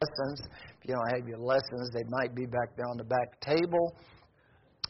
lessons. 0.00 0.48
If 0.80 0.88
you 0.88 0.94
don't 0.94 1.10
have 1.14 1.28
your 1.28 1.38
lessons, 1.38 1.90
they 1.92 2.04
might 2.08 2.34
be 2.34 2.46
back 2.46 2.74
there 2.74 2.86
on 2.86 2.96
the 2.96 3.04
back 3.04 3.38
table. 3.40 3.94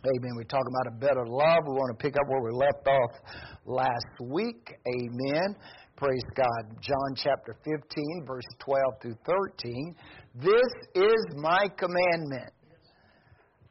Amen. 0.06 0.30
We're 0.36 0.44
talking 0.44 0.70
about 0.70 0.94
a 0.94 0.98
better 1.00 1.26
love. 1.26 1.64
We 1.66 1.74
want 1.74 1.98
to 1.98 2.00
pick 2.00 2.14
up 2.14 2.28
where 2.28 2.40
we 2.40 2.52
left 2.52 2.86
off 2.86 3.10
last 3.66 4.14
week. 4.22 4.72
Amen. 4.86 5.56
Praise 5.96 6.22
God. 6.36 6.76
John 6.80 7.14
chapter 7.16 7.56
15, 7.64 8.24
verse 8.24 8.44
12 8.60 8.82
through 9.02 9.16
13. 9.26 9.96
This 10.36 10.70
is 10.94 11.26
my 11.36 11.66
commandment. 11.76 12.52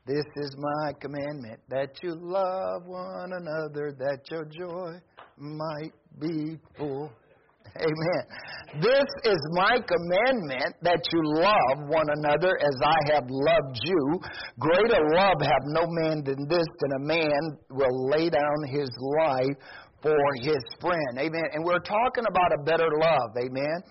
This 0.05 0.25
is 0.35 0.53
my 0.57 0.91
commandment 0.99 1.61
that 1.69 2.03
you 2.03 2.15
love 2.19 2.83
one 2.85 3.31
another, 3.31 3.95
that 3.97 4.29
your 4.29 4.43
joy 4.43 4.99
might 5.37 5.93
be 6.19 6.59
full. 6.77 7.13
Amen. 7.75 8.23
This 8.81 9.07
is 9.25 9.39
my 9.51 9.77
commandment 9.79 10.75
that 10.81 11.01
you 11.11 11.21
love 11.23 11.87
one 11.87 12.07
another 12.09 12.57
as 12.59 12.75
I 12.83 13.13
have 13.13 13.25
loved 13.29 13.79
you. 13.83 14.19
Greater 14.59 15.01
love 15.15 15.41
have 15.41 15.65
no 15.65 15.85
man 15.87 16.23
than 16.23 16.47
this, 16.47 16.67
than 16.79 16.91
a 16.97 17.05
man 17.05 17.39
will 17.69 18.09
lay 18.09 18.29
down 18.29 18.57
his 18.67 18.89
life 19.19 19.57
for 20.01 20.17
his 20.41 20.63
friend. 20.79 21.19
Amen. 21.19 21.43
And 21.53 21.63
we're 21.65 21.83
talking 21.83 22.25
about 22.29 22.51
a 22.53 22.63
better 22.63 22.89
love. 22.99 23.31
Amen. 23.37 23.83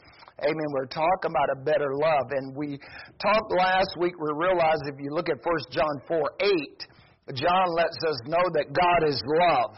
Amen. 0.43 0.69
We're 0.73 0.87
talking 0.87 1.31
about 1.31 1.51
a 1.61 1.65
better 1.65 1.91
love. 2.01 2.27
And 2.31 2.57
we 2.57 2.79
talked 3.21 3.53
last 3.59 3.91
week, 3.99 4.15
we 4.19 4.31
realized 4.35 4.83
if 4.87 4.99
you 4.99 5.11
look 5.11 5.29
at 5.29 5.37
1 5.43 5.55
John 5.71 5.95
4 6.07 6.31
8, 6.41 6.87
John 7.35 7.67
lets 7.77 7.99
us 8.09 8.19
know 8.27 8.45
that 8.55 8.73
God 8.73 9.09
is 9.09 9.21
love. 9.27 9.77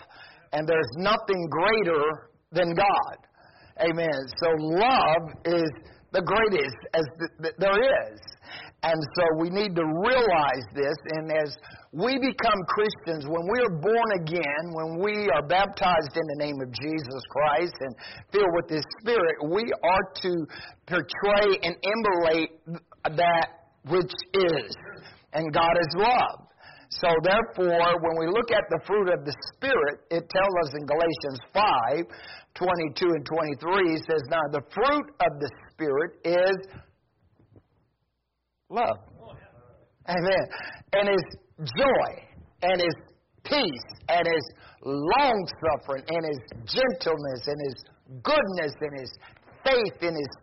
And 0.53 0.69
there's 0.69 0.91
nothing 0.97 1.49
greater 1.49 2.31
than 2.53 2.75
God. 2.75 3.30
Amen. 3.81 4.21
So 4.43 4.49
love 4.59 5.25
is 5.45 5.71
the 6.13 6.23
greatest 6.23 6.81
as 6.93 7.05
there 7.59 7.81
is. 8.13 8.21
And 8.83 8.97
so 9.17 9.25
we 9.39 9.51
need 9.51 9.77
to 9.77 9.85
realize 9.85 10.67
this. 10.75 10.97
And 11.13 11.31
as 11.33 11.57
we 11.93 12.17
become 12.17 12.59
Christians, 12.67 13.27
when 13.29 13.45
we 13.53 13.61
are 13.61 13.77
born 13.77 14.11
again, 14.25 14.65
when 14.73 15.05
we 15.05 15.29
are 15.29 15.47
baptized 15.47 16.17
in 16.17 16.27
the 16.33 16.45
name 16.45 16.57
of 16.63 16.73
Jesus 16.73 17.23
Christ 17.31 17.75
and 17.81 17.95
filled 18.33 18.53
with 18.55 18.71
His 18.71 18.85
Spirit, 19.01 19.37
we 19.53 19.65
are 19.85 20.05
to 20.23 20.33
portray 20.87 21.59
and 21.63 21.77
emulate 21.85 22.51
that 23.17 23.49
which 23.89 24.13
is. 24.35 24.77
And 25.33 25.53
God 25.53 25.77
is 25.79 25.89
love. 25.97 26.51
So 26.91 27.07
therefore, 27.23 28.01
when 28.03 28.17
we 28.19 28.27
look 28.27 28.51
at 28.51 28.65
the 28.69 28.81
fruit 28.85 29.13
of 29.15 29.25
the 29.25 29.35
Spirit, 29.55 30.01
it 30.11 30.29
tells 30.29 30.55
us 30.65 30.75
in 30.75 30.87
Galatians 30.87 31.41
5, 31.55 32.05
22 32.55 33.07
and 33.07 33.27
23, 33.27 33.91
he 33.91 33.97
says, 33.97 34.23
Now 34.29 34.43
the 34.53 34.63
fruit 34.73 35.07
of 35.21 35.41
the 35.41 35.51
Spirit 35.73 36.13
is 36.25 36.67
love. 38.69 38.99
Amen. 40.09 40.45
And 40.93 41.09
is 41.09 41.25
joy, 41.59 42.11
and 42.63 42.81
is 42.81 42.95
peace, 43.45 43.89
and 44.09 44.27
is 44.27 44.47
long 44.85 45.47
suffering, 45.61 46.05
and 46.09 46.25
is 46.25 46.39
gentleness, 46.67 47.47
and 47.47 47.67
is 47.69 47.85
goodness, 48.23 48.75
and 48.81 49.01
is 49.01 49.13
faith, 49.65 50.03
and 50.03 50.17
is 50.17 50.37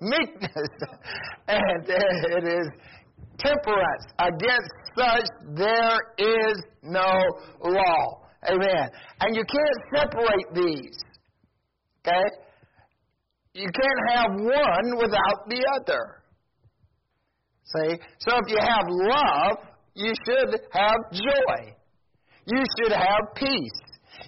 meekness, 0.00 0.68
and 1.48 1.88
it 1.88 2.44
is 2.44 2.68
temperance. 3.38 4.04
Against 4.18 4.83
such 4.96 5.26
there 5.56 5.98
is 6.18 6.62
no 6.82 7.10
law. 7.62 8.22
Amen. 8.48 8.88
And 9.20 9.36
you 9.36 9.44
can't 9.44 10.04
separate 10.04 10.54
these. 10.54 10.96
Okay? 12.06 12.24
You 13.54 13.68
can't 13.72 14.16
have 14.16 14.30
one 14.32 14.96
without 14.98 15.48
the 15.48 15.64
other. 15.80 16.22
See? 17.64 17.98
So 18.18 18.36
if 18.36 18.48
you 18.48 18.58
have 18.60 18.84
love, 18.88 19.58
you 19.94 20.12
should 20.26 20.60
have 20.72 20.96
joy. 21.12 21.74
You 22.46 22.62
should 22.76 22.92
have 22.92 23.34
peace. 23.36 23.80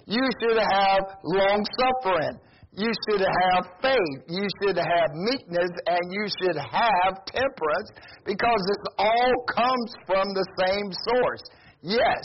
You 0.05 0.27
should 0.41 0.57
have 0.57 1.01
long 1.23 1.63
suffering. 1.79 2.39
You 2.77 2.91
should 3.09 3.21
have 3.21 3.65
faith. 3.81 4.21
You 4.29 4.45
should 4.61 4.77
have 4.77 5.09
meekness 5.15 5.71
and 5.87 6.13
you 6.13 6.27
should 6.39 6.57
have 6.57 7.25
temperance 7.25 7.89
because 8.23 8.61
it 8.69 8.93
all 8.99 9.33
comes 9.55 9.93
from 10.05 10.27
the 10.35 10.45
same 10.61 10.91
source. 11.09 11.41
Yes. 11.81 12.23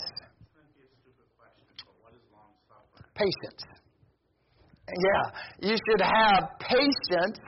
Patience. 3.14 3.64
Yeah, 4.88 5.70
you 5.70 5.76
should 5.88 6.02
have 6.02 6.50
patience. 6.60 7.38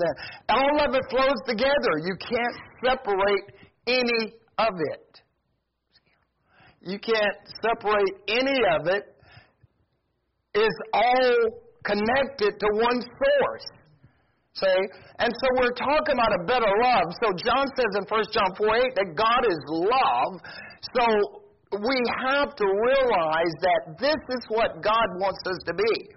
All 0.49 0.81
of 0.81 0.95
it 0.95 1.03
flows 1.11 1.41
together. 1.47 1.93
You 2.07 2.17
can't 2.19 2.57
separate 2.87 3.53
any 3.87 4.33
of 4.57 4.75
it. 4.93 5.21
You 6.81 6.99
can't 6.99 7.37
separate 7.61 8.15
any 8.29 8.61
of 8.79 8.87
it. 8.87 9.05
It's 10.55 10.79
all 10.95 11.64
connected 11.84 12.59
to 12.59 12.69
one 12.81 13.00
source. 13.00 13.67
See? 14.55 14.83
And 15.19 15.31
so 15.31 15.47
we're 15.59 15.75
talking 15.75 16.15
about 16.15 16.33
a 16.41 16.45
better 16.47 16.71
love. 16.83 17.06
So 17.22 17.33
John 17.45 17.67
says 17.77 17.93
in 17.99 18.05
1 18.06 18.25
John 18.33 18.55
4 18.56 18.77
8 18.77 18.95
that 18.97 19.11
God 19.17 19.43
is 19.47 19.61
love. 19.69 20.41
So 20.94 21.05
we 21.75 21.99
have 22.23 22.55
to 22.55 22.67
realize 22.67 23.55
that 23.61 23.99
this 23.99 24.21
is 24.31 24.43
what 24.49 24.83
God 24.83 25.09
wants 25.19 25.43
us 25.47 25.59
to 25.67 25.75
be. 25.75 26.15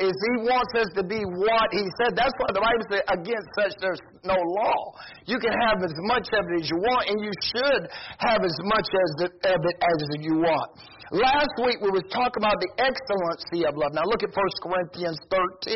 Is 0.00 0.16
he 0.16 0.48
wants 0.48 0.72
us 0.80 0.88
to 0.96 1.04
be 1.04 1.20
what 1.20 1.68
he 1.76 1.84
said. 2.00 2.16
That's 2.16 2.32
why 2.40 2.48
the 2.56 2.64
Bible 2.64 2.86
says, 2.88 3.04
against 3.12 3.48
such 3.52 3.76
there's 3.84 4.00
no 4.24 4.36
law. 4.36 4.96
You 5.28 5.36
can 5.36 5.52
have 5.52 5.84
as 5.84 5.92
much 6.08 6.24
of 6.32 6.42
it 6.48 6.64
as 6.64 6.66
you 6.72 6.80
want, 6.80 7.04
and 7.12 7.20
you 7.20 7.32
should 7.52 7.82
have 8.24 8.40
as 8.40 8.56
much 8.64 8.88
as 8.88 9.10
it, 9.28 9.32
of 9.44 9.60
it 9.60 9.76
as 9.76 9.98
you 10.24 10.40
want. 10.40 10.72
Last 11.10 11.50
week 11.66 11.82
we 11.82 11.90
was 11.90 12.06
talking 12.06 12.38
about 12.38 12.54
the 12.62 12.70
excellency 12.78 13.66
of 13.66 13.74
love. 13.74 13.90
Now 13.98 14.06
look 14.06 14.22
at 14.22 14.30
1 14.30 14.62
Corinthians 14.62 15.18
13. 15.26 15.74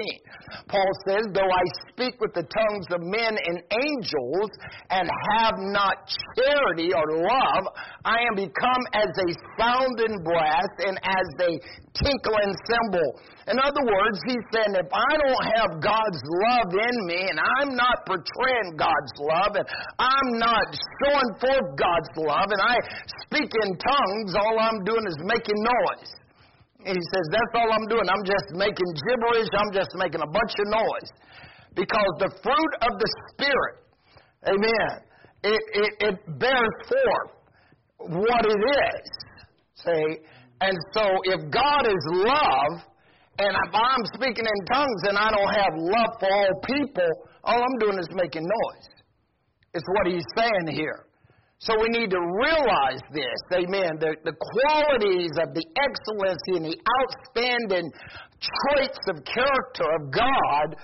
Paul 0.71 0.91
says, 1.11 1.27
Though 1.35 1.51
I 1.51 1.65
speak 1.91 2.15
with 2.23 2.31
the 2.39 2.47
tongues 2.47 2.87
of 2.95 3.03
men 3.03 3.35
and 3.35 3.59
angels 3.67 4.51
and 4.95 5.11
have 5.35 5.59
not 5.59 6.07
charity 6.39 6.95
or 6.95 7.03
love, 7.27 7.67
I 8.07 8.23
am 8.31 8.39
become 8.39 8.83
as 8.95 9.11
a 9.11 9.29
sounding 9.59 10.23
brass 10.23 10.71
and 10.87 11.03
as 11.03 11.29
a 11.43 11.53
tinkling 11.99 12.55
cymbal. 12.71 13.11
In 13.45 13.61
other 13.61 13.85
words, 13.85 14.17
he's 14.25 14.45
saying, 14.57 14.73
if 14.73 14.89
I 14.89 15.13
don't 15.21 15.45
have 15.61 15.71
God's 15.85 16.23
love 16.49 16.71
in 16.73 16.97
me 17.05 17.29
and 17.29 17.37
I'm 17.37 17.77
not 17.77 18.09
portraying 18.09 18.73
God's 18.81 19.13
love 19.21 19.53
and 19.61 19.67
I'm 20.01 20.29
not 20.41 20.65
showing 21.05 21.31
forth 21.37 21.69
God's 21.77 22.13
love 22.25 22.49
and 22.49 22.63
I 22.65 22.77
speak 23.29 23.53
in 23.53 23.69
tongues, 23.77 24.33
all 24.33 24.57
I'm 24.57 24.81
doing 24.89 25.05
is 25.05 25.19
making 25.29 25.61
noise. 25.61 26.11
And 26.89 26.97
he 26.97 27.05
says, 27.13 27.25
that's 27.33 27.53
all 27.61 27.69
I'm 27.69 27.89
doing. 27.89 28.09
I'm 28.09 28.25
just 28.25 28.49
making 28.57 28.89
gibberish. 29.09 29.49
I'm 29.53 29.73
just 29.77 29.93
making 29.97 30.21
a 30.25 30.31
bunch 30.31 30.55
of 30.57 30.67
noise. 30.73 31.11
Because 31.77 32.13
the 32.21 32.33
fruit 32.41 32.73
of 32.81 32.93
the 32.97 33.09
Spirit, 33.33 33.77
amen, 34.49 34.93
it, 35.45 35.63
it, 35.73 35.93
it 36.01 36.17
bears 36.39 36.77
forth 36.89 37.33
what 38.09 38.47
it 38.47 38.57
is. 38.57 39.07
See? 39.85 40.25
And 40.61 40.77
so 40.93 41.05
if 41.25 41.51
God 41.51 41.89
is 41.89 42.05
love, 42.25 42.94
and 43.39 43.51
if 43.51 43.73
I'm 43.75 44.05
speaking 44.15 44.47
in 44.47 44.67
tongues 44.73 45.03
and 45.09 45.19
I 45.19 45.31
don't 45.31 45.55
have 45.55 45.75
love 45.75 46.13
for 46.21 46.31
all 46.31 46.55
people, 46.63 47.11
all 47.43 47.59
I'm 47.59 47.79
doing 47.81 47.99
is 47.99 48.09
making 48.15 48.43
noise. 48.43 48.89
It's 49.75 49.87
what 49.95 50.07
he's 50.07 50.25
saying 50.37 50.77
here. 50.77 51.07
So 51.59 51.75
we 51.81 51.89
need 51.89 52.11
to 52.11 52.21
realize 52.21 53.01
this, 53.13 53.41
amen. 53.53 53.99
The, 53.99 54.15
the 54.23 54.37
qualities 54.37 55.33
of 55.41 55.55
the 55.55 55.65
excellency 55.83 56.61
and 56.61 56.67
the 56.67 56.79
outstanding 57.01 57.91
traits 58.39 58.99
of 59.09 59.25
character 59.25 59.87
of 59.99 60.13
God 60.13 60.77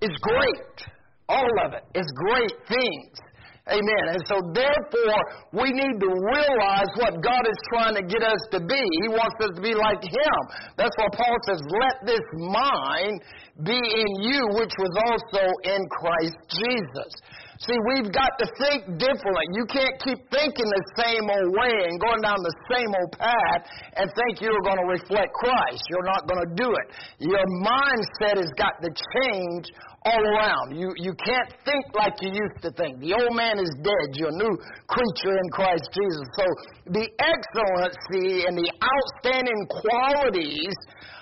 is 0.00 0.14
great. 0.22 0.88
All 1.28 1.52
of 1.66 1.74
it 1.74 1.84
is 1.98 2.06
great 2.14 2.54
things. 2.68 3.18
Amen. 3.68 4.04
And 4.16 4.22
so 4.24 4.40
therefore, 4.56 5.20
we 5.52 5.68
need 5.72 5.96
to 6.00 6.10
realize 6.10 6.90
what 6.96 7.20
God 7.20 7.44
is 7.44 7.60
trying 7.68 7.94
to 8.00 8.04
get 8.04 8.24
us 8.24 8.40
to 8.56 8.60
be. 8.60 8.82
He 9.04 9.08
wants 9.12 9.36
us 9.44 9.52
to 9.56 9.62
be 9.62 9.76
like 9.76 10.00
Him. 10.00 10.40
That's 10.80 10.94
why 10.96 11.08
Paul 11.12 11.36
says, 11.44 11.60
let 11.60 11.96
this 12.08 12.26
mind 12.48 13.20
be 13.64 13.76
in 13.76 14.10
you, 14.24 14.40
which 14.56 14.72
was 14.80 14.94
also 15.04 15.44
in 15.68 15.80
Christ 16.00 16.38
Jesus. 16.48 17.12
See, 17.58 17.74
we've 17.90 18.14
got 18.14 18.30
to 18.38 18.46
think 18.54 19.02
differently. 19.02 19.46
You 19.50 19.66
can't 19.66 19.98
keep 20.06 20.22
thinking 20.30 20.68
the 20.70 20.84
same 20.94 21.26
old 21.26 21.50
way 21.58 21.74
and 21.90 21.98
going 21.98 22.22
down 22.22 22.38
the 22.38 22.56
same 22.70 22.86
old 22.86 23.12
path 23.18 23.62
and 23.98 24.06
think 24.14 24.40
you're 24.40 24.62
going 24.62 24.78
to 24.78 24.86
reflect 24.86 25.34
Christ. 25.34 25.82
You're 25.90 26.06
not 26.06 26.22
going 26.30 26.38
to 26.46 26.52
do 26.54 26.70
it. 26.70 26.86
Your 27.18 27.42
mindset 27.66 28.38
has 28.38 28.52
got 28.54 28.78
to 28.78 28.90
change 28.94 29.74
all 30.08 30.24
around. 30.24 30.76
You, 30.76 30.92
you 30.96 31.12
can't 31.20 31.52
think 31.64 31.84
like 31.92 32.16
you 32.20 32.32
used 32.32 32.60
to 32.64 32.70
think. 32.72 33.00
The 33.00 33.12
old 33.12 33.36
man 33.36 33.60
is 33.60 33.70
dead. 33.84 34.16
You're 34.16 34.32
a 34.32 34.40
new 34.40 34.54
creature 34.88 35.36
in 35.36 35.48
Christ 35.52 35.84
Jesus. 35.92 36.26
So 36.32 36.46
the 36.96 37.06
excellency 37.20 38.48
and 38.48 38.56
the 38.56 38.70
outstanding 38.80 39.60
qualities 39.68 40.76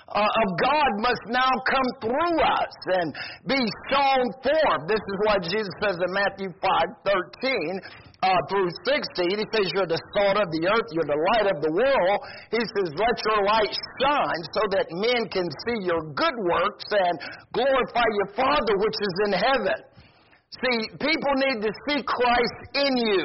uh, 0.07 0.23
of 0.23 0.47
God 0.63 0.91
must 1.03 1.25
now 1.27 1.51
come 1.67 1.89
through 1.99 2.37
us 2.39 2.75
and 3.03 3.07
be 3.43 3.59
shown 3.91 4.23
forth. 4.39 4.81
This 4.87 5.03
is 5.03 5.17
what 5.27 5.43
Jesus 5.43 5.75
says 5.83 5.99
in 5.99 6.11
Matthew 6.15 6.49
5 6.63 6.71
13 7.03 7.81
uh, 8.23 8.41
through 8.49 8.69
16. 8.85 9.29
He 9.29 9.45
says, 9.53 9.65
You're 9.73 9.89
the 9.89 10.01
salt 10.17 10.37
of 10.41 10.49
the 10.49 10.63
earth, 10.65 10.89
you're 10.89 11.05
the 11.05 11.21
light 11.33 11.47
of 11.53 11.61
the 11.61 11.69
world. 11.69 12.19
He 12.49 12.61
says, 12.61 12.89
Let 12.97 13.15
your 13.29 13.41
light 13.45 13.73
shine 14.01 14.41
so 14.57 14.61
that 14.73 14.85
men 14.89 15.29
can 15.29 15.45
see 15.65 15.85
your 15.85 16.01
good 16.17 16.37
works 16.41 16.87
and 16.89 17.15
glorify 17.53 18.07
your 18.25 18.29
Father 18.33 18.73
which 18.81 18.97
is 18.97 19.15
in 19.29 19.33
heaven. 19.37 19.79
See, 20.57 20.77
people 20.97 21.33
need 21.45 21.61
to 21.61 21.71
see 21.85 22.01
Christ 22.01 22.57
in 22.73 22.93
you 22.97 23.23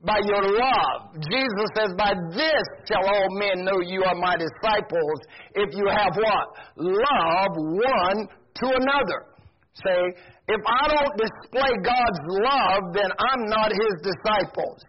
by 0.00 0.18
your 0.24 0.42
love. 0.56 1.20
Jesus 1.20 1.68
says, 1.76 1.90
By 1.98 2.14
this 2.32 2.64
shall 2.88 3.04
all 3.04 3.28
men 3.36 3.64
know 3.64 3.80
you 3.84 4.04
are 4.04 4.14
my 4.14 4.36
disciples 4.40 5.18
if 5.54 5.74
you 5.74 5.86
have 5.90 6.14
what? 6.16 6.46
Love 6.76 7.54
one 7.56 8.28
to 8.54 8.66
another. 8.66 9.28
Say, 9.74 10.00
if 10.48 10.62
I 10.64 10.82
don't 10.88 11.14
display 11.16 11.72
God's 11.84 12.22
love, 12.40 12.82
then 12.96 13.10
I'm 13.12 13.42
not 13.52 13.68
his 13.68 13.94
disciples. 14.00 14.80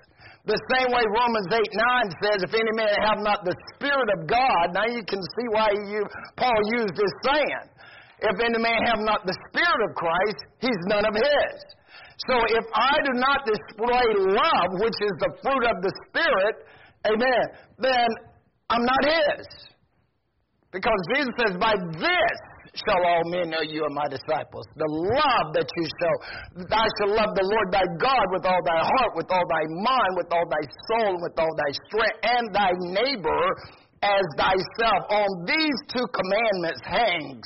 The 0.47 0.57
same 0.71 0.89
way 0.95 1.03
Romans 1.03 1.49
8 1.51 1.59
9 1.59 2.23
says, 2.23 2.37
if 2.47 2.53
any 2.55 2.73
man 2.73 2.95
have 3.05 3.19
not 3.19 3.43
the 3.43 3.55
Spirit 3.75 4.09
of 4.17 4.25
God, 4.25 4.73
now 4.73 4.87
you 4.87 5.03
can 5.03 5.19
see 5.19 5.47
why 5.51 5.69
you, 5.91 6.01
Paul 6.39 6.59
used 6.79 6.95
this 6.95 7.13
saying. 7.27 7.65
If 8.19 8.35
any 8.39 8.59
man 8.59 8.79
have 8.87 8.99
not 9.03 9.27
the 9.27 9.35
Spirit 9.51 9.81
of 9.87 9.95
Christ, 9.95 10.39
he's 10.59 10.81
none 10.87 11.05
of 11.05 11.13
his. 11.13 11.53
So 12.27 12.35
if 12.51 12.65
I 12.75 12.95
do 13.07 13.13
not 13.15 13.39
display 13.47 14.07
love, 14.35 14.69
which 14.83 14.99
is 14.99 15.15
the 15.23 15.31
fruit 15.39 15.63
of 15.71 15.77
the 15.79 15.93
Spirit, 16.07 16.55
amen, 17.07 17.43
then 17.79 18.07
I'm 18.69 18.83
not 18.83 19.03
His. 19.05 19.47
Because 20.71 20.99
Jesus 21.15 21.33
says, 21.39 21.55
by 21.57 21.73
this 21.97 22.37
shall 22.85 23.01
all 23.03 23.23
men 23.31 23.49
know 23.49 23.61
you 23.61 23.83
are 23.83 23.95
my 23.95 24.07
disciples. 24.07 24.65
The 24.75 24.87
love 24.87 25.47
that 25.55 25.67
you 25.67 25.85
show. 25.99 26.13
Thou 26.67 26.85
shalt 26.99 27.13
love 27.15 27.31
the 27.35 27.47
Lord 27.47 27.67
thy 27.71 27.85
God 27.99 28.25
with 28.31 28.45
all 28.45 28.61
thy 28.63 28.81
heart, 28.83 29.11
with 29.15 29.29
all 29.31 29.47
thy 29.49 29.65
mind, 29.83 30.11
with 30.15 30.29
all 30.31 30.47
thy 30.47 30.65
soul, 30.87 31.19
with 31.21 31.35
all 31.39 31.53
thy 31.59 31.71
strength, 31.87 32.19
and 32.23 32.43
thy 32.55 32.71
neighbor 32.95 33.43
as 34.01 34.25
thyself. 34.37 35.01
On 35.11 35.29
these 35.45 35.79
two 35.91 36.07
commandments 36.13 36.81
hangs 36.83 37.45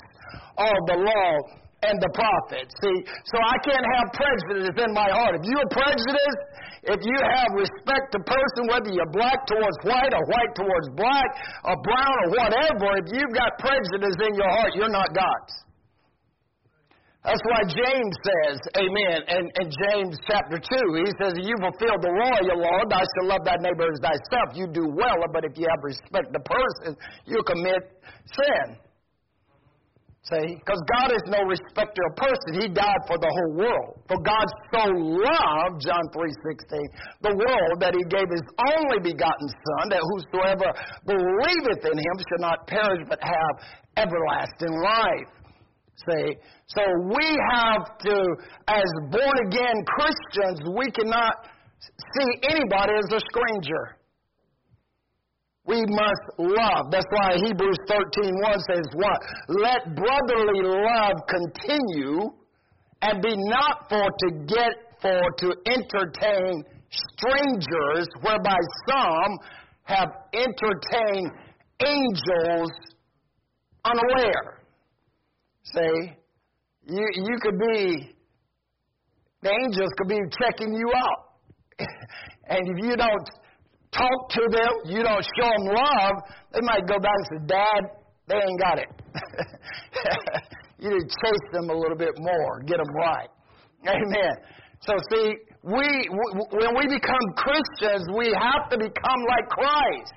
all 0.57 0.79
the 0.87 0.97
law 1.01 1.62
and 1.89 1.97
the 1.99 2.11
prophets. 2.15 2.71
See, 2.79 2.97
so 3.27 3.37
I 3.39 3.57
can't 3.63 3.87
have 3.97 4.07
prejudice 4.15 4.77
in 4.79 4.91
my 4.95 5.09
heart. 5.11 5.39
If 5.39 5.43
you're 5.43 5.71
prejudiced, 5.71 6.43
if 6.95 6.99
you 7.03 7.17
have 7.19 7.49
respect 7.55 8.11
to 8.15 8.19
person, 8.23 8.61
whether 8.67 8.91
you're 8.91 9.13
black 9.15 9.39
towards 9.47 9.77
white 9.87 10.13
or 10.15 10.23
white 10.27 10.53
towards 10.55 10.87
black 10.99 11.29
or 11.63 11.75
brown 11.79 12.15
or 12.27 12.29
whatever, 12.35 12.87
if 13.03 13.07
you've 13.11 13.35
got 13.35 13.55
prejudice 13.59 14.17
in 14.19 14.35
your 14.35 14.51
heart, 14.51 14.71
you're 14.75 14.91
not 14.91 15.11
God's. 15.15 15.53
That's 17.23 17.39
why 17.47 17.63
James 17.71 18.15
says, 18.19 18.59
Amen, 18.83 19.19
and 19.31 19.47
in 19.47 19.67
James 19.71 20.19
chapter 20.27 20.59
2, 20.59 21.07
he 21.07 21.07
says, 21.23 21.31
You 21.39 21.55
fulfill 21.55 21.95
the 22.03 22.11
law, 22.19 22.35
your 22.43 22.59
Lord, 22.59 22.91
thou 22.91 22.99
shalt 22.99 23.31
love 23.31 23.43
thy 23.47 23.55
neighbor 23.63 23.87
as 23.87 23.99
thyself. 24.03 24.51
You 24.59 24.67
do 24.67 24.91
well, 24.91 25.23
but 25.31 25.47
if 25.47 25.55
you 25.55 25.63
have 25.71 25.79
respect 25.87 26.35
the 26.35 26.43
person, 26.43 26.99
you 27.23 27.39
commit 27.47 27.95
sin. 28.27 28.75
See? 30.23 30.55
Because 30.55 30.79
God 30.87 31.11
is 31.11 31.23
no 31.27 31.43
respecter 31.43 31.99
of 32.07 32.15
person. 32.15 32.63
He 32.63 32.67
died 32.71 33.03
for 33.11 33.19
the 33.19 33.27
whole 33.27 33.67
world. 33.67 33.99
For 34.07 34.15
God 34.23 34.47
so 34.71 34.83
loved, 34.87 35.83
John 35.83 36.05
3.16, 36.15 36.79
the 37.27 37.35
world 37.35 37.75
that 37.83 37.91
he 37.91 38.03
gave 38.07 38.31
his 38.31 38.47
only 38.55 39.03
begotten 39.03 39.47
Son, 39.51 39.91
that 39.91 39.99
whosoever 39.99 40.71
believeth 41.03 41.83
in 41.83 41.97
him 41.99 42.15
shall 42.23 42.39
not 42.39 42.67
perish 42.67 43.03
but 43.09 43.19
have 43.19 43.53
everlasting 43.99 44.71
life. 44.79 45.31
See? 46.07 46.39
So 46.67 46.81
we 47.11 47.27
have 47.51 47.83
to, 48.07 48.15
as 48.71 48.89
born 49.11 49.37
again 49.51 49.75
Christians, 49.91 50.63
we 50.71 50.87
cannot 50.91 51.51
see 51.83 52.47
anybody 52.47 52.93
as 52.95 53.11
a 53.11 53.19
stranger. 53.27 53.99
We 55.65 55.79
must 55.87 56.25
love. 56.37 56.91
That's 56.91 57.05
why 57.09 57.35
Hebrews 57.35 57.77
13 57.87 58.33
1 58.41 58.59
says 58.69 58.85
what? 58.95 59.19
Let 59.47 59.95
brotherly 59.95 60.61
love 60.61 61.15
continue 61.29 62.31
and 63.01 63.21
be 63.21 63.33
not 63.49 63.89
for 63.89 64.03
to 64.03 64.45
get 64.45 64.83
for 65.01 65.21
to 65.37 65.53
entertain 65.67 66.63
strangers, 66.89 68.07
whereby 68.21 68.57
some 68.89 69.37
have 69.83 70.09
entertained 70.33 71.31
angels 71.85 72.71
unaware. 73.85 74.61
Say, 75.63 76.17
you, 76.87 77.07
you 77.13 77.37
could 77.41 77.59
be, 77.59 78.15
the 79.41 79.49
angels 79.49 79.89
could 79.97 80.07
be 80.07 80.19
checking 80.41 80.73
you 80.73 80.91
out. 80.95 81.79
and 82.47 82.67
if 82.67 82.85
you 82.85 82.95
don't 82.95 83.29
talk 83.93 84.29
to 84.29 84.43
them, 84.51 84.71
you 84.85 85.03
don't 85.03 85.25
show 85.37 85.49
them 85.49 85.65
love, 85.73 86.15
they 86.53 86.61
might 86.61 86.85
go 86.87 86.99
back 86.99 87.15
and 87.15 87.27
say, 87.29 87.39
Dad, 87.47 87.81
they 88.27 88.35
ain't 88.35 88.59
got 88.59 88.77
it. 88.79 88.89
you 90.79 90.89
need 90.89 91.05
to 91.05 91.13
chase 91.23 91.47
them 91.53 91.69
a 91.69 91.73
little 91.73 91.97
bit 91.97 92.13
more, 92.17 92.61
get 92.65 92.77
them 92.77 92.93
right. 92.95 93.29
Amen. 93.87 94.33
So 94.81 94.93
see, 95.11 95.35
we, 95.63 96.09
when 96.51 96.75
we 96.75 96.85
become 96.87 97.25
Christians, 97.37 98.07
we 98.17 98.33
have 98.35 98.69
to 98.71 98.77
become 98.77 99.19
like 99.29 99.47
Christ. 99.49 100.13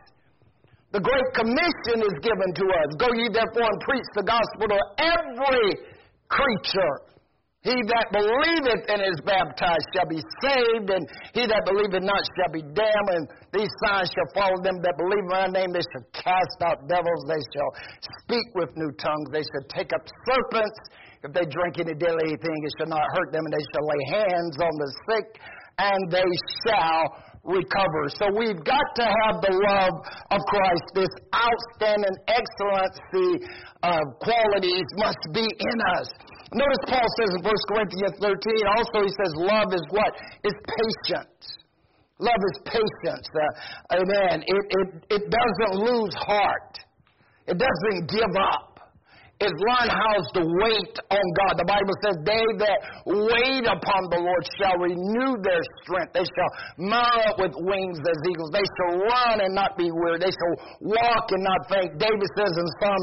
The 0.92 1.00
Great 1.00 1.30
Commission 1.34 2.02
is 2.02 2.16
given 2.22 2.50
to 2.54 2.64
us. 2.64 2.88
Go 2.98 3.06
ye 3.14 3.28
therefore 3.28 3.68
and 3.68 3.80
preach 3.84 4.08
the 4.14 4.22
gospel 4.22 4.66
to 4.70 4.80
every 4.98 5.68
creature. 6.28 6.94
He 7.64 7.74
that 7.74 8.06
believeth 8.14 8.84
and 8.86 9.02
is 9.02 9.18
baptized 9.26 9.86
shall 9.90 10.06
be 10.06 10.22
saved, 10.38 10.86
and 10.86 11.02
he 11.34 11.50
that 11.50 11.66
believeth 11.66 12.04
not 12.06 12.22
shall 12.38 12.52
be 12.54 12.62
damned. 12.62 13.10
And 13.10 13.26
these 13.50 13.72
signs 13.82 14.06
shall 14.14 14.30
follow 14.38 14.54
them 14.62 14.78
that 14.86 14.94
believe 14.94 15.26
in 15.26 15.34
my 15.34 15.50
name. 15.50 15.74
They 15.74 15.82
shall 15.82 16.06
cast 16.14 16.58
out 16.62 16.86
devils. 16.86 17.22
They 17.26 17.42
shall 17.42 17.72
speak 18.22 18.46
with 18.54 18.70
new 18.78 18.94
tongues. 19.02 19.34
They 19.34 19.42
shall 19.42 19.66
take 19.74 19.90
up 19.90 20.04
serpents. 20.30 20.78
If 21.26 21.34
they 21.34 21.42
drink 21.50 21.82
any 21.82 21.98
deadly 21.98 22.38
thing, 22.38 22.58
it 22.62 22.72
shall 22.78 22.92
not 22.92 23.02
hurt 23.18 23.34
them. 23.34 23.42
And 23.42 23.54
they 23.58 23.66
shall 23.74 23.82
lay 23.82 24.02
hands 24.14 24.54
on 24.62 24.74
the 24.78 24.90
sick, 25.10 25.28
and 25.82 26.00
they 26.06 26.30
shall 26.62 27.02
recover. 27.42 28.02
So 28.14 28.30
we've 28.30 28.62
got 28.62 28.86
to 29.02 29.06
have 29.10 29.42
the 29.42 29.54
love 29.54 29.96
of 30.30 30.40
Christ. 30.46 30.86
This 30.94 31.14
outstanding 31.34 32.14
excellency 32.30 33.42
of 33.82 34.02
qualities 34.22 34.86
must 35.02 35.22
be 35.34 35.46
in 35.46 35.78
us. 35.98 36.10
Notice 36.54 36.82
Paul 36.86 37.08
says 37.18 37.30
in 37.34 37.42
1 37.42 37.54
Corinthians 37.68 38.14
13, 38.22 38.30
also 38.78 39.02
he 39.02 39.12
says 39.18 39.30
love 39.34 39.70
is 39.74 39.82
what? 39.90 40.12
Is 40.44 40.54
patience. 40.54 41.66
Love 42.18 42.42
is 42.54 42.56
patience. 42.64 43.26
Uh, 43.34 43.98
amen. 43.98 44.42
It, 44.46 44.62
it, 44.70 44.88
it 45.10 45.22
doesn't 45.26 45.74
lose 45.82 46.14
heart. 46.14 46.78
It 47.46 47.58
doesn't 47.58 48.10
give 48.10 48.34
up 48.38 48.75
is 49.36 49.52
learn 49.52 49.88
how 49.92 50.16
to 50.32 50.42
wait 50.64 50.94
on 51.12 51.26
God. 51.44 51.60
The 51.60 51.68
Bible 51.68 51.92
says, 52.00 52.16
They 52.24 52.44
that 52.64 52.78
wait 53.04 53.68
upon 53.68 54.00
the 54.08 54.20
Lord 54.24 54.44
shall 54.56 54.76
renew 54.80 55.36
their 55.44 55.60
strength. 55.84 56.16
They 56.16 56.24
shall 56.24 56.52
mount 56.80 57.36
with 57.36 57.52
wings 57.52 58.00
as 58.00 58.18
eagles. 58.32 58.48
They 58.56 58.64
shall 58.64 58.92
run 58.96 59.44
and 59.44 59.52
not 59.52 59.76
be 59.76 59.92
weary. 59.92 60.24
They 60.24 60.32
shall 60.32 60.54
walk 60.88 61.28
and 61.36 61.44
not 61.44 61.60
faint. 61.68 62.00
David 62.00 62.28
says 62.32 62.48
in 62.48 62.68
Psalm 62.80 63.02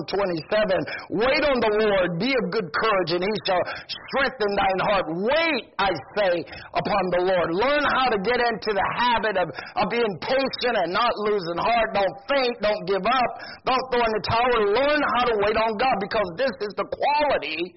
27, 1.13 1.22
Wait 1.22 1.44
on 1.46 1.58
the 1.62 1.74
Lord, 1.86 2.18
be 2.18 2.34
of 2.34 2.46
good 2.50 2.66
courage, 2.66 3.12
and 3.13 3.22
he 3.22 3.34
shall 3.46 3.62
strengthen 3.86 4.58
thine 4.58 4.82
heart. 4.90 5.06
Wait, 5.13 5.63
I 5.78 5.94
say, 6.18 6.34
upon 6.74 7.04
the 7.13 7.30
Lord. 7.30 7.54
Learn 7.54 7.84
how 7.94 8.10
to 8.10 8.18
get 8.25 8.42
into 8.42 8.74
the 8.74 8.88
habit 8.98 9.38
of, 9.38 9.54
of 9.54 9.86
being 9.94 10.13
patient 10.18 10.82
and 10.82 10.90
not 10.90 11.13
losing 11.30 11.62
heart. 11.62 11.94
Don't 11.94 12.18
faint. 12.25 12.58
Don't 12.58 12.84
give 12.90 13.06
up. 13.06 13.32
Don't 13.70 13.86
throw 13.94 14.02
in 14.02 14.13
the 14.18 14.24
towel. 14.25 14.62
Learn 14.82 15.02
how 15.13 15.24
to 15.30 15.36
wait 15.46 15.58
on 15.62 15.78
God 15.78 15.98
because 16.02 16.23
because 16.24 16.38
this 16.38 16.68
is 16.68 16.74
the 16.75 16.88
quality 16.88 17.75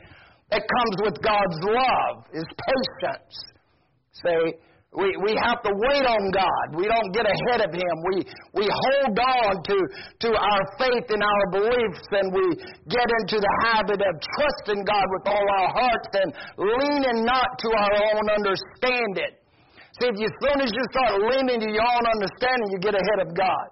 that 0.51 0.63
comes 0.63 0.97
with 1.03 1.23
God's 1.23 1.59
love, 1.63 2.25
is 2.33 2.47
patience. 2.47 3.35
Say, 4.23 4.55
we, 4.95 5.13
we 5.21 5.37
have 5.43 5.61
to 5.67 5.73
wait 5.75 6.07
on 6.07 6.23
God. 6.31 6.67
We 6.79 6.87
don't 6.87 7.11
get 7.13 7.27
ahead 7.27 7.67
of 7.67 7.75
Him. 7.75 7.95
We, 8.15 8.17
we 8.55 8.65
hold 8.71 9.19
on 9.19 9.63
to, 9.67 9.77
to 10.23 10.29
our 10.39 10.63
faith 10.79 11.05
and 11.11 11.23
our 11.23 11.45
beliefs, 11.51 12.07
and 12.15 12.33
we 12.33 12.47
get 12.89 13.09
into 13.21 13.43
the 13.43 13.55
habit 13.67 14.01
of 14.01 14.15
trusting 14.39 14.87
God 14.87 15.07
with 15.11 15.25
all 15.27 15.47
our 15.59 15.71
hearts 15.75 16.11
and 16.15 16.31
leaning 16.57 17.27
not 17.27 17.59
to 17.59 17.69
our 17.75 17.95
own 18.15 18.25
understanding. 18.31 19.35
See, 20.01 20.09
if 20.09 20.17
you, 20.17 20.29
as 20.31 20.37
soon 20.41 20.61
as 20.63 20.71
you 20.71 20.85
start 20.95 21.21
leaning 21.21 21.61
to 21.61 21.71
your 21.73 21.85
own 21.85 22.07
understanding, 22.07 22.69
you 22.71 22.79
get 22.79 22.95
ahead 22.95 23.27
of 23.27 23.35
God. 23.35 23.67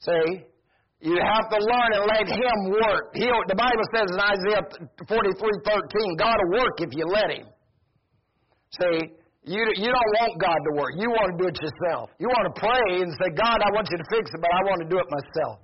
See? 0.00 0.53
You 1.00 1.18
have 1.20 1.46
to 1.50 1.58
learn 1.58 1.90
and 1.98 2.04
let 2.06 2.26
Him 2.28 2.58
work. 2.70 3.12
He, 3.14 3.26
the 3.26 3.58
Bible 3.58 3.86
says 3.92 4.08
in 4.08 4.20
Isaiah 4.20 4.64
43 5.08 5.10
13, 5.10 6.16
God 6.16 6.36
will 6.38 6.64
work 6.64 6.76
if 6.80 6.90
you 6.92 7.04
let 7.06 7.30
Him. 7.30 7.46
See, 8.80 9.14
you, 9.44 9.60
you 9.76 9.90
don't 9.92 10.12
want 10.24 10.40
God 10.40 10.56
to 10.56 10.72
work. 10.72 10.96
You 10.96 11.10
want 11.12 11.36
to 11.36 11.36
do 11.36 11.46
it 11.52 11.56
yourself. 11.60 12.08
You 12.18 12.28
want 12.32 12.48
to 12.48 12.54
pray 12.56 13.04
and 13.04 13.12
say, 13.20 13.28
God, 13.36 13.60
I 13.60 13.68
want 13.76 13.86
you 13.92 13.98
to 14.00 14.08
fix 14.08 14.32
it, 14.32 14.40
but 14.40 14.48
I 14.48 14.60
want 14.64 14.80
to 14.82 14.88
do 14.88 14.96
it 14.96 15.08
myself. 15.12 15.60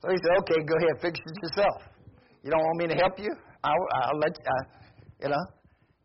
So 0.00 0.14
he 0.14 0.18
said, 0.22 0.38
okay, 0.46 0.62
go 0.62 0.74
ahead, 0.78 0.94
fix 1.02 1.18
it 1.18 1.36
yourself. 1.42 1.82
You 2.46 2.54
don't 2.54 2.62
want 2.62 2.78
me 2.78 2.86
to 2.94 2.96
help 2.96 3.18
you? 3.18 3.34
I'll, 3.64 3.86
I'll 4.06 4.18
let 4.22 4.30
you, 4.38 4.44
I, 4.46 4.58
you 5.26 5.28
know. 5.34 5.44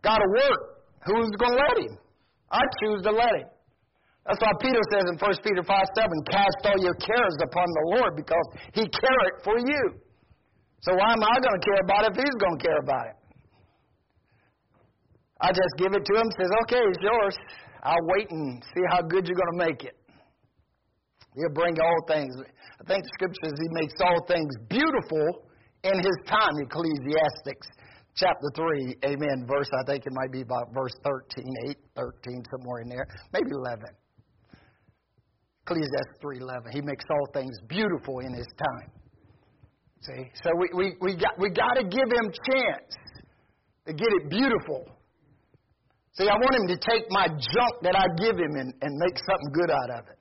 Got 0.02 0.18
to 0.18 0.30
work. 0.34 0.62
Who's 1.06 1.30
going 1.38 1.54
to 1.54 1.62
let 1.62 1.78
him? 1.86 1.98
I 2.50 2.62
choose 2.82 3.02
to 3.06 3.12
let 3.12 3.30
him. 3.30 3.48
That's 4.26 4.38
why 4.38 4.54
Peter 4.62 4.82
says 4.94 5.06
in 5.10 5.18
1 5.18 5.46
Peter 5.46 5.64
5 5.66 5.98
7, 5.98 6.10
cast 6.30 6.62
all 6.70 6.78
your 6.78 6.94
cares 7.02 7.36
upon 7.42 7.66
the 7.66 7.86
Lord 7.98 8.12
because 8.16 8.48
he 8.74 8.86
careth 8.86 9.38
for 9.44 9.58
you. 9.58 9.84
So 10.82 10.94
why 10.94 11.14
am 11.14 11.24
I 11.24 11.36
going 11.42 11.58
to 11.58 11.66
care 11.66 11.82
about 11.82 12.06
it 12.06 12.10
if 12.14 12.18
he's 12.22 12.38
going 12.42 12.58
to 12.58 12.64
care 12.64 12.82
about 12.82 13.06
it? 13.10 13.18
I 15.42 15.50
just 15.50 15.74
give 15.78 15.94
it 15.94 16.06
to 16.06 16.14
him, 16.14 16.30
says, 16.38 16.52
okay, 16.66 16.82
it's 16.86 17.02
yours. 17.02 17.36
I'll 17.82 18.08
wait 18.14 18.30
and 18.30 18.62
see 18.76 18.86
how 18.94 19.02
good 19.02 19.26
you're 19.26 19.38
going 19.38 19.58
to 19.58 19.66
make 19.66 19.84
it. 19.84 19.98
He'll 21.34 21.54
bring 21.54 21.80
all 21.82 22.00
things. 22.08 22.36
I 22.78 22.84
think 22.86 23.04
the 23.04 23.10
scripture 23.18 23.50
says 23.50 23.54
he 23.58 23.70
makes 23.74 23.94
all 24.06 24.22
things 24.28 24.54
beautiful 24.70 25.50
in 25.84 25.98
his 25.98 26.18
time, 26.30 26.54
Ecclesiastics 26.62 27.68
chapter 28.16 28.52
3, 28.56 28.96
amen, 29.06 29.46
verse, 29.48 29.70
I 29.74 29.84
think 29.90 30.06
it 30.06 30.14
might 30.14 30.32
be 30.32 30.42
about 30.42 30.74
verse 30.74 30.94
13, 31.04 31.46
8, 31.70 31.78
13, 31.96 32.44
somewhere 32.52 32.82
in 32.82 32.90
there, 32.90 33.08
maybe 33.34 33.50
11. 33.52 33.86
Ecclesiastes 35.64 36.18
3.11. 36.24 36.74
He 36.74 36.82
makes 36.82 37.06
all 37.10 37.28
things 37.34 37.56
beautiful 37.68 38.20
in 38.20 38.34
his 38.34 38.48
time. 38.58 38.90
See? 40.02 40.32
So 40.44 40.50
we, 40.58 40.70
we, 40.74 40.96
we 41.00 41.16
got, 41.16 41.38
we 41.38 41.50
got 41.50 41.76
to 41.76 41.84
give 41.84 42.10
him 42.10 42.32
chance 42.50 42.92
to 43.86 43.94
get 43.94 44.08
it 44.22 44.30
beautiful. 44.30 44.86
See, 46.14 46.28
I 46.28 46.34
want 46.34 46.56
him 46.56 46.68
to 46.68 46.78
take 46.78 47.06
my 47.10 47.28
junk 47.28 47.74
that 47.84 47.96
I 47.96 48.06
give 48.18 48.36
him 48.36 48.54
and, 48.58 48.74
and 48.82 48.98
make 48.98 49.18
something 49.18 49.52
good 49.54 49.72
out 49.72 50.00
of 50.00 50.06
it. 50.10 50.18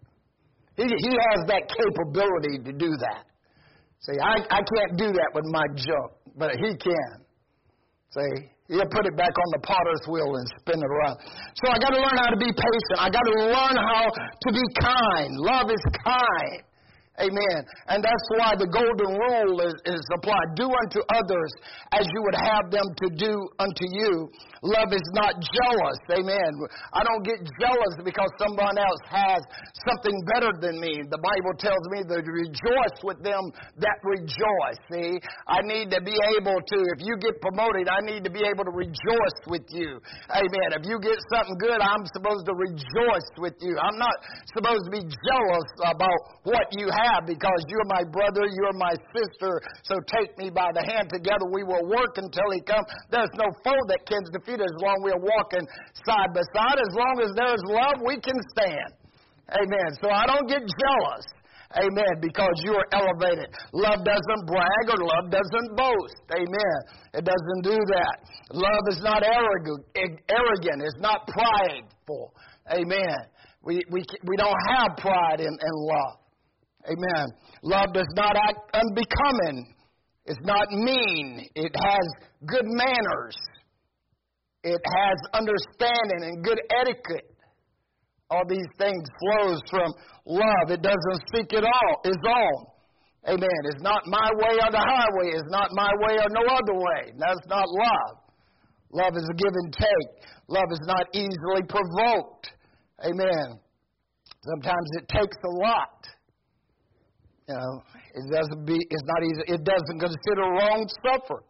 He, 0.76 0.84
he 0.84 1.12
has 1.12 1.46
that 1.48 1.68
capability 1.68 2.62
to 2.64 2.72
do 2.72 2.90
that. 3.00 3.24
See, 4.00 4.18
I, 4.22 4.40
I 4.48 4.60
can't 4.64 4.96
do 4.96 5.12
that 5.12 5.30
with 5.34 5.44
my 5.48 5.64
junk, 5.74 6.12
but 6.36 6.52
he 6.56 6.76
can. 6.76 7.24
See, 8.10 8.50
he'll 8.66 8.90
put 8.90 9.06
it 9.06 9.16
back 9.16 9.30
on 9.30 9.48
the 9.54 9.62
potter's 9.62 10.02
wheel 10.10 10.34
and 10.34 10.46
spin 10.58 10.82
it 10.82 10.90
around. 10.90 11.22
So 11.54 11.70
I 11.70 11.78
got 11.78 11.94
to 11.94 12.00
learn 12.02 12.18
how 12.18 12.30
to 12.34 12.40
be 12.42 12.50
patient. 12.50 12.98
I 12.98 13.06
got 13.06 13.22
to 13.22 13.34
learn 13.38 13.76
how 13.78 14.10
to 14.10 14.50
be 14.50 14.64
kind. 14.82 15.30
Love 15.38 15.70
is 15.70 15.84
kind. 16.02 16.62
Amen. 17.20 17.60
And 17.92 18.00
that's 18.00 18.26
why 18.40 18.56
the 18.56 18.64
golden 18.64 19.12
rule 19.12 19.60
is, 19.60 19.76
is 19.84 20.04
applied. 20.16 20.56
Do 20.56 20.64
unto 20.72 21.00
others 21.12 21.52
as 21.92 22.08
you 22.08 22.20
would 22.24 22.38
have 22.40 22.72
them 22.72 22.88
to 22.88 23.06
do 23.12 23.34
unto 23.60 23.84
you. 23.92 24.32
Love 24.64 24.92
is 24.92 25.04
not 25.12 25.36
jealous. 25.36 26.00
Amen. 26.16 26.52
I 26.96 27.04
don't 27.04 27.24
get 27.24 27.44
jealous 27.60 27.94
because 28.00 28.28
someone 28.40 28.80
else 28.80 29.04
has 29.12 29.40
something 29.84 30.16
better 30.32 30.52
than 30.64 30.80
me. 30.80 31.04
The 31.04 31.20
Bible 31.20 31.54
tells 31.60 31.84
me 31.92 32.08
to 32.08 32.24
rejoice 32.24 32.98
with 33.04 33.20
them 33.20 33.52
that 33.84 34.00
rejoice. 34.00 34.80
See, 34.88 35.20
I 35.44 35.60
need 35.64 35.92
to 35.92 36.00
be 36.00 36.16
able 36.40 36.56
to, 36.56 36.78
if 36.96 37.04
you 37.04 37.20
get 37.20 37.36
promoted, 37.44 37.88
I 37.88 38.00
need 38.00 38.24
to 38.24 38.32
be 38.32 38.44
able 38.48 38.64
to 38.64 38.72
rejoice 38.72 39.38
with 39.44 39.68
you. 39.68 40.00
Amen. 40.32 40.68
If 40.72 40.88
you 40.88 40.96
get 41.04 41.20
something 41.36 41.56
good, 41.60 41.80
I'm 41.84 42.04
supposed 42.16 42.48
to 42.48 42.54
rejoice 42.56 43.28
with 43.36 43.56
you. 43.60 43.76
I'm 43.76 44.00
not 44.00 44.16
supposed 44.56 44.88
to 44.88 44.92
be 44.92 45.04
jealous 45.04 45.68
about 45.84 46.20
what 46.48 46.64
you 46.80 46.88
have 46.88 47.09
because 47.26 47.60
you're 47.68 47.88
my 47.90 48.04
brother, 48.14 48.46
you're 48.46 48.78
my 48.78 48.94
sister. 49.10 49.52
So 49.82 49.98
take 50.06 50.36
me 50.38 50.50
by 50.50 50.70
the 50.70 50.84
hand 50.86 51.10
together. 51.10 51.50
We 51.50 51.64
will 51.64 51.86
work 51.90 52.14
until 52.16 52.48
he 52.54 52.60
comes. 52.62 52.86
There's 53.10 53.32
no 53.34 53.48
foe 53.64 53.82
that 53.90 54.02
can 54.06 54.22
defeat 54.30 54.62
as 54.62 54.74
long 54.78 55.02
as 55.02 55.10
we're 55.10 55.24
walking 55.24 55.66
side 56.06 56.30
by 56.30 56.44
side. 56.54 56.78
As 56.78 56.92
long 56.94 57.16
as 57.24 57.30
there's 57.34 57.64
love, 57.66 57.98
we 58.06 58.20
can 58.22 58.38
stand. 58.54 58.90
Amen. 59.50 59.90
So 59.98 60.10
I 60.10 60.26
don't 60.30 60.46
get 60.46 60.62
jealous. 60.62 61.26
Amen. 61.76 62.18
Because 62.20 62.54
you 62.66 62.74
are 62.74 62.88
elevated. 62.92 63.46
Love 63.72 64.02
doesn't 64.02 64.42
brag 64.46 64.84
or 64.90 64.98
love 64.98 65.30
doesn't 65.30 65.70
boast. 65.76 66.18
Amen. 66.34 66.78
It 67.14 67.24
doesn't 67.24 67.62
do 67.62 67.78
that. 67.78 68.16
Love 68.52 68.84
is 68.90 69.00
not 69.02 69.22
arrogant. 69.22 69.86
Arrogant. 69.94 70.82
It's 70.82 70.98
not 70.98 71.26
prideful. 71.28 72.34
Amen. 72.72 73.18
We, 73.62 73.82
we, 73.90 74.02
we 74.24 74.36
don't 74.36 74.58
have 74.68 74.96
pride 74.96 75.40
in, 75.40 75.46
in 75.46 75.74
love. 75.74 76.19
Amen. 76.90 77.26
Love 77.62 77.92
does 77.94 78.08
not 78.16 78.36
act 78.36 78.58
unbecoming. 78.74 79.74
It's 80.26 80.40
not 80.42 80.70
mean. 80.70 81.46
It 81.54 81.72
has 81.74 82.06
good 82.46 82.66
manners. 82.66 83.36
It 84.62 84.80
has 84.84 85.16
understanding 85.32 86.22
and 86.28 86.44
good 86.44 86.60
etiquette. 86.70 87.30
All 88.30 88.44
these 88.48 88.68
things 88.78 89.04
flows 89.18 89.60
from 89.70 89.90
love. 90.26 90.70
It 90.70 90.82
doesn't 90.82 91.20
seek 91.34 91.52
it 91.52 91.64
all, 91.64 91.92
its 92.04 92.22
own. 92.26 92.66
Amen. 93.28 93.60
It's 93.64 93.82
not 93.82 94.02
my 94.06 94.30
way 94.36 94.54
or 94.62 94.70
the 94.70 94.78
highway. 94.78 95.34
It's 95.34 95.50
not 95.50 95.70
my 95.72 95.90
way 96.06 96.16
or 96.18 96.28
no 96.30 96.46
other 96.46 96.74
way. 96.74 97.12
That's 97.18 97.46
not 97.48 97.66
love. 97.68 98.16
Love 98.92 99.16
is 99.16 99.28
a 99.28 99.34
give 99.34 99.52
and 99.64 99.72
take. 99.72 100.30
Love 100.48 100.70
is 100.72 100.80
not 100.86 101.06
easily 101.14 101.62
provoked. 101.68 102.50
Amen. 103.04 103.60
Sometimes 104.42 104.88
it 104.98 105.08
takes 105.08 105.36
a 105.44 105.48
lot. 105.48 106.06
You 107.50 107.56
know, 107.56 107.82
it 108.14 108.30
doesn't 108.30 108.64
be. 108.64 108.78
It's 108.78 109.06
not 109.10 109.22
easy. 109.26 109.42
It 109.58 109.64
doesn't 109.64 109.98
consider 109.98 110.42
wrong 110.54 110.86
suffer. 111.02 111.42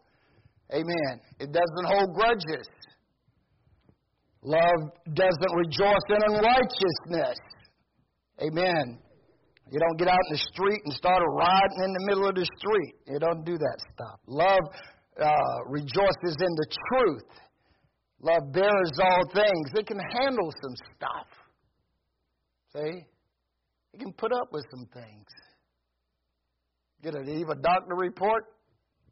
Amen. 0.73 1.21
It 1.39 1.51
doesn't 1.53 1.85
hold 1.85 2.15
grudges. 2.15 2.65
Love 4.41 4.81
doesn't 5.13 5.53
rejoice 5.53 6.07
in 6.09 6.17
unrighteousness. 6.33 7.37
Amen. 8.41 8.97
You 9.69 9.79
don't 9.79 9.97
get 9.99 10.07
out 10.07 10.17
in 10.29 10.33
the 10.33 10.43
street 10.51 10.81
and 10.85 10.93
start 10.93 11.21
riding 11.37 11.83
in 11.85 11.93
the 11.93 12.05
middle 12.07 12.27
of 12.27 12.33
the 12.33 12.47
street. 12.57 12.95
You 13.05 13.19
don't 13.19 13.45
do 13.45 13.59
that 13.59 13.77
stuff. 13.93 14.19
Love 14.25 14.63
uh, 15.21 15.57
rejoices 15.69 16.35
in 16.39 16.53
the 16.57 16.67
truth. 16.89 17.29
Love 18.21 18.51
bears 18.51 18.91
all 19.03 19.21
things. 19.35 19.69
It 19.75 19.85
can 19.85 19.99
handle 19.99 20.49
some 20.63 20.75
stuff. 20.95 21.27
See? 22.73 23.05
It 23.93 23.99
can 23.99 24.13
put 24.13 24.33
up 24.33 24.47
with 24.51 24.65
some 24.71 24.87
things. 24.93 25.27
Get 27.03 27.15
a, 27.15 27.19
leave 27.19 27.49
a 27.49 27.55
doctor 27.55 27.95
report? 27.95 28.45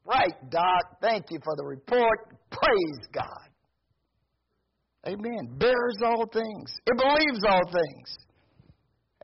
Right, 0.06 0.34
doc. 0.50 0.98
Thank 1.02 1.26
you 1.30 1.40
for 1.44 1.56
the 1.56 1.66
report. 1.66 2.38
Praise 2.52 3.08
God. 3.14 3.50
Amen. 5.08 5.58
Bears 5.58 5.98
all 6.04 6.26
things. 6.32 6.74
It 6.86 6.98
believes 6.98 7.40
all 7.48 7.62
things. 7.72 8.18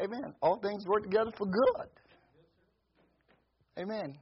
Amen. 0.01 0.34
All 0.41 0.60
things 0.62 0.86
work 0.88 1.03
together 1.03 1.31
for 1.38 1.45
good. 1.45 1.89
Amen. 3.77 4.15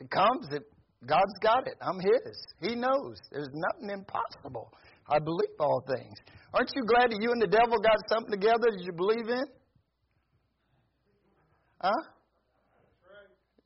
It 0.00 0.10
comes, 0.10 0.48
it, 0.52 0.62
God's 1.06 1.38
got 1.42 1.66
it. 1.66 1.74
I'm 1.80 1.98
His. 2.00 2.36
He 2.60 2.74
knows. 2.74 3.16
There's 3.30 3.48
nothing 3.52 3.90
impossible. 3.90 4.72
I 5.08 5.18
believe 5.18 5.56
all 5.60 5.82
things. 5.86 6.14
Aren't 6.52 6.70
you 6.74 6.82
glad 6.84 7.10
that 7.10 7.18
you 7.20 7.32
and 7.32 7.40
the 7.40 7.46
devil 7.46 7.78
got 7.78 7.96
something 8.08 8.32
together 8.32 8.70
that 8.70 8.82
you 8.82 8.92
believe 8.92 9.28
in? 9.28 9.44
Huh? 11.80 12.02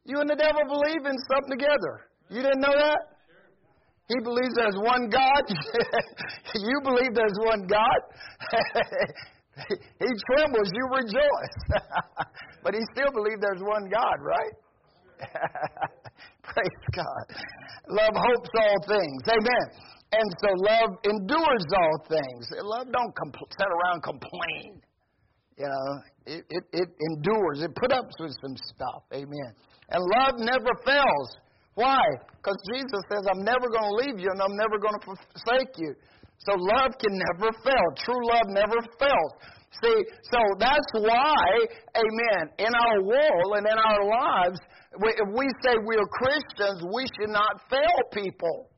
You 0.04 0.18
and 0.20 0.28
the 0.28 0.36
devil 0.36 0.62
believe 0.66 1.06
in 1.06 1.16
something 1.30 1.58
together. 1.58 2.10
You 2.28 2.42
didn't 2.42 2.60
know 2.60 2.74
that? 2.74 3.12
He 4.08 4.18
believes 4.22 4.54
there's 4.56 4.76
one 4.82 5.08
God. 5.08 5.44
you 6.54 6.80
believe 6.82 7.14
there's 7.14 7.38
one 7.46 7.66
God. 7.66 8.00
he 10.00 10.10
trembles, 10.26 10.68
you 10.74 10.84
rejoice. 10.90 11.58
but 12.64 12.74
he 12.74 12.80
still 12.92 13.12
believes 13.12 13.40
there's 13.40 13.62
one 13.62 13.88
God, 13.88 14.16
right? 14.20 14.54
Praise 16.42 16.84
God. 16.92 17.24
Love 17.88 18.14
hopes 18.14 18.50
all 18.58 18.78
things. 18.88 19.22
Amen. 19.30 19.66
And 20.12 20.28
so 20.44 20.48
love 20.68 20.98
endures 21.04 21.64
all 21.78 22.04
things. 22.08 22.50
Love 22.62 22.86
don't 22.92 23.14
compl- 23.14 23.48
sit 23.48 23.68
around 23.70 24.02
complain. 24.02 24.82
You 25.58 25.68
know, 25.68 25.90
it, 26.26 26.44
it, 26.48 26.64
it 26.72 26.88
endures. 27.10 27.62
It 27.62 27.74
put 27.76 27.92
up 27.92 28.06
with 28.18 28.34
some 28.40 28.56
stuff. 28.74 29.02
Amen. 29.12 29.50
And 29.90 30.00
love 30.20 30.34
never 30.38 30.72
fails. 30.84 31.30
Why? 31.74 32.02
Because 32.36 32.56
Jesus 32.72 33.00
says, 33.08 33.24
I'm 33.28 33.44
never 33.44 33.68
going 33.68 33.88
to 33.88 33.96
leave 34.04 34.18
you 34.20 34.28
and 34.32 34.40
I'm 34.40 34.56
never 34.56 34.78
going 34.78 34.96
to 34.98 35.04
forsake 35.04 35.72
you. 35.78 35.94
So 36.44 36.52
love 36.58 36.92
can 36.98 37.14
never 37.14 37.52
fail. 37.64 37.86
True 38.04 38.22
love 38.26 38.48
never 38.48 38.80
fails. 38.98 39.32
See, 39.80 40.04
so 40.30 40.38
that's 40.58 40.92
why, 40.92 41.44
amen, 41.96 42.52
in 42.58 42.72
our 42.74 43.02
world 43.02 43.56
and 43.56 43.66
in 43.66 43.78
our 43.78 44.04
lives, 44.04 44.58
if 45.00 45.28
we 45.34 45.46
say 45.64 45.72
we're 45.82 46.06
Christians, 46.12 46.84
we 46.92 47.06
should 47.16 47.32
not 47.32 47.62
fail 47.70 47.98
people. 48.12 48.68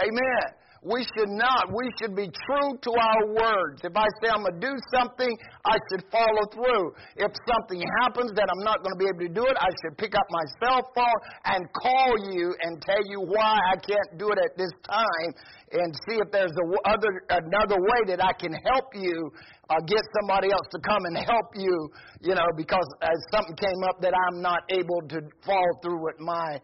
Amen. 0.00 0.44
We 0.84 1.00
should 1.16 1.32
not. 1.32 1.72
We 1.72 1.88
should 1.96 2.12
be 2.12 2.28
true 2.28 2.70
to 2.76 2.90
our 2.92 3.22
words. 3.32 3.80
If 3.80 3.96
I 3.96 4.04
say 4.20 4.28
I'm 4.28 4.44
going 4.44 4.60
to 4.60 4.66
do 4.68 4.76
something, 4.92 5.32
I 5.64 5.76
should 5.88 6.04
follow 6.12 6.44
through. 6.52 6.92
If 7.16 7.32
something 7.48 7.80
happens 8.04 8.36
that 8.36 8.44
I'm 8.52 8.60
not 8.60 8.84
going 8.84 8.92
to 8.92 9.00
be 9.00 9.08
able 9.08 9.24
to 9.24 9.32
do 9.32 9.48
it, 9.48 9.56
I 9.56 9.72
should 9.80 9.96
pick 9.96 10.12
up 10.12 10.28
my 10.28 10.44
cell 10.60 10.84
phone 10.92 11.20
and 11.48 11.64
call 11.72 12.12
you 12.28 12.52
and 12.60 12.84
tell 12.84 13.00
you 13.08 13.24
why 13.24 13.56
I 13.72 13.80
can't 13.80 14.20
do 14.20 14.28
it 14.28 14.38
at 14.38 14.52
this 14.60 14.72
time 14.84 15.30
and 15.72 15.88
see 16.04 16.20
if 16.20 16.28
there's 16.28 16.52
a 16.52 16.66
other, 16.84 17.12
another 17.32 17.80
way 17.80 18.00
that 18.12 18.20
I 18.20 18.36
can 18.36 18.52
help 18.52 18.92
you 18.92 19.32
uh, 19.72 19.80
get 19.88 20.04
somebody 20.20 20.52
else 20.52 20.68
to 20.68 20.80
come 20.84 21.00
and 21.08 21.16
help 21.16 21.48
you, 21.56 21.72
you 22.20 22.34
know, 22.36 22.46
because 22.60 22.84
as 23.00 23.16
something 23.32 23.56
came 23.56 23.80
up 23.88 24.04
that 24.04 24.12
I'm 24.12 24.44
not 24.44 24.60
able 24.68 25.00
to 25.16 25.24
follow 25.48 25.72
through 25.80 26.04
with 26.04 26.20
my 26.20 26.60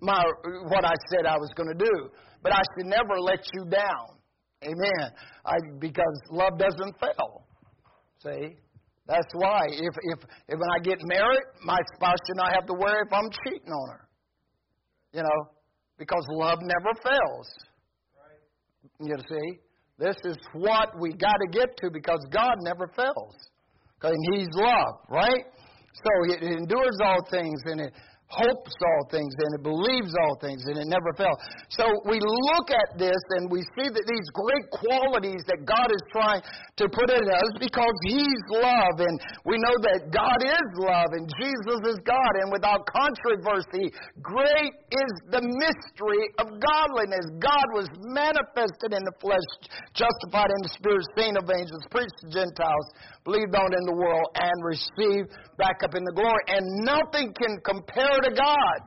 my 0.00 0.22
what 0.70 0.84
I 0.84 0.94
said 1.10 1.26
I 1.26 1.36
was 1.36 1.50
going 1.56 1.68
to 1.76 1.84
do. 1.84 2.10
But 2.48 2.56
I 2.56 2.62
should 2.72 2.86
never 2.86 3.20
let 3.20 3.40
you 3.52 3.64
down. 3.66 4.16
Amen. 4.64 5.12
I, 5.44 5.56
because 5.78 6.16
love 6.30 6.58
doesn't 6.58 6.94
fail. 6.98 7.44
See? 8.22 8.56
That's 9.06 9.28
why 9.34 9.66
if, 9.68 9.94
if, 10.02 10.18
if 10.48 10.58
when 10.58 10.70
I 10.74 10.78
get 10.82 10.96
married, 11.02 11.42
my 11.62 11.78
spouse 11.94 12.16
should 12.26 12.36
not 12.36 12.54
have 12.54 12.64
to 12.66 12.72
worry 12.72 13.00
if 13.06 13.12
I'm 13.12 13.28
cheating 13.44 13.70
on 13.70 13.90
her. 13.90 14.08
You 15.12 15.22
know, 15.24 15.40
because 15.98 16.24
love 16.30 16.58
never 16.62 16.94
fails. 17.02 17.48
You 19.00 19.16
see? 19.28 19.58
This 19.98 20.16
is 20.24 20.38
what 20.54 20.88
we 20.98 21.12
got 21.12 21.36
to 21.36 21.48
get 21.52 21.76
to 21.82 21.90
because 21.90 22.20
God 22.32 22.54
never 22.60 22.88
fails. 22.96 23.36
Because 24.00 24.16
He's 24.32 24.48
love, 24.54 24.94
right? 25.10 25.44
So 25.92 26.32
it 26.32 26.42
endures 26.42 26.96
all 27.04 27.18
things 27.30 27.60
and 27.66 27.80
it 27.82 27.92
hopes 28.28 28.76
all 28.76 29.08
things 29.08 29.32
and 29.40 29.50
it 29.56 29.62
believes 29.64 30.12
all 30.24 30.36
things 30.36 30.60
and 30.68 30.76
it 30.76 30.84
never 30.84 31.16
fails. 31.16 31.40
So 31.72 31.88
we 32.04 32.20
look 32.20 32.68
at 32.68 33.00
this 33.00 33.16
and 33.40 33.48
we 33.48 33.64
see 33.72 33.88
that 33.88 34.04
these 34.04 34.28
great 34.36 34.68
qualities 34.68 35.40
that 35.48 35.64
God 35.64 35.88
is 35.88 36.04
trying 36.12 36.44
to 36.76 36.84
put 36.92 37.08
in 37.08 37.24
us 37.24 37.50
because 37.56 37.96
He's 38.04 38.44
love 38.52 39.00
and 39.00 39.16
we 39.48 39.56
know 39.56 39.76
that 39.80 40.12
God 40.12 40.40
is 40.44 40.68
love 40.76 41.16
and 41.16 41.24
Jesus 41.40 41.80
is 41.88 41.98
God 42.04 42.32
and 42.44 42.52
without 42.52 42.84
controversy, 42.84 43.88
great 44.20 44.76
is 44.92 45.12
the 45.32 45.40
mystery 45.40 46.28
of 46.36 46.52
godliness. 46.52 47.32
God 47.40 47.66
was 47.72 47.88
manifested 48.12 48.92
in 48.92 49.00
the 49.08 49.16
flesh, 49.24 49.48
justified 49.96 50.52
in 50.52 50.60
the 50.68 50.72
spirit, 50.76 51.00
seen 51.16 51.32
of 51.40 51.48
angels, 51.48 51.80
preached 51.88 52.20
to 52.20 52.28
Gentiles, 52.28 52.86
believed 53.28 53.52
on 53.52 53.68
in 53.76 53.84
the 53.84 53.92
world, 53.92 54.24
and 54.40 54.56
received 54.64 55.28
back 55.60 55.84
up 55.84 55.92
in 55.92 56.00
the 56.00 56.16
glory. 56.16 56.40
And 56.48 56.64
nothing 56.88 57.36
can 57.36 57.60
compare 57.60 58.16
to 58.24 58.32
God. 58.32 58.78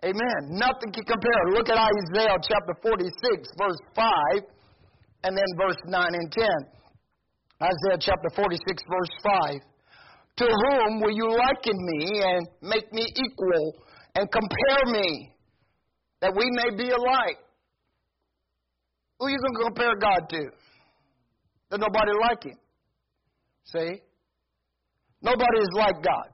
Amen. 0.00 0.56
Nothing 0.56 0.96
can 0.96 1.04
compare. 1.04 1.42
Look 1.52 1.68
at 1.68 1.76
Isaiah 1.76 2.40
chapter 2.40 2.72
46, 2.80 3.12
verse 3.60 3.82
5, 3.92 4.48
and 5.24 5.36
then 5.36 5.50
verse 5.60 5.76
9 5.84 5.92
and 5.92 6.32
10. 6.32 6.48
Isaiah 7.60 8.00
chapter 8.00 8.30
46, 8.34 8.64
verse 8.64 9.14
5. 9.44 9.60
To 10.36 10.44
whom 10.44 11.00
will 11.00 11.12
you 11.12 11.28
liken 11.28 11.76
me 11.76 12.20
and 12.24 12.48
make 12.62 12.92
me 12.92 13.04
equal 13.04 13.74
and 14.14 14.28
compare 14.30 14.92
me 14.92 15.32
that 16.20 16.32
we 16.34 16.48
may 16.50 16.76
be 16.76 16.90
alike? 16.90 17.40
Who 19.18 19.26
are 19.26 19.30
you 19.30 19.38
going 19.38 19.56
to 19.56 19.64
compare 19.64 19.96
God 19.96 20.28
to? 20.28 20.42
There's 21.70 21.80
nobody 21.80 22.12
like 22.20 22.44
him. 22.44 22.58
See? 23.66 24.02
Nobody 25.22 25.58
is 25.58 25.72
like 25.74 25.98
God. 26.02 26.28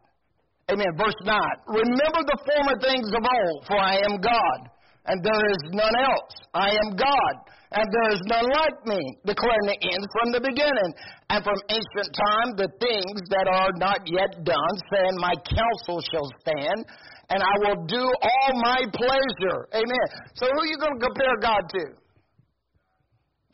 Amen. 0.70 0.92
Verse 0.96 1.16
9. 1.24 1.36
Remember 1.68 2.22
the 2.28 2.38
former 2.44 2.76
things 2.80 3.08
of 3.08 3.22
old, 3.24 3.66
for 3.66 3.78
I 3.80 3.96
am 4.04 4.20
God, 4.20 4.60
and 5.06 5.18
there 5.24 5.44
is 5.50 5.62
none 5.72 5.96
else. 5.96 6.32
I 6.54 6.70
am 6.70 6.94
God, 6.94 7.34
and 7.72 7.86
there 7.88 8.10
is 8.12 8.22
none 8.28 8.48
like 8.52 8.78
me, 8.84 9.00
declaring 9.24 9.66
the 9.66 9.78
end 9.80 10.04
from 10.12 10.28
the 10.32 10.42
beginning, 10.44 10.90
and 11.32 11.40
from 11.42 11.56
ancient 11.72 12.10
time 12.12 12.48
the 12.60 12.68
things 12.78 13.20
that 13.32 13.48
are 13.48 13.72
not 13.80 14.04
yet 14.06 14.44
done, 14.44 14.74
saying, 14.92 15.16
My 15.16 15.34
counsel 15.48 16.04
shall 16.12 16.28
stand, 16.44 16.84
and 17.32 17.40
I 17.40 17.54
will 17.64 17.80
do 17.88 18.04
all 18.04 18.50
my 18.60 18.80
pleasure. 18.92 19.58
Amen. 19.72 20.06
So 20.36 20.46
who 20.52 20.58
are 20.60 20.70
you 20.70 20.78
going 20.78 21.00
to 21.00 21.04
compare 21.04 21.36
God 21.40 21.64
to? 21.64 22.01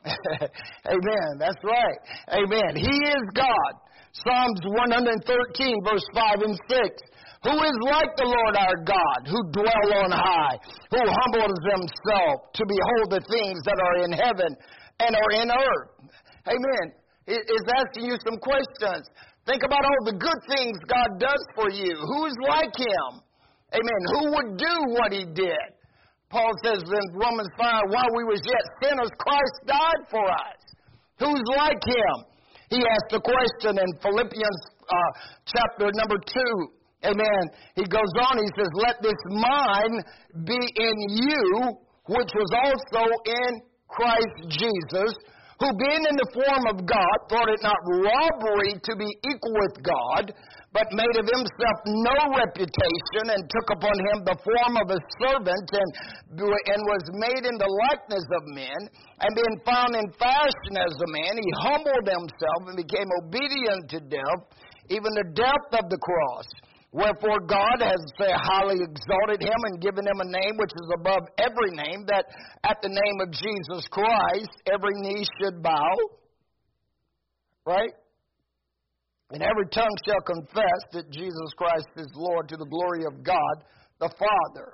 Amen. 0.95 1.31
That's 1.39 1.63
right. 1.65 1.99
Amen. 2.33 2.77
He 2.77 2.97
is 3.13 3.25
God. 3.35 3.73
Psalms 4.13 4.61
113, 4.65 5.85
verse 5.85 6.07
5 6.15 6.43
and 6.43 6.57
6. 6.57 6.97
Who 7.45 7.55
is 7.55 7.77
like 7.87 8.11
the 8.19 8.27
Lord 8.27 8.55
our 8.59 8.79
God, 8.83 9.21
who 9.31 9.39
dwell 9.55 9.89
on 10.03 10.11
high, 10.11 10.59
who 10.91 10.99
humbles 10.99 11.61
himself 11.71 12.51
to 12.59 12.63
behold 12.67 13.09
the 13.15 13.23
things 13.31 13.59
that 13.63 13.79
are 13.79 13.99
in 14.03 14.13
heaven 14.13 14.51
and 14.99 15.15
are 15.15 15.33
in 15.39 15.49
earth? 15.51 15.91
Amen. 16.51 16.87
Is 17.29 17.67
asking 17.79 18.07
you 18.11 18.17
some 18.25 18.39
questions. 18.41 19.07
Think 19.47 19.63
about 19.63 19.85
all 19.85 20.03
the 20.05 20.19
good 20.19 20.41
things 20.57 20.77
God 20.89 21.21
does 21.21 21.43
for 21.55 21.71
you. 21.71 21.95
Who's 21.95 22.35
like 22.49 22.75
him? 22.75 23.23
Amen. 23.73 24.03
Who 24.17 24.21
would 24.35 24.57
do 24.57 24.75
what 24.99 25.13
he 25.13 25.25
did? 25.25 25.78
Paul 26.31 26.53
says 26.63 26.85
in 26.85 27.07
Romans 27.17 27.49
5, 27.57 27.83
while 27.89 28.13
we 28.17 28.25
was 28.25 28.41
yet 28.45 28.65
sinners, 28.83 29.11
Christ 29.17 29.57
died 29.65 30.03
for 30.11 30.25
us. 30.29 30.61
Who's 31.19 31.47
like 31.57 31.81
him? 31.85 32.17
He 32.69 32.85
asked 32.85 33.17
a 33.17 33.21
question 33.21 33.81
in 33.81 33.91
Philippians 34.05 34.61
uh, 34.89 35.11
chapter 35.49 35.89
number 35.97 36.17
2. 36.21 37.13
Amen. 37.17 37.43
He 37.77 37.85
goes 37.89 38.13
on, 38.29 38.37
he 38.37 38.51
says, 38.59 38.69
Let 38.77 39.01
this 39.01 39.21
mind 39.31 40.05
be 40.45 40.61
in 40.61 40.97
you, 41.17 41.79
which 42.13 42.33
was 42.37 42.51
also 42.65 43.03
in 43.25 43.63
Christ 43.89 44.53
Jesus, 44.53 45.13
who 45.61 45.69
being 45.81 46.05
in 46.05 46.17
the 46.17 46.31
form 46.35 46.65
of 46.69 46.85
God, 46.85 47.17
thought 47.31 47.49
it 47.49 47.63
not 47.63 47.81
robbery 47.89 48.77
to 48.85 48.97
be 48.97 49.09
equal 49.33 49.55
with 49.65 49.83
God, 49.83 50.33
but 50.73 50.85
made 50.93 51.17
of 51.17 51.25
himself 51.25 51.77
no 51.87 52.17
reputation, 52.37 53.25
and 53.33 53.41
took 53.49 53.69
upon 53.73 53.97
him 54.13 54.17
the 54.29 54.39
form 54.45 54.75
of 54.77 54.89
a 54.93 55.01
servant, 55.25 55.69
and, 55.73 55.91
and 56.37 56.81
was 56.85 57.05
made 57.17 57.45
in 57.49 57.57
the 57.57 57.71
likeness 57.89 58.27
of 58.37 58.43
men, 58.53 58.81
and 59.25 59.31
being 59.33 59.57
found 59.65 59.97
in 59.97 60.07
fashion 60.21 60.75
as 60.77 60.93
a 60.93 61.09
man, 61.09 61.41
he 61.41 61.51
humbled 61.65 62.07
himself 62.07 62.61
and 62.69 62.77
became 62.77 63.09
obedient 63.25 63.83
to 63.97 64.01
death, 64.13 64.43
even 64.93 65.09
the 65.17 65.29
death 65.33 65.69
of 65.81 65.89
the 65.89 66.01
cross. 66.05 66.49
Wherefore 66.93 67.41
God 67.45 67.85
has 67.85 68.01
highly 68.19 68.81
exalted 68.81 69.43
him 69.43 69.61
and 69.73 69.81
given 69.81 70.07
him 70.07 70.21
a 70.21 70.25
name 70.25 70.57
which 70.57 70.73
is 70.73 70.89
above 71.01 71.21
every 71.37 71.73
name, 71.73 72.05
that 72.09 72.25
at 72.65 72.81
the 72.81 72.89
name 72.89 73.19
of 73.21 73.33
Jesus 73.33 73.89
Christ 73.89 74.53
every 74.73 74.97
knee 74.97 75.25
should 75.41 75.63
bow. 75.63 75.93
Right? 77.67 77.93
And 79.31 79.43
every 79.43 79.69
tongue 79.69 79.97
shall 80.07 80.21
confess 80.25 80.81
that 80.93 81.11
Jesus 81.11 81.51
Christ 81.57 81.89
is 81.97 82.09
Lord 82.15 82.49
to 82.49 82.57
the 82.57 82.65
glory 82.65 83.05
of 83.05 83.23
God 83.23 83.65
the 84.01 84.11
Father. 84.17 84.73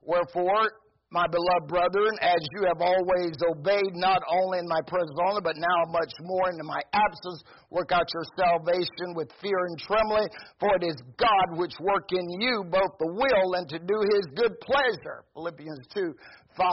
Wherefore, 0.00 0.70
my 1.12 1.28
beloved 1.28 1.68
brethren, 1.68 2.16
as 2.24 2.40
you 2.56 2.64
have 2.64 2.80
always 2.80 3.36
obeyed, 3.44 3.92
not 4.00 4.22
only 4.32 4.64
in 4.64 4.66
my 4.66 4.80
presence 4.88 5.12
only, 5.28 5.44
but 5.44 5.60
now 5.60 5.78
much 5.92 6.12
more 6.24 6.48
in 6.48 6.56
my 6.64 6.80
absence, 6.96 7.44
work 7.68 7.92
out 7.92 8.08
your 8.08 8.24
salvation 8.32 9.12
with 9.12 9.28
fear 9.42 9.60
and 9.68 9.78
trembling, 9.78 10.24
for 10.58 10.72
it 10.80 10.84
is 10.88 10.96
God 11.20 11.60
which 11.60 11.76
work 11.84 12.08
in 12.16 12.24
you 12.40 12.64
both 12.64 12.96
the 12.96 13.12
will 13.12 13.60
and 13.60 13.68
to 13.68 13.78
do 13.78 13.98
his 14.16 14.24
good 14.34 14.56
pleasure. 14.64 15.28
Philippians 15.34 15.84
2, 15.92 16.14
5 16.56 16.66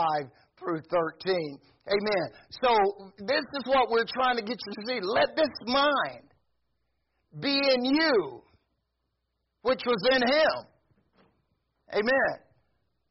through 0.56 0.80
13. 0.88 1.36
Amen. 1.92 2.26
So 2.64 2.72
this 3.28 3.44
is 3.60 3.64
what 3.66 3.90
we're 3.90 4.08
trying 4.08 4.36
to 4.36 4.42
get 4.42 4.56
you 4.56 4.72
to 4.72 4.82
see. 4.88 5.00
Let 5.04 5.36
this 5.36 5.52
mind 5.66 6.29
be 7.38 7.52
in 7.52 7.84
you, 7.84 8.42
which 9.62 9.80
was 9.86 10.02
in 10.12 10.22
him. 10.22 10.66
Amen. 11.92 12.40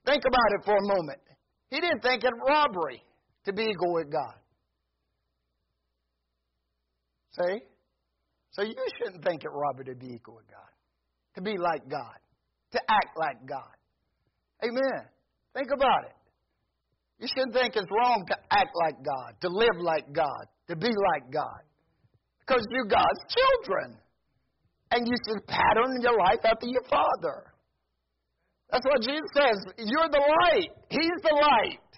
Think 0.06 0.24
about 0.28 0.60
it 0.60 0.66
for 0.66 0.76
a 0.76 0.82
moment. 0.82 1.20
He 1.70 1.80
didn't 1.80 2.02
think 2.02 2.24
it 2.24 2.34
robbery 2.48 3.04
to 3.46 3.54
be 3.54 3.64
equal 3.64 3.94
with 3.94 4.12
God. 4.12 4.36
See? 7.32 7.60
So 8.52 8.64
you 8.64 8.76
shouldn't 8.98 9.24
think 9.24 9.44
it 9.44 9.50
robbery 9.50 9.86
to 9.86 9.96
be 9.96 10.14
equal 10.16 10.36
with 10.36 10.48
God, 10.48 10.72
to 11.36 11.42
be 11.42 11.58
like 11.58 11.88
God, 11.88 12.18
to 12.72 12.80
act 12.90 13.18
like 13.18 13.46
God. 13.48 13.76
Amen. 14.64 15.08
Think 15.54 15.70
about 15.74 16.06
it. 16.06 16.16
You 17.20 17.28
shouldn't 17.28 17.54
think 17.54 17.76
it's 17.76 17.88
wrong 17.92 18.26
to 18.28 18.36
act 18.52 18.72
like 18.86 18.96
God, 19.04 19.36
to 19.42 19.50
live 19.50 19.78
like 19.80 20.12
God, 20.14 20.46
to 20.70 20.76
be 20.76 20.88
like 20.88 21.32
God. 21.32 21.62
Because 22.40 22.66
you're 22.72 22.86
God's 22.86 23.20
children 23.30 23.98
and 24.92 25.08
you 25.08 25.16
should 25.28 25.46
pattern 25.48 26.02
your 26.02 26.18
life 26.18 26.42
after 26.44 26.68
your 26.68 26.84
Father. 26.90 27.54
That's 28.72 28.86
what 28.86 29.02
Jesus 29.02 29.30
says. 29.34 29.58
You're 29.78 30.10
the 30.10 30.22
light. 30.22 30.72
He's 30.90 31.20
the 31.26 31.36
light. 31.36 31.90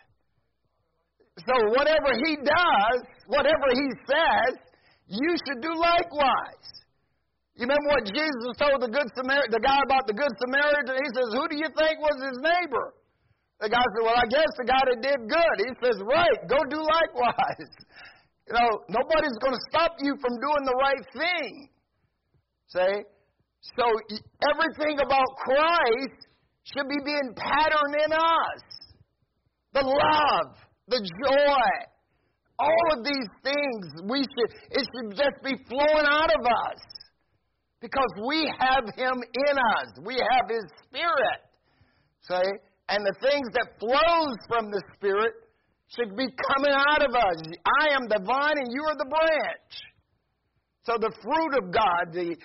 So 1.43 1.55
whatever 1.75 2.11
he 2.25 2.35
does, 2.39 2.99
whatever 3.27 3.67
he 3.73 3.87
says, 4.07 4.51
you 5.07 5.31
should 5.47 5.61
do 5.61 5.73
likewise. 5.75 6.67
You 7.55 7.67
remember 7.67 7.99
what 7.99 8.05
Jesus 8.07 8.55
told 8.55 8.79
the 8.79 8.87
good 8.87 9.07
Samaritan, 9.15 9.51
the 9.51 9.59
guy 9.59 9.79
about 9.83 10.07
the 10.07 10.15
good 10.15 10.31
Samaritan? 10.39 10.95
He 10.95 11.09
says, 11.11 11.27
"Who 11.35 11.43
do 11.51 11.55
you 11.59 11.67
think 11.75 11.99
was 11.99 12.17
his 12.23 12.39
neighbor?" 12.39 12.95
The 13.61 13.69
guy 13.69 13.85
said, 13.93 14.01
Well, 14.01 14.17
I 14.17 14.25
guess 14.25 14.51
the 14.57 14.65
guy 14.65 14.81
that 14.89 14.99
did 15.05 15.19
good. 15.29 15.55
He 15.61 15.71
says, 15.85 16.01
Right, 16.01 16.39
go 16.49 16.57
do 16.67 16.81
likewise. 16.81 17.71
You 18.49 18.57
know, 18.57 18.83
nobody's 18.89 19.37
going 19.39 19.53
to 19.55 19.63
stop 19.71 19.95
you 20.03 20.11
from 20.19 20.35
doing 20.35 20.63
the 20.65 20.75
right 20.75 21.05
thing. 21.15 21.70
See? 22.71 23.03
So 23.77 23.85
everything 24.49 24.99
about 25.03 25.29
Christ 25.37 26.19
should 26.63 26.87
be 26.87 26.99
being 27.03 27.33
patterned 27.35 27.95
in 28.05 28.11
us. 28.13 28.63
The 29.73 29.81
love, 29.81 30.55
the 30.87 30.99
joy, 30.99 31.69
all 32.59 32.87
of 32.97 33.03
these 33.03 33.29
things, 33.43 33.85
we 34.09 34.19
should, 34.19 34.51
it 34.71 34.87
should 34.87 35.17
just 35.17 35.37
be 35.43 35.55
flowing 35.67 36.07
out 36.07 36.31
of 36.31 36.45
us. 36.45 36.81
Because 37.81 38.11
we 38.27 38.51
have 38.59 38.85
Him 38.95 39.17
in 39.49 39.55
us. 39.57 39.87
We 40.05 40.15
have 40.15 40.49
His 40.49 40.65
Spirit. 40.85 41.41
See? 42.21 42.51
And 42.89 43.05
the 43.05 43.15
things 43.21 43.47
that 43.53 43.79
flows 43.79 44.37
from 44.47 44.69
the 44.69 44.81
Spirit 44.95 45.33
should 45.95 46.15
be 46.15 46.27
coming 46.53 46.73
out 46.73 47.03
of 47.03 47.15
us. 47.15 47.37
I 47.81 47.95
am 47.95 48.07
the 48.07 48.21
vine 48.23 48.57
and 48.57 48.71
you 48.71 48.83
are 48.85 48.97
the 48.97 49.09
branch. 49.09 49.73
So 50.83 50.97
the 50.99 51.11
fruit 51.21 51.53
of 51.61 51.71
God, 51.71 52.13
the 52.13 52.35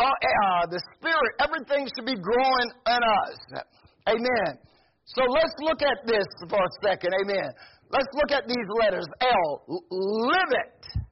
uh, 0.00 0.08
uh, 0.08 0.66
the 0.70 0.80
Spirit, 0.96 1.32
everything 1.40 1.88
should 1.94 2.06
be 2.06 2.16
growing 2.16 2.68
in 2.86 3.02
us. 3.04 3.64
Amen. 4.08 4.58
So 5.04 5.22
let's 5.22 5.54
look 5.60 5.82
at 5.82 6.06
this 6.06 6.26
for 6.48 6.58
a 6.58 6.72
second. 6.82 7.12
Amen. 7.22 7.52
Let's 7.90 8.08
look 8.14 8.30
at 8.30 8.46
these 8.46 8.68
letters. 8.80 9.06
L. 9.20 9.64
Live 9.90 10.52
it. 10.52 11.02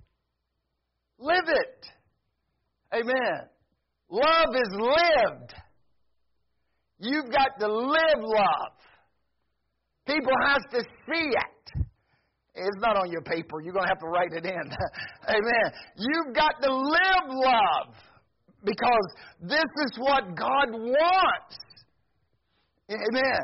Live 1.19 1.49
it. 1.49 1.87
Amen. 2.95 3.49
Love 4.11 4.55
is 4.55 4.71
lived. 4.73 5.55
You've 7.01 7.31
got 7.31 7.59
to 7.61 7.67
live 7.67 8.23
love. 8.23 8.73
People 10.07 10.33
have 10.47 10.63
to 10.71 10.81
see 10.81 11.29
it. 11.29 11.85
It's 12.55 12.81
not 12.81 12.97
on 12.97 13.11
your 13.11 13.23
paper. 13.23 13.61
You're 13.63 13.75
going 13.75 13.85
to 13.85 13.91
have 13.91 14.01
to 14.01 14.07
write 14.07 14.33
it 14.33 14.47
in. 14.47 14.53
Amen. 15.29 15.73
You've 15.97 16.35
got 16.35 16.55
to 16.63 16.75
live 16.75 17.27
love 17.29 17.95
because 18.69 19.09
this 19.41 19.71
is 19.87 19.99
what 19.99 20.37
God 20.37 20.69
wants. 20.73 21.57
Amen. 22.91 23.43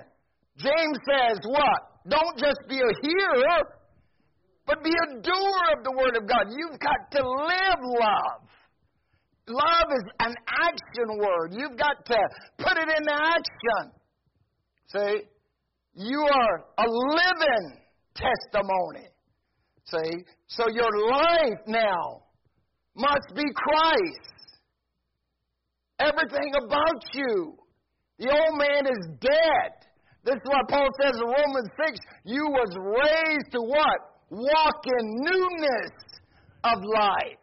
James 0.56 0.98
says, 1.08 1.38
what? 1.44 1.80
Don't 2.08 2.36
just 2.38 2.60
be 2.68 2.76
a 2.76 2.92
hearer, 3.02 3.60
but 4.66 4.84
be 4.84 4.90
a 4.90 5.20
doer 5.20 5.64
of 5.76 5.84
the 5.84 5.92
Word 5.96 6.16
of 6.16 6.28
God. 6.28 6.46
You've 6.50 6.78
got 6.78 7.10
to 7.12 7.22
live 7.22 7.80
love. 8.00 8.44
Love 9.46 9.88
is 9.92 10.04
an 10.20 10.34
action 10.48 11.18
word. 11.18 11.52
You've 11.52 11.78
got 11.78 12.04
to 12.06 12.16
put 12.58 12.78
it 12.78 12.88
into 12.88 13.12
action. 13.12 13.92
See? 14.88 15.22
You 15.96 16.20
are 16.20 16.64
a 16.78 16.88
living 16.88 17.78
testimony. 18.14 19.08
See? 19.84 20.24
So 20.46 20.68
your 20.68 20.90
life 21.10 21.60
now 21.66 22.22
must 22.96 23.34
be 23.34 23.44
Christ. 23.54 24.33
Everything 26.00 26.52
about 26.58 27.02
you. 27.12 27.56
The 28.18 28.30
old 28.30 28.58
man 28.58 28.86
is 28.86 29.06
dead. 29.20 29.70
This 30.24 30.36
is 30.36 30.48
what 30.48 30.68
Paul 30.68 30.88
says 31.02 31.16
in 31.16 31.26
Romans 31.26 31.70
6. 31.86 31.98
You 32.24 32.46
was 32.46 32.70
raised 32.78 33.52
to 33.52 33.60
what? 33.60 34.00
Walk 34.30 34.80
in 34.86 35.04
newness 35.20 35.92
of 36.64 36.78
life. 36.82 37.38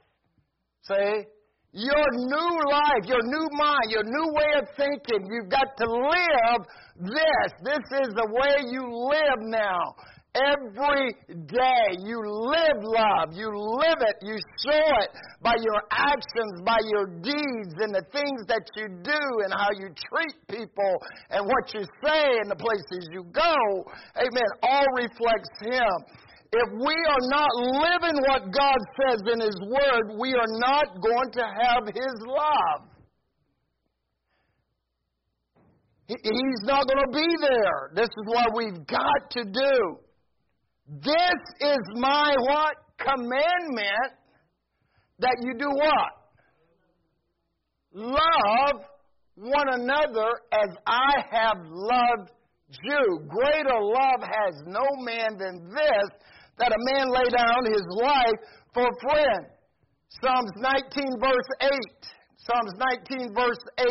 See? 0.84 1.26
Your 1.74 2.08
new 2.12 2.52
life, 2.70 3.06
your 3.06 3.24
new 3.24 3.48
mind, 3.54 3.88
your 3.88 4.04
new 4.04 4.34
way 4.34 4.60
of 4.60 4.68
thinking, 4.76 5.26
you've 5.32 5.50
got 5.50 5.68
to 5.78 5.86
live 5.86 6.62
this. 7.00 7.52
This 7.64 8.00
is 8.02 8.14
the 8.14 8.28
way 8.28 8.70
you 8.70 8.84
live 8.92 9.40
now. 9.40 9.96
Every 10.34 11.12
day 11.28 11.84
you 12.00 12.24
live 12.24 12.80
love. 12.80 13.36
You 13.36 13.52
live 13.52 14.00
it. 14.00 14.16
You 14.22 14.38
show 14.64 14.84
it 15.04 15.10
by 15.42 15.56
your 15.60 15.84
actions, 15.92 16.62
by 16.64 16.80
your 16.88 17.06
deeds, 17.20 17.76
and 17.84 17.94
the 17.94 18.06
things 18.14 18.48
that 18.48 18.64
you 18.78 18.88
do, 19.04 19.24
and 19.44 19.52
how 19.52 19.68
you 19.76 19.92
treat 19.92 20.36
people, 20.48 20.96
and 21.32 21.46
what 21.46 21.74
you 21.74 21.84
say, 22.00 22.24
and 22.40 22.50
the 22.50 22.56
places 22.56 23.10
you 23.12 23.26
go. 23.34 23.84
Amen. 24.16 24.50
All 24.64 24.88
reflects 24.96 25.52
Him. 25.68 25.92
If 26.54 26.70
we 26.80 26.96
are 26.96 27.26
not 27.28 27.52
living 27.84 28.16
what 28.28 28.54
God 28.56 28.80
says 29.04 29.20
in 29.34 29.42
His 29.42 29.60
Word, 29.68 30.16
we 30.18 30.34
are 30.34 30.54
not 30.64 31.02
going 31.02 31.32
to 31.34 31.44
have 31.44 31.88
His 31.88 32.16
love. 32.26 32.88
He's 36.08 36.62
not 36.64 36.88
going 36.88 37.04
to 37.04 37.12
be 37.12 37.28
there. 37.42 37.92
This 37.96 38.08
is 38.08 38.26
what 38.28 38.56
we've 38.56 38.88
got 38.88 39.32
to 39.32 39.44
do. 39.44 40.00
This 40.92 41.42
is 41.62 41.80
my 41.96 42.36
what? 42.38 42.76
Commandment 42.98 44.12
that 45.20 45.38
you 45.42 45.54
do 45.58 45.70
what? 45.70 46.12
Love 47.94 48.84
one 49.36 49.68
another 49.70 50.30
as 50.52 50.70
I 50.86 51.24
have 51.32 51.58
loved 51.66 52.32
you. 52.84 53.20
Greater 53.28 53.80
love 53.80 54.22
has 54.22 54.56
no 54.66 54.86
man 55.00 55.38
than 55.38 55.70
this, 55.70 56.10
that 56.60 56.72
a 56.74 56.94
man 56.94 57.10
lay 57.10 57.30
down 57.30 57.66
his 57.72 57.86
life 58.04 58.40
for 58.74 58.84
a 58.84 59.00
friend. 59.02 59.46
Psalms 60.22 60.52
19, 60.58 61.20
verse 61.22 61.50
8. 61.62 61.70
Psalms 62.38 62.74
19, 63.10 63.34
verse 63.34 63.64
8. 63.78 63.88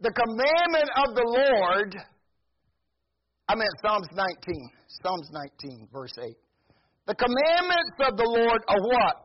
The 0.00 0.12
commandment 0.12 0.90
of 0.96 1.14
the 1.14 1.24
Lord, 1.24 1.96
I 3.48 3.54
meant 3.54 3.70
Psalms 3.80 4.08
19. 4.12 4.70
Psalms 5.02 5.28
19, 5.32 5.88
verse 5.92 6.14
8. 6.18 6.36
The 7.06 7.14
commandments 7.14 7.96
of 8.00 8.16
the 8.16 8.24
Lord 8.24 8.60
are 8.66 8.80
what? 8.80 9.16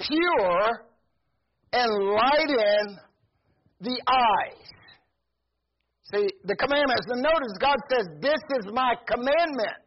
Pure 0.00 0.86
and 1.72 1.90
lighten 2.10 2.98
the 3.80 4.00
eyes. 4.08 4.66
See, 6.12 6.26
the 6.44 6.56
commandments. 6.56 7.06
And 7.08 7.22
notice 7.22 7.54
God 7.60 7.78
says, 7.92 8.06
This 8.20 8.42
is 8.58 8.72
my 8.72 8.94
commandment. 9.06 9.86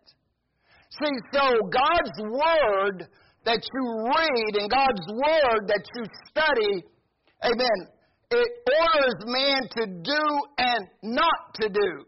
See, 1.02 1.16
so 1.34 1.60
God's 1.68 2.16
word 2.22 3.10
that 3.44 3.60
you 3.60 3.84
read 4.08 4.62
and 4.62 4.70
God's 4.72 5.06
word 5.10 5.68
that 5.68 5.84
you 5.96 6.06
study, 6.30 6.84
amen, 7.44 7.90
it 8.32 8.48
orders 8.72 9.20
man 9.26 9.62
to 9.78 9.86
do 10.02 10.24
and 10.60 10.88
not 11.04 11.54
to 11.56 11.68
do. 11.68 12.06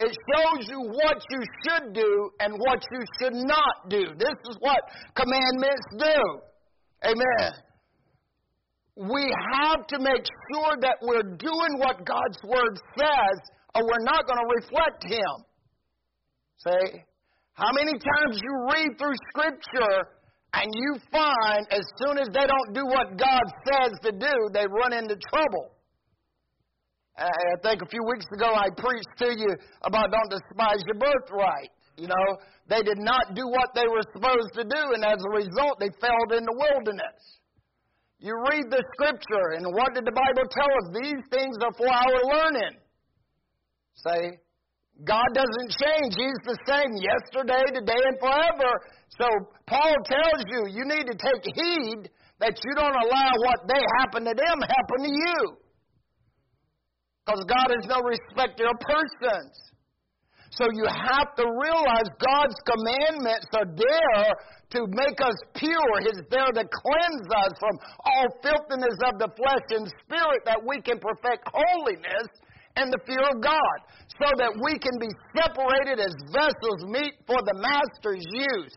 It 0.00 0.10
shows 0.34 0.68
you 0.68 0.80
what 0.80 1.22
you 1.30 1.42
should 1.62 1.92
do 1.94 2.30
and 2.40 2.54
what 2.54 2.82
you 2.90 3.04
should 3.20 3.34
not 3.34 3.88
do. 3.88 4.04
This 4.18 4.36
is 4.48 4.56
what 4.60 4.80
commandments 5.14 5.86
do. 5.98 7.10
Amen 7.10 7.52
we 8.96 9.34
have 9.54 9.86
to 9.88 9.98
make 9.98 10.22
sure 10.52 10.76
that 10.80 10.98
we're 11.02 11.34
doing 11.36 11.78
what 11.78 12.06
God's 12.06 12.38
Word 12.44 12.78
says, 12.96 13.38
or 13.74 13.82
we're 13.82 14.04
not 14.04 14.26
going 14.26 14.38
to 14.38 14.54
reflect 14.54 15.04
Him. 15.04 15.34
Say, 16.58 17.04
how 17.54 17.72
many 17.72 17.92
times 17.92 18.40
you 18.40 18.68
read 18.72 18.98
through 18.98 19.14
Scripture 19.30 19.98
and 20.54 20.70
you 20.72 20.96
find 21.10 21.66
as 21.70 21.82
soon 21.98 22.18
as 22.18 22.28
they 22.28 22.46
don't 22.46 22.72
do 22.72 22.86
what 22.86 23.18
God 23.18 23.42
says 23.66 23.92
to 24.04 24.12
do, 24.12 24.32
they 24.52 24.66
run 24.66 24.92
into 24.92 25.16
trouble? 25.28 25.73
I 27.16 27.54
think 27.62 27.82
a 27.82 27.86
few 27.86 28.02
weeks 28.10 28.26
ago 28.34 28.50
I 28.54 28.66
preached 28.76 29.14
to 29.18 29.30
you 29.30 29.54
about 29.82 30.10
don't 30.10 30.30
despise 30.30 30.82
your 30.86 30.98
birthright. 30.98 31.70
You 31.96 32.08
know, 32.08 32.26
they 32.68 32.82
did 32.82 32.98
not 32.98 33.34
do 33.34 33.46
what 33.46 33.70
they 33.74 33.86
were 33.86 34.02
supposed 34.10 34.50
to 34.54 34.64
do, 34.64 34.82
and 34.98 35.04
as 35.04 35.22
a 35.22 35.30
result, 35.30 35.78
they 35.78 35.90
fell 36.02 36.26
in 36.34 36.42
the 36.42 36.56
wilderness. 36.58 37.38
You 38.18 38.34
read 38.50 38.66
the 38.66 38.82
scripture, 38.98 39.54
and 39.54 39.66
what 39.70 39.94
did 39.94 40.02
the 40.02 40.16
Bible 40.16 40.48
tell 40.50 40.66
us? 40.66 40.86
These 40.90 41.22
things 41.30 41.54
are 41.62 41.74
for 41.78 41.86
our 41.86 42.18
learning. 42.34 42.82
Say, 43.94 44.42
God 45.06 45.28
doesn't 45.34 45.70
change. 45.70 46.18
He's 46.18 46.42
the 46.42 46.58
same 46.66 46.90
yesterday, 46.98 47.62
today, 47.74 48.02
and 48.10 48.18
forever. 48.18 48.70
So 49.18 49.26
Paul 49.66 49.94
tells 50.02 50.42
you, 50.50 50.66
you 50.70 50.82
need 50.86 51.06
to 51.06 51.14
take 51.14 51.42
heed 51.54 52.10
that 52.40 52.58
you 52.58 52.72
don't 52.74 52.98
allow 53.06 53.30
what 53.46 53.66
they 53.70 53.82
happen 54.02 54.24
to 54.24 54.34
them 54.34 54.56
happen 54.66 54.98
to 55.06 55.10
you. 55.10 55.63
Because 57.24 57.44
God 57.48 57.72
is 57.72 57.88
no 57.88 58.04
respecter 58.04 58.68
of 58.68 58.76
persons. 58.84 59.56
So 60.52 60.68
you 60.70 60.86
have 60.86 61.34
to 61.34 61.44
realize 61.50 62.06
God's 62.20 62.54
commandments 62.62 63.48
are 63.58 63.66
there 63.66 64.28
to 64.76 64.86
make 64.86 65.18
us 65.18 65.34
pure. 65.56 65.94
He's 66.06 66.22
there 66.30 66.52
to 66.52 66.62
cleanse 66.62 67.26
us 67.26 67.52
from 67.58 67.74
all 68.06 68.26
filthiness 68.38 68.98
of 69.02 69.18
the 69.18 69.30
flesh 69.34 69.66
and 69.74 69.90
spirit 70.06 70.46
that 70.46 70.60
we 70.62 70.78
can 70.80 71.00
perfect 71.00 71.48
holiness 71.50 72.28
and 72.76 72.92
the 72.92 73.02
fear 73.06 73.22
of 73.34 73.42
God 73.42 73.78
so 74.20 74.30
that 74.38 74.54
we 74.62 74.78
can 74.78 74.94
be 75.00 75.10
separated 75.34 75.98
as 75.98 76.14
vessels 76.30 76.80
meet 76.86 77.14
for 77.26 77.38
the 77.42 77.56
master's 77.58 78.22
use. 78.30 78.76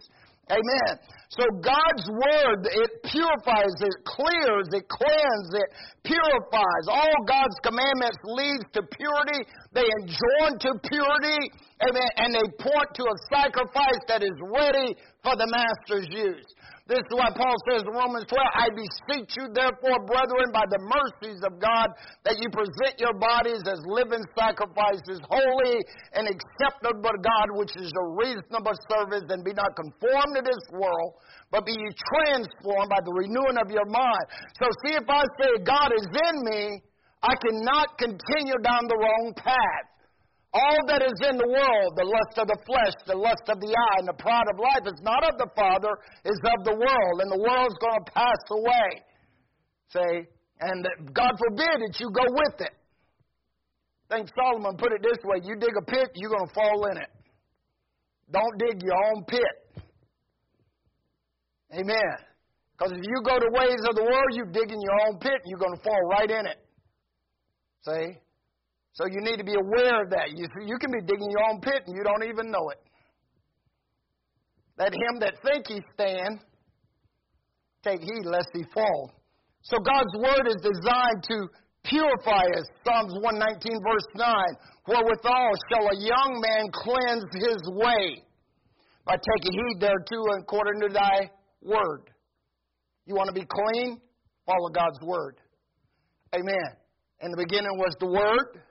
Amen. 0.49 0.93
So 1.29 1.43
God's 1.59 2.07
word, 2.07 2.63
it 2.71 2.91
purifies, 3.03 3.75
it 3.83 3.97
clears, 4.07 4.67
it 4.71 4.87
cleanses, 4.87 5.49
it 5.59 5.69
purifies. 6.07 6.85
All 6.87 7.19
God's 7.27 7.59
commandments 7.63 8.17
leads 8.23 8.63
to 8.73 8.81
purity. 8.95 9.43
They 9.73 9.83
enjoin 9.99 10.55
to 10.55 10.71
purity. 10.87 11.39
Amen. 11.83 12.09
And 12.15 12.33
they 12.33 12.47
point 12.63 12.89
to 12.95 13.03
a 13.03 13.17
sacrifice 13.27 14.01
that 14.07 14.23
is 14.23 14.39
ready 14.39 14.95
for 15.21 15.35
the 15.35 15.47
master's 15.51 16.07
use. 16.09 16.47
This 16.87 17.03
is 17.03 17.19
what 17.19 17.35
Paul 17.35 17.51
says 17.67 17.83
in 17.83 17.91
Romans 17.91 18.23
12. 18.31 18.39
I 18.39 18.71
beseech 18.71 19.35
you, 19.35 19.51
therefore, 19.51 20.07
brethren, 20.07 20.55
by 20.55 20.63
the 20.71 20.79
mercies 20.79 21.43
of 21.43 21.59
God, 21.59 21.91
that 22.23 22.39
you 22.39 22.47
present 22.47 22.95
your 22.95 23.11
bodies 23.19 23.59
as 23.67 23.83
living 23.91 24.23
sacrifices, 24.31 25.19
holy 25.27 25.83
and 26.15 26.31
acceptable 26.31 27.11
to 27.11 27.19
God, 27.19 27.47
which 27.59 27.75
is 27.75 27.91
a 27.91 28.05
reasonable 28.15 28.79
service, 28.87 29.27
and 29.27 29.43
be 29.43 29.51
not 29.51 29.75
conformed 29.75 30.39
to 30.39 30.43
this 30.47 30.63
world, 30.71 31.19
but 31.51 31.67
be 31.67 31.75
ye 31.75 31.91
transformed 32.15 32.87
by 32.87 33.03
the 33.03 33.11
renewing 33.11 33.59
of 33.59 33.67
your 33.67 33.87
mind. 33.91 34.25
So, 34.55 34.71
see, 34.87 34.95
if 34.95 35.07
I 35.11 35.27
say 35.43 35.59
God 35.67 35.91
is 35.91 36.07
in 36.07 36.35
me, 36.47 36.79
I 37.19 37.35
cannot 37.35 37.99
continue 37.99 38.63
down 38.63 38.87
the 38.87 38.95
wrong 38.95 39.35
path. 39.35 39.96
All 40.53 40.79
that 40.87 41.03
is 41.03 41.19
in 41.27 41.37
the 41.37 41.47
world, 41.47 41.89
the 41.97 42.07
lust 42.07 42.39
of 42.39 42.47
the 42.47 42.57
flesh, 42.65 42.95
the 43.05 43.17
lust 43.19 43.43
of 43.47 43.59
the 43.59 43.67
eye, 43.67 43.97
and 43.99 44.07
the 44.07 44.15
pride 44.15 44.47
of 44.47 44.57
life 44.57 44.85
is 44.87 44.99
not 45.03 45.21
of 45.27 45.37
the 45.37 45.49
Father, 45.55 45.91
is 46.23 46.39
of 46.39 46.63
the 46.63 46.73
world, 46.73 47.15
and 47.21 47.29
the 47.29 47.43
world's 47.43 47.75
going 47.83 47.99
to 47.99 48.11
pass 48.11 48.41
away. 48.51 48.89
Say, 49.91 50.27
and 50.59 50.87
God 51.13 51.31
forbid 51.37 51.83
that 51.83 51.95
you 51.99 52.09
go 52.09 52.23
with 52.23 52.61
it. 52.61 52.73
I 54.09 54.17
think 54.17 54.29
Solomon 54.39 54.77
put 54.77 54.93
it 54.93 55.03
this 55.03 55.19
way 55.23 55.43
you 55.43 55.55
dig 55.59 55.75
a 55.75 55.83
pit, 55.83 56.11
you're 56.15 56.31
going 56.31 56.47
to 56.47 56.53
fall 56.53 56.87
in 56.91 56.97
it. 56.97 57.11
Don't 58.31 58.57
dig 58.57 58.81
your 58.83 58.95
own 59.11 59.23
pit. 59.25 59.83
Amen. 61.73 62.17
Because 62.71 62.93
if 62.93 63.03
you 63.03 63.21
go 63.25 63.35
the 63.39 63.51
ways 63.51 63.81
of 63.89 63.95
the 63.95 64.03
world, 64.03 64.29
you're 64.31 64.51
digging 64.51 64.79
your 64.79 65.07
own 65.07 65.19
pit, 65.19 65.33
and 65.33 65.47
you're 65.47 65.59
going 65.59 65.75
to 65.75 65.83
fall 65.83 66.01
right 66.09 66.29
in 66.29 66.45
it. 66.45 66.59
See? 67.83 68.19
So 68.97 69.05
you 69.05 69.21
need 69.21 69.37
to 69.37 69.45
be 69.45 69.53
aware 69.53 70.01
of 70.01 70.09
that. 70.09 70.33
You, 70.33 70.49
you 70.65 70.77
can 70.81 70.89
be 70.89 71.05
digging 71.05 71.29
your 71.29 71.45
own 71.53 71.61
pit 71.61 71.85
and 71.85 71.95
you 71.95 72.01
don't 72.01 72.25
even 72.25 72.49
know 72.49 72.65
it. 72.73 72.81
Let 74.79 74.89
him 74.89 75.21
that 75.21 75.37
think 75.45 75.67
he 75.67 75.81
stand 75.93 76.41
take 77.83 78.01
heed 78.01 78.25
lest 78.25 78.49
he 78.53 78.65
fall. 78.73 79.13
So 79.61 79.77
God's 79.77 80.13
word 80.17 80.49
is 80.49 80.57
designed 80.65 81.21
to 81.29 81.37
purify 81.85 82.41
us. 82.57 82.65
Psalms 82.83 83.13
119, 83.21 83.77
verse 83.85 84.09
9. 84.17 84.25
Wherewithal 84.87 85.51
shall 85.69 85.85
a 85.93 85.97
young 86.01 86.41
man 86.41 86.65
cleanse 86.73 87.29
his 87.37 87.61
way 87.77 88.23
by 89.05 89.13
taking 89.13 89.53
heed 89.53 89.77
thereto 89.79 90.41
according 90.41 90.81
to 90.81 90.89
thy 90.89 91.29
word. 91.61 92.09
You 93.05 93.13
want 93.13 93.29
to 93.29 93.33
be 93.33 93.45
clean? 93.45 94.01
Follow 94.45 94.69
God's 94.73 94.99
word. 95.03 95.37
Amen. 96.33 96.69
In 97.21 97.31
the 97.31 97.37
beginning 97.37 97.77
was 97.77 97.95
the 97.99 98.05
Word, 98.05 98.61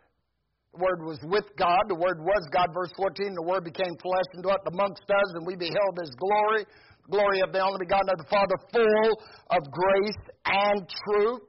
Word 0.79 1.05
was 1.05 1.19
with 1.25 1.45
God. 1.57 1.89
The 1.89 1.95
Word 1.95 2.21
was 2.21 2.43
God. 2.53 2.69
Verse 2.73 2.93
14, 2.97 3.35
the 3.35 3.43
Word 3.43 3.65
became 3.65 3.95
flesh 4.01 4.29
and 4.35 4.43
dwelt 4.43 4.61
amongst 4.67 5.05
us, 5.09 5.29
and 5.35 5.47
we 5.47 5.57
beheld 5.57 5.95
His 6.01 6.11
glory, 6.17 6.65
glory 7.11 7.41
of 7.41 7.53
the 7.53 7.61
only 7.61 7.79
begotten 7.81 8.11
of 8.11 8.19
the 8.19 8.31
Father, 8.31 8.57
full 8.73 9.11
of 9.51 9.61
grace 9.71 10.23
and 10.45 10.81
truth. 10.89 11.43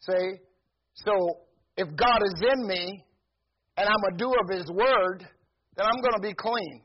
See? 0.00 0.42
So, 0.94 1.12
if 1.76 1.88
God 1.96 2.20
is 2.24 2.38
in 2.54 2.66
me, 2.66 3.04
and 3.76 3.88
I'm 3.88 4.04
a 4.12 4.16
doer 4.16 4.36
of 4.42 4.50
His 4.50 4.68
Word, 4.70 5.26
then 5.76 5.86
I'm 5.86 6.00
going 6.02 6.16
to 6.16 6.24
be 6.24 6.34
clean. 6.34 6.82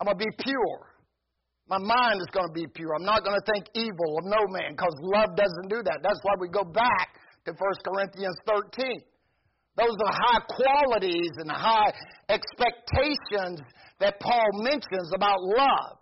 I'm 0.00 0.06
going 0.06 0.18
to 0.18 0.24
be 0.24 0.34
pure. 0.44 0.90
My 1.68 1.78
mind 1.78 2.18
is 2.18 2.26
going 2.34 2.48
to 2.48 2.56
be 2.56 2.66
pure. 2.74 2.96
I'm 2.98 3.06
not 3.06 3.22
going 3.22 3.38
to 3.38 3.46
think 3.52 3.70
evil 3.74 4.18
of 4.18 4.24
no 4.24 4.42
man 4.50 4.74
because 4.74 4.92
love 5.00 5.36
doesn't 5.36 5.68
do 5.70 5.82
that. 5.86 6.02
That's 6.02 6.18
why 6.22 6.34
we 6.40 6.48
go 6.48 6.64
back 6.64 7.14
to 7.46 7.52
1 7.52 7.58
Corinthians 7.86 8.36
13. 8.44 9.00
Those 9.80 9.96
are 10.04 10.12
high 10.12 10.44
qualities 10.46 11.30
and 11.38 11.50
high 11.50 11.92
expectations 12.28 13.60
that 13.98 14.20
Paul 14.20 14.62
mentions 14.62 15.10
about 15.14 15.38
love. 15.40 15.96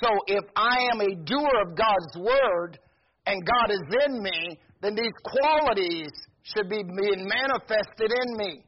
So 0.00 0.08
if 0.28 0.44
I 0.54 0.86
am 0.92 1.00
a 1.00 1.16
doer 1.24 1.62
of 1.66 1.76
God's 1.76 2.16
word 2.16 2.78
and 3.26 3.44
God 3.44 3.72
is 3.72 3.82
in 4.06 4.22
me, 4.22 4.58
then 4.82 4.94
these 4.94 5.12
qualities 5.24 6.10
should 6.42 6.68
be 6.68 6.82
being 6.84 7.26
manifested 7.26 8.12
in 8.22 8.36
me. 8.36 8.64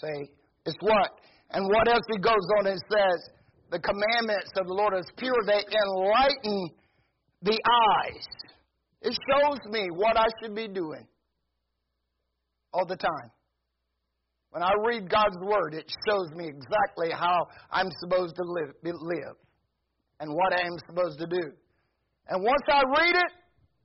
See, 0.00 0.30
it's 0.66 0.76
what? 0.80 1.10
And 1.50 1.66
what 1.66 1.86
else 1.88 2.04
he 2.10 2.18
goes 2.18 2.46
on 2.58 2.66
and 2.66 2.80
says, 2.90 3.30
the 3.70 3.78
commandments 3.78 4.50
of 4.56 4.66
the 4.66 4.74
Lord 4.74 4.94
is 4.98 5.06
pure, 5.16 5.36
they 5.46 5.62
enlighten 5.62 6.70
the 7.42 7.58
eyes. 8.02 8.26
It 9.02 9.16
shows 9.30 9.58
me 9.70 9.88
what 9.94 10.16
I 10.16 10.26
should 10.42 10.56
be 10.56 10.66
doing 10.66 11.06
all 12.72 12.86
the 12.86 12.96
time. 12.96 13.30
When 14.50 14.62
I 14.62 14.72
read 14.86 15.10
God's 15.10 15.36
Word, 15.42 15.74
it 15.74 15.90
shows 16.08 16.30
me 16.34 16.48
exactly 16.48 17.10
how 17.12 17.46
I'm 17.70 17.88
supposed 18.00 18.34
to 18.36 18.42
live, 18.44 18.74
live 18.82 19.36
and 20.20 20.34
what 20.34 20.52
I 20.52 20.66
am 20.66 20.76
supposed 20.86 21.18
to 21.18 21.26
do. 21.26 21.52
And 22.28 22.42
once 22.42 22.62
I 22.68 22.82
read 23.00 23.14
it, 23.14 23.32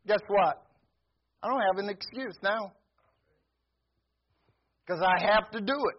guess 0.07 0.21
what? 0.27 0.63
I 1.43 1.47
don't 1.47 1.61
have 1.61 1.83
an 1.83 1.89
excuse 1.89 2.35
now. 2.41 2.71
Because 4.85 5.01
I 5.01 5.21
have 5.31 5.49
to 5.51 5.59
do 5.59 5.75
it. 5.75 5.97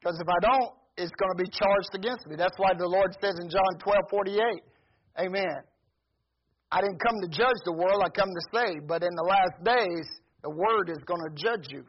Because 0.00 0.18
if 0.20 0.28
I 0.28 0.38
don't, 0.40 0.72
it's 0.96 1.12
going 1.18 1.32
to 1.36 1.42
be 1.42 1.50
charged 1.50 1.94
against 1.94 2.26
me. 2.26 2.36
That's 2.36 2.56
why 2.58 2.72
the 2.76 2.86
Lord 2.86 3.14
says 3.20 3.34
in 3.40 3.48
John 3.48 3.78
12 3.82 3.98
48, 4.10 4.42
Amen. 5.26 5.60
I 6.70 6.80
didn't 6.80 7.00
come 7.02 7.16
to 7.22 7.28
judge 7.28 7.60
the 7.64 7.72
world, 7.72 8.02
I 8.04 8.10
come 8.10 8.28
to 8.28 8.44
save. 8.54 8.86
But 8.86 9.02
in 9.02 9.10
the 9.16 9.26
last 9.26 9.64
days, 9.64 10.06
the 10.42 10.50
Word 10.50 10.90
is 10.90 11.02
going 11.06 11.20
to 11.26 11.34
judge 11.34 11.66
you. 11.70 11.84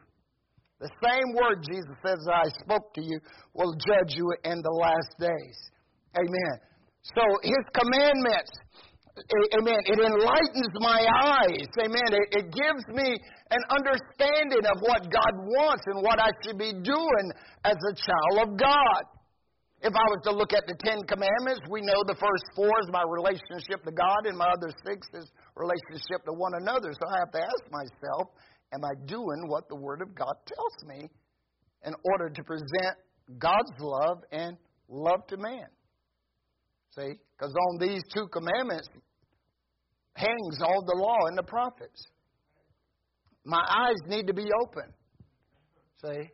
The 0.82 0.90
same 0.98 1.30
word 1.38 1.62
Jesus 1.62 1.94
says 2.02 2.18
I 2.26 2.50
spoke 2.58 2.90
to 2.98 3.02
you 3.06 3.22
will 3.54 3.70
judge 3.78 4.18
you 4.18 4.26
in 4.42 4.58
the 4.66 4.74
last 4.82 5.14
days. 5.14 5.58
Amen. 6.18 6.54
So 7.14 7.22
his 7.46 7.62
commandments, 7.70 8.50
amen, 9.62 9.78
it 9.86 9.98
enlightens 10.02 10.74
my 10.82 10.98
eyes. 11.38 11.70
Amen. 11.86 12.10
It, 12.10 12.26
it 12.34 12.46
gives 12.50 12.82
me 12.98 13.14
an 13.54 13.62
understanding 13.70 14.66
of 14.66 14.82
what 14.82 15.06
God 15.06 15.34
wants 15.54 15.86
and 15.86 16.02
what 16.02 16.18
I 16.18 16.34
should 16.42 16.58
be 16.58 16.74
doing 16.74 17.26
as 17.62 17.78
a 17.78 17.94
child 17.94 18.50
of 18.50 18.58
God. 18.58 19.02
If 19.86 19.94
I 19.94 20.06
was 20.14 20.22
to 20.26 20.34
look 20.34 20.50
at 20.54 20.66
the 20.66 20.78
Ten 20.82 21.02
Commandments, 21.06 21.62
we 21.70 21.82
know 21.82 22.06
the 22.06 22.18
first 22.18 22.46
four 22.54 22.70
is 22.82 22.90
my 22.90 23.02
relationship 23.02 23.82
to 23.82 23.90
God, 23.90 24.30
and 24.30 24.38
my 24.38 24.46
other 24.50 24.70
six 24.86 25.06
is 25.14 25.26
relationship 25.58 26.22
to 26.26 26.34
one 26.34 26.54
another. 26.58 26.90
So 26.94 27.02
I 27.06 27.18
have 27.18 27.32
to 27.34 27.42
ask 27.42 27.62
myself, 27.70 28.30
Am 28.72 28.84
I 28.84 28.92
doing 29.06 29.48
what 29.48 29.68
the 29.68 29.76
Word 29.76 30.00
of 30.00 30.14
God 30.14 30.34
tells 30.46 30.84
me 30.86 31.08
in 31.84 31.94
order 32.04 32.30
to 32.30 32.44
present 32.44 32.96
God's 33.38 33.72
love 33.78 34.18
and 34.32 34.56
love 34.88 35.26
to 35.28 35.36
man? 35.36 35.66
See? 36.96 37.12
Because 37.36 37.54
on 37.70 37.78
these 37.78 38.02
two 38.14 38.26
commandments 38.28 38.88
hangs 40.14 40.58
all 40.62 40.84
the 40.84 40.96
law 40.96 41.26
and 41.26 41.36
the 41.36 41.42
prophets. 41.42 42.06
My 43.44 43.62
eyes 43.68 43.96
need 44.06 44.26
to 44.26 44.34
be 44.34 44.46
open. 44.62 44.92
See? 46.04 46.30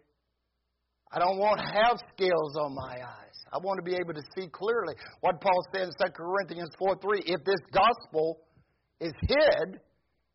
I 1.10 1.18
don't 1.18 1.38
want 1.38 1.58
to 1.58 1.64
have 1.64 1.98
scales 2.14 2.56
on 2.60 2.74
my 2.74 2.96
eyes. 3.02 3.28
I 3.52 3.58
want 3.58 3.78
to 3.78 3.82
be 3.82 3.96
able 3.96 4.12
to 4.12 4.22
see 4.36 4.46
clearly 4.48 4.94
what 5.20 5.40
Paul 5.40 5.64
said 5.72 5.82
in 5.82 5.90
2 6.06 6.12
Corinthians 6.12 6.70
4 6.78 6.96
3. 7.00 7.22
If 7.24 7.44
this 7.44 7.60
gospel 7.72 8.40
is 9.00 9.12
hid, 9.22 9.80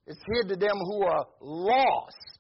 it's 0.08 0.20
hid 0.36 0.50
to 0.50 0.56
them 0.56 0.76
who 0.76 1.06
are 1.06 1.26
lost, 1.42 2.40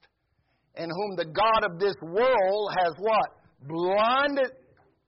and 0.75 0.91
whom 0.91 1.15
the 1.15 1.25
God 1.25 1.71
of 1.71 1.79
this 1.79 1.95
world 2.01 2.71
has 2.77 2.93
what? 2.99 3.29
Blinded 3.61 4.51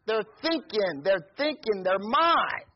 their 0.05 0.23
thinking, 0.41 1.01
their 1.03 1.19
thinking, 1.37 1.83
their 1.83 1.99
mind. 1.99 2.69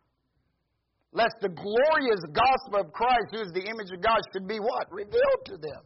Lest 1.12 1.36
the 1.42 1.50
glorious 1.50 2.22
gospel 2.34 2.82
of 2.82 2.94
Christ, 2.94 3.28
who 3.32 3.42
is 3.42 3.52
the 3.54 3.66
image 3.66 3.92
of 3.94 4.02
God, 4.02 4.20
should 4.34 4.48
be 4.48 4.60
what? 4.60 4.92
Revealed 4.92 5.44
to 5.46 5.58
them. 5.58 5.82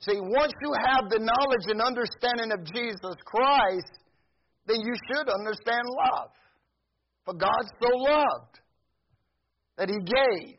See, 0.00 0.16
once 0.16 0.52
you 0.62 0.72
have 0.72 1.10
the 1.10 1.18
knowledge 1.18 1.66
and 1.68 1.82
understanding 1.82 2.52
of 2.52 2.64
Jesus 2.64 3.16
Christ, 3.24 4.00
then 4.66 4.80
you 4.80 4.94
should 5.08 5.28
understand 5.28 5.84
love. 5.84 6.30
For 7.26 7.34
God 7.34 7.64
so 7.82 7.88
loved 7.96 8.60
that 9.76 9.90
he 9.90 9.98
gave. 9.98 10.56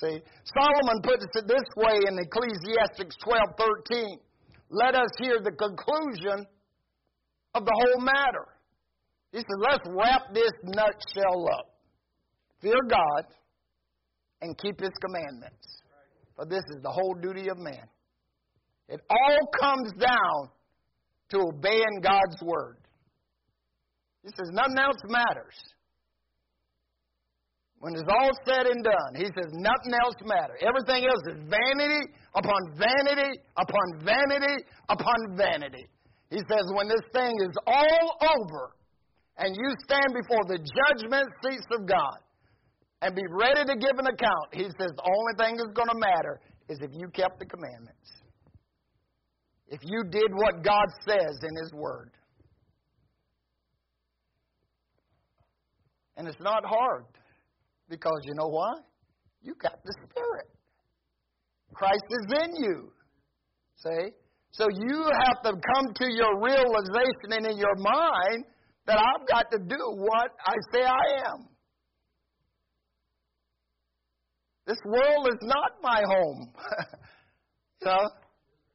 See, 0.00 0.22
Solomon 0.56 1.02
puts 1.02 1.26
it 1.34 1.46
this 1.46 1.68
way 1.76 2.00
in 2.08 2.18
Ecclesiastes 2.18 3.16
12:13. 3.22 4.18
Let 4.70 4.94
us 4.94 5.10
hear 5.18 5.40
the 5.42 5.52
conclusion 5.52 6.46
of 7.54 7.64
the 7.64 7.72
whole 7.72 8.00
matter. 8.00 8.46
He 9.32 9.38
said, 9.38 9.60
let's 9.60 9.84
wrap 9.88 10.32
this 10.32 10.52
nutshell 10.64 11.46
up. 11.52 11.66
Fear 12.62 12.80
God 12.88 13.24
and 14.42 14.56
keep 14.58 14.80
his 14.80 14.92
commandments. 15.00 15.82
For 16.36 16.46
this 16.46 16.62
is 16.70 16.82
the 16.82 16.90
whole 16.90 17.14
duty 17.20 17.48
of 17.48 17.58
man. 17.58 17.86
It 18.88 19.00
all 19.08 19.38
comes 19.60 19.92
down 19.92 20.50
to 21.30 21.38
obeying 21.38 22.00
God's 22.02 22.42
word. 22.42 22.78
He 24.22 24.30
says 24.30 24.50
nothing 24.52 24.78
else 24.78 24.96
matters. 25.04 25.54
When 27.80 27.96
it's 27.96 28.08
all 28.08 28.30
said 28.44 28.68
and 28.68 28.84
done, 28.84 29.12
he 29.16 29.24
says 29.24 29.48
nothing 29.56 29.96
else 30.04 30.14
matters. 30.24 30.60
Everything 30.60 31.08
else 31.08 31.24
is 31.32 31.40
vanity 31.48 32.12
upon 32.36 32.60
vanity 32.76 33.40
upon 33.56 34.04
vanity 34.04 34.56
upon 34.88 35.16
vanity. 35.34 35.88
He 36.28 36.44
says 36.44 36.64
when 36.76 36.88
this 36.88 37.00
thing 37.12 37.32
is 37.40 37.56
all 37.66 38.06
over 38.36 38.76
and 39.38 39.56
you 39.56 39.68
stand 39.88 40.12
before 40.12 40.44
the 40.44 40.60
judgment 40.60 41.26
seats 41.42 41.66
of 41.72 41.88
God 41.88 42.20
and 43.00 43.16
be 43.16 43.24
ready 43.32 43.64
to 43.64 43.74
give 43.80 43.96
an 43.96 44.06
account, 44.12 44.48
he 44.52 44.64
says 44.64 44.92
the 44.92 45.08
only 45.08 45.34
thing 45.40 45.56
that's 45.56 45.72
going 45.72 45.88
to 45.88 45.98
matter 45.98 46.38
is 46.68 46.78
if 46.82 46.90
you 46.92 47.08
kept 47.08 47.38
the 47.38 47.46
commandments. 47.46 47.96
If 49.68 49.80
you 49.84 50.04
did 50.04 50.34
what 50.34 50.62
God 50.62 50.86
says 51.08 51.40
in 51.48 51.56
His 51.64 51.72
Word. 51.72 52.10
And 56.18 56.28
it's 56.28 56.40
not 56.40 56.64
hard. 56.66 57.04
Because 57.90 58.20
you 58.24 58.34
know 58.34 58.46
why? 58.46 58.72
You 59.42 59.54
got 59.60 59.82
the 59.84 59.92
Spirit. 60.08 60.46
Christ 61.74 62.04
is 62.08 62.38
in 62.44 62.64
you. 62.64 62.92
See? 63.76 64.14
So 64.52 64.66
you 64.70 65.04
have 65.26 65.42
to 65.42 65.52
come 65.52 65.92
to 65.94 66.06
your 66.12 66.40
realization 66.40 67.32
and 67.32 67.46
in 67.46 67.58
your 67.58 67.74
mind 67.76 68.44
that 68.86 68.98
I've 68.98 69.26
got 69.28 69.50
to 69.52 69.58
do 69.58 69.78
what 69.96 70.30
I 70.46 70.54
say 70.72 70.84
I 70.84 71.30
am. 71.32 71.48
This 74.66 74.78
world 74.84 75.26
is 75.28 75.38
not 75.42 75.72
my 75.82 76.02
home. 76.06 76.52
know? 77.84 78.08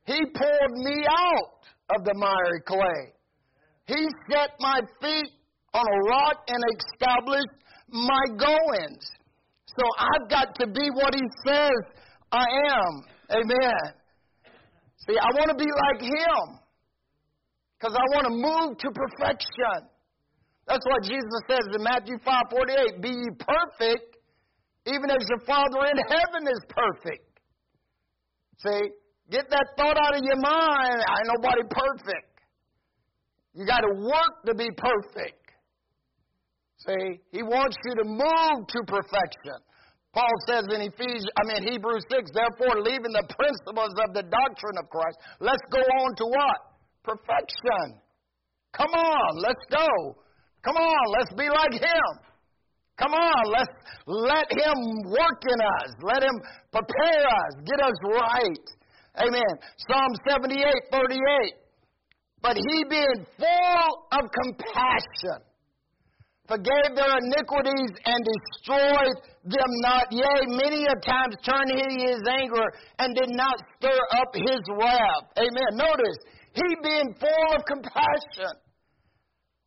He 0.05 0.19
pulled 0.33 0.77
me 0.83 1.05
out 1.09 1.97
of 1.97 2.05
the 2.05 2.13
miry 2.15 2.61
clay. 2.65 3.13
He 3.87 4.07
set 4.29 4.51
my 4.59 4.79
feet 5.01 5.31
on 5.73 5.85
a 5.85 6.09
rock 6.09 6.37
and 6.47 6.63
established 6.79 7.64
my 7.89 8.23
goings. 8.37 9.05
So 9.67 9.83
I've 9.99 10.29
got 10.29 10.55
to 10.61 10.67
be 10.67 10.89
what 10.93 11.13
He 11.13 11.23
says 11.45 12.01
I 12.31 12.45
am. 12.71 12.93
Amen. 13.31 13.85
See, 15.07 15.17
I 15.17 15.29
want 15.37 15.49
to 15.49 15.57
be 15.57 15.69
like 15.69 16.01
Him 16.01 16.59
because 17.77 17.95
I 17.95 18.05
want 18.15 18.25
to 18.27 18.33
move 18.33 18.77
to 18.77 18.89
perfection. 18.91 19.89
That's 20.67 20.85
what 20.89 21.03
Jesus 21.03 21.41
says 21.47 21.65
in 21.77 21.83
Matthew 21.83 22.17
5 22.25 22.43
48. 22.49 23.01
Be 23.01 23.09
ye 23.09 23.29
perfect, 23.37 24.17
even 24.87 25.09
as 25.11 25.21
your 25.29 25.45
Father 25.45 25.85
in 25.93 25.97
heaven 26.09 26.47
is 26.47 26.61
perfect. 26.69 27.39
See, 28.57 28.89
get 29.29 29.49
that 29.49 29.67
thought 29.77 29.97
out 29.97 30.17
of 30.17 30.23
your 30.23 30.41
mind. 30.41 30.99
I 31.05 31.13
ain't 31.21 31.29
nobody 31.37 31.61
perfect. 31.69 32.35
You 33.53 33.65
got 33.65 33.81
to 33.81 33.93
work 33.93 34.33
to 34.47 34.55
be 34.55 34.67
perfect. 34.75 35.44
See, 36.85 37.19
he 37.31 37.41
wants 37.41 37.75
you 37.83 37.93
to 37.97 38.05
move 38.05 38.67
to 38.69 38.79
perfection. 38.85 39.57
Paul 40.13 40.35
says 40.47 40.63
in 40.71 40.81
Ephesians, 40.85 41.27
I 41.35 41.43
mean 41.49 41.73
Hebrews 41.73 42.05
6, 42.09 42.31
therefore 42.31 42.79
leaving 42.81 43.11
the 43.11 43.27
principles 43.35 43.91
of 44.05 44.13
the 44.13 44.23
doctrine 44.23 44.77
of 44.79 44.87
Christ, 44.89 45.17
let's 45.41 45.65
go 45.73 45.81
on 45.81 46.15
to 46.15 46.25
what? 46.29 46.59
Perfection. 47.03 47.99
Come 48.71 48.93
on, 48.93 49.31
let's 49.41 49.65
go. 49.73 50.15
Come 50.63 50.77
on, 50.77 51.03
let's 51.19 51.33
be 51.33 51.49
like 51.49 51.73
him. 51.73 52.11
Come 52.97 53.11
on, 53.11 53.43
let's 53.51 53.75
let 54.07 54.47
him 54.51 54.77
work 55.09 55.41
in 55.51 55.59
us. 55.59 55.89
Let 56.01 56.23
him 56.23 56.37
prepare 56.71 57.23
us, 57.27 57.51
get 57.65 57.79
us 57.83 57.97
right. 58.07 58.65
Amen. 59.27 59.53
Psalm 59.89 60.11
78, 60.29 60.63
38. 60.91 61.19
But 62.41 62.55
he 62.55 62.83
being 62.87 63.25
full 63.37 64.07
of 64.11 64.23
compassion 64.31 65.43
forgave 66.47 66.95
their 66.95 67.17
iniquities 67.17 67.91
and 68.05 68.19
destroyed 68.25 69.17
them 69.45 69.71
not. 69.81 70.11
Yea, 70.11 70.45
many 70.47 70.85
a 70.85 70.95
times 71.01 71.35
turned 71.45 71.71
he 71.71 72.05
his 72.05 72.21
anger 72.29 72.65
and 72.99 73.15
did 73.15 73.29
not 73.29 73.55
stir 73.77 73.99
up 74.17 74.29
his 74.33 74.61
wrath. 74.77 75.25
Amen. 75.37 75.71
Notice, 75.73 76.17
he 76.53 76.75
being 76.83 77.15
full 77.19 77.55
of 77.55 77.65
compassion. 77.65 78.53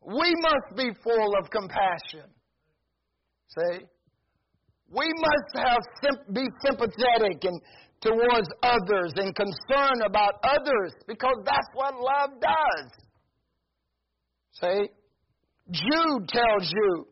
We 0.01 0.33
must 0.41 0.75
be 0.75 0.89
full 1.03 1.37
of 1.37 1.49
compassion. 1.49 2.29
See? 3.49 3.85
We 4.91 5.05
must 5.13 5.67
have 5.67 5.83
be 6.33 6.45
sympathetic 6.65 7.43
and 7.43 7.61
towards 8.01 8.47
others 8.63 9.13
and 9.17 9.35
concern 9.35 10.01
about 10.05 10.35
others 10.43 10.93
because 11.07 11.35
that's 11.45 11.67
what 11.73 11.93
love 11.95 12.29
does. 12.41 12.91
See? 14.53 14.89
Jude 15.71 16.27
tells 16.27 16.71
you, 16.71 17.07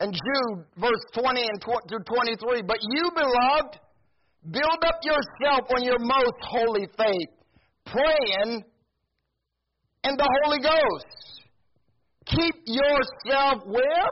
and 0.00 0.12
Jude, 0.12 0.64
verse 0.76 1.04
20 1.14 1.40
and 1.40 1.60
tw- 1.60 1.88
through 1.88 2.04
23, 2.04 2.62
but 2.66 2.78
you, 2.82 3.10
beloved, 3.14 3.78
build 4.50 4.80
up 4.86 4.98
yourself 5.02 5.70
on 5.74 5.84
your 5.84 5.98
most 5.98 6.38
holy 6.42 6.88
faith, 6.96 7.30
praying 7.86 8.64
in 10.04 10.16
the 10.16 10.28
Holy 10.42 10.58
Ghost. 10.58 11.42
Keep 12.26 12.54
yourself 12.66 13.62
where? 13.66 14.10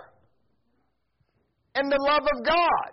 In 1.75 1.89
the 1.89 1.99
love 1.99 2.23
of 2.23 2.45
God. 2.47 2.93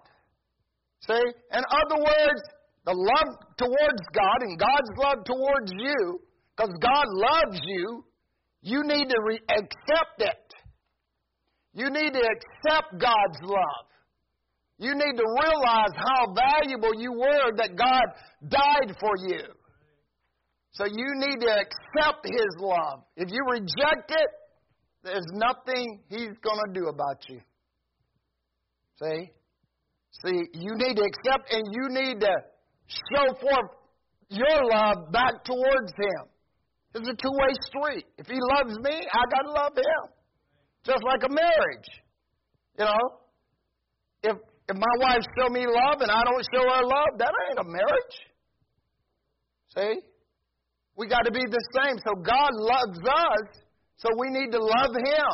See? 1.01 1.33
In 1.53 1.63
other 1.69 2.01
words, 2.01 2.41
the 2.85 2.93
love 2.93 3.35
towards 3.57 4.01
God 4.13 4.41
and 4.41 4.57
God's 4.57 4.91
love 4.97 5.23
towards 5.25 5.71
you, 5.77 6.19
because 6.55 6.73
God 6.81 7.05
loves 7.07 7.59
you, 7.63 8.03
you 8.61 8.83
need 8.83 9.09
to 9.09 9.17
re- 9.25 9.41
accept 9.49 10.19
it. 10.19 10.53
You 11.73 11.89
need 11.89 12.13
to 12.13 12.19
accept 12.19 12.99
God's 12.99 13.39
love. 13.43 13.85
You 14.79 14.95
need 14.95 15.17
to 15.17 15.25
realize 15.43 15.91
how 15.95 16.33
valuable 16.33 16.99
you 16.99 17.11
were 17.11 17.55
that 17.57 17.75
God 17.75 18.03
died 18.47 18.95
for 18.99 19.11
you. 19.27 19.43
So 20.71 20.85
you 20.85 21.07
need 21.15 21.41
to 21.41 21.51
accept 21.51 22.25
His 22.25 22.55
love. 22.59 23.03
If 23.17 23.29
you 23.31 23.43
reject 23.51 24.09
it, 24.09 24.29
there's 25.03 25.25
nothing 25.33 25.99
He's 26.07 26.37
going 26.41 26.59
to 26.67 26.73
do 26.73 26.87
about 26.87 27.17
you. 27.27 27.41
See? 29.01 29.31
See, 30.25 30.41
you 30.53 30.75
need 30.75 30.95
to 30.95 31.03
accept 31.03 31.51
and 31.51 31.63
you 31.71 31.89
need 31.89 32.21
to 32.21 32.33
show 32.87 33.33
forth 33.39 33.71
your 34.29 34.63
love 34.71 35.11
back 35.11 35.43
towards 35.43 35.91
Him. 35.91 36.25
It's 36.95 37.07
a 37.07 37.13
two 37.13 37.31
way 37.31 37.53
street. 37.67 38.05
If 38.17 38.27
He 38.27 38.39
loves 38.57 38.77
me, 38.79 39.01
I 39.11 39.21
got 39.29 39.41
to 39.43 39.51
love 39.51 39.73
Him. 39.75 40.18
Just 40.85 41.03
like 41.03 41.23
a 41.23 41.33
marriage. 41.33 41.89
You 42.77 42.85
know? 42.85 43.03
If 44.23 44.35
if 44.69 44.77
my 44.77 44.95
wife 45.01 45.25
show 45.37 45.49
me 45.49 45.65
love 45.65 46.01
and 46.01 46.11
I 46.11 46.21
don't 46.23 46.45
show 46.53 46.61
her 46.61 46.83
love, 46.85 47.11
that 47.17 47.33
ain't 47.49 47.59
a 47.59 47.65
marriage. 47.65 48.17
See? 49.75 49.95
We 50.95 51.07
got 51.07 51.25
to 51.25 51.31
be 51.31 51.41
the 51.41 51.63
same. 51.73 51.97
So 52.05 52.13
God 52.21 52.51
loves 52.53 52.99
us, 53.01 53.45
so 53.97 54.09
we 54.19 54.29
need 54.29 54.51
to 54.51 54.61
love 54.61 54.93
Him. 54.93 55.33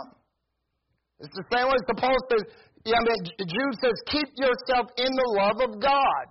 It's 1.19 1.35
the 1.35 1.43
same 1.51 1.67
way 1.67 1.75
as 1.75 1.99
Paul 1.99 2.15
says, 2.31 2.43
yeah, 2.85 2.95
I 2.95 3.03
mean, 3.03 3.49
Jude 3.49 3.75
says, 3.81 3.97
keep 4.07 4.29
yourself 4.37 4.87
in 4.97 5.11
the 5.11 5.27
love 5.41 5.59
of 5.67 5.81
God. 5.81 6.27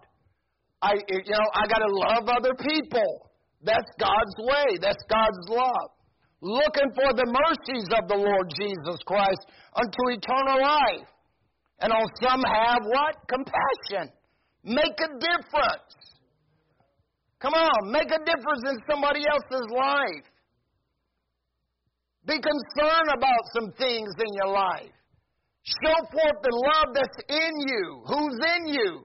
I, 0.81 0.95
you 1.09 1.35
know, 1.35 1.49
I 1.53 1.67
got 1.67 1.83
to 1.85 1.93
love 1.93 2.25
other 2.29 2.55
people. 2.55 3.31
That's 3.63 3.91
God's 3.99 4.37
way. 4.39 4.79
That's 4.81 5.03
God's 5.11 5.49
love 5.49 5.94
looking 6.45 6.93
for 6.93 7.09
the 7.17 7.25
mercies 7.25 7.89
of 7.97 8.05
the 8.07 8.21
Lord 8.21 8.53
Jesus 8.53 9.01
Christ 9.09 9.49
unto 9.75 10.01
eternal 10.13 10.61
life. 10.61 11.09
And 11.81 11.91
on 11.91 12.05
some 12.21 12.43
have 12.45 12.85
what? 12.85 13.17
Compassion. 13.27 14.13
Make 14.63 14.97
a 15.01 15.11
difference. 15.17 15.93
Come 17.41 17.55
on, 17.55 17.91
make 17.91 18.09
a 18.13 18.21
difference 18.25 18.63
in 18.69 18.77
somebody 18.89 19.25
else's 19.27 19.69
life. 19.73 20.27
Be 22.27 22.37
concerned 22.37 23.11
about 23.17 23.45
some 23.57 23.73
things 23.77 24.13
in 24.17 24.35
your 24.35 24.53
life. 24.53 24.93
Show 25.65 25.97
forth 26.13 26.39
the 26.43 26.53
love 26.53 26.95
that's 26.95 27.21
in 27.29 27.53
you. 27.69 28.03
Who's 28.07 28.39
in 28.57 28.67
you? 28.69 29.05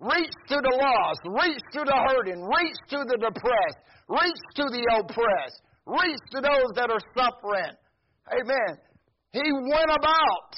Reach 0.00 0.32
to 0.48 0.56
the 0.56 0.74
lost. 0.80 1.20
Reach 1.24 1.60
to 1.72 1.80
the 1.84 1.96
hurting. 2.08 2.42
Reach 2.44 2.76
to 2.90 3.04
the 3.08 3.16
depressed. 3.16 3.80
Reach 4.08 4.42
to 4.56 4.64
the 4.64 4.84
oppressed 5.00 5.62
reach 5.86 6.22
to 6.32 6.40
those 6.40 6.70
that 6.76 6.90
are 6.90 7.02
suffering. 7.16 7.74
Amen. 8.30 8.78
He 9.32 9.42
went 9.42 9.90
about, 9.90 10.52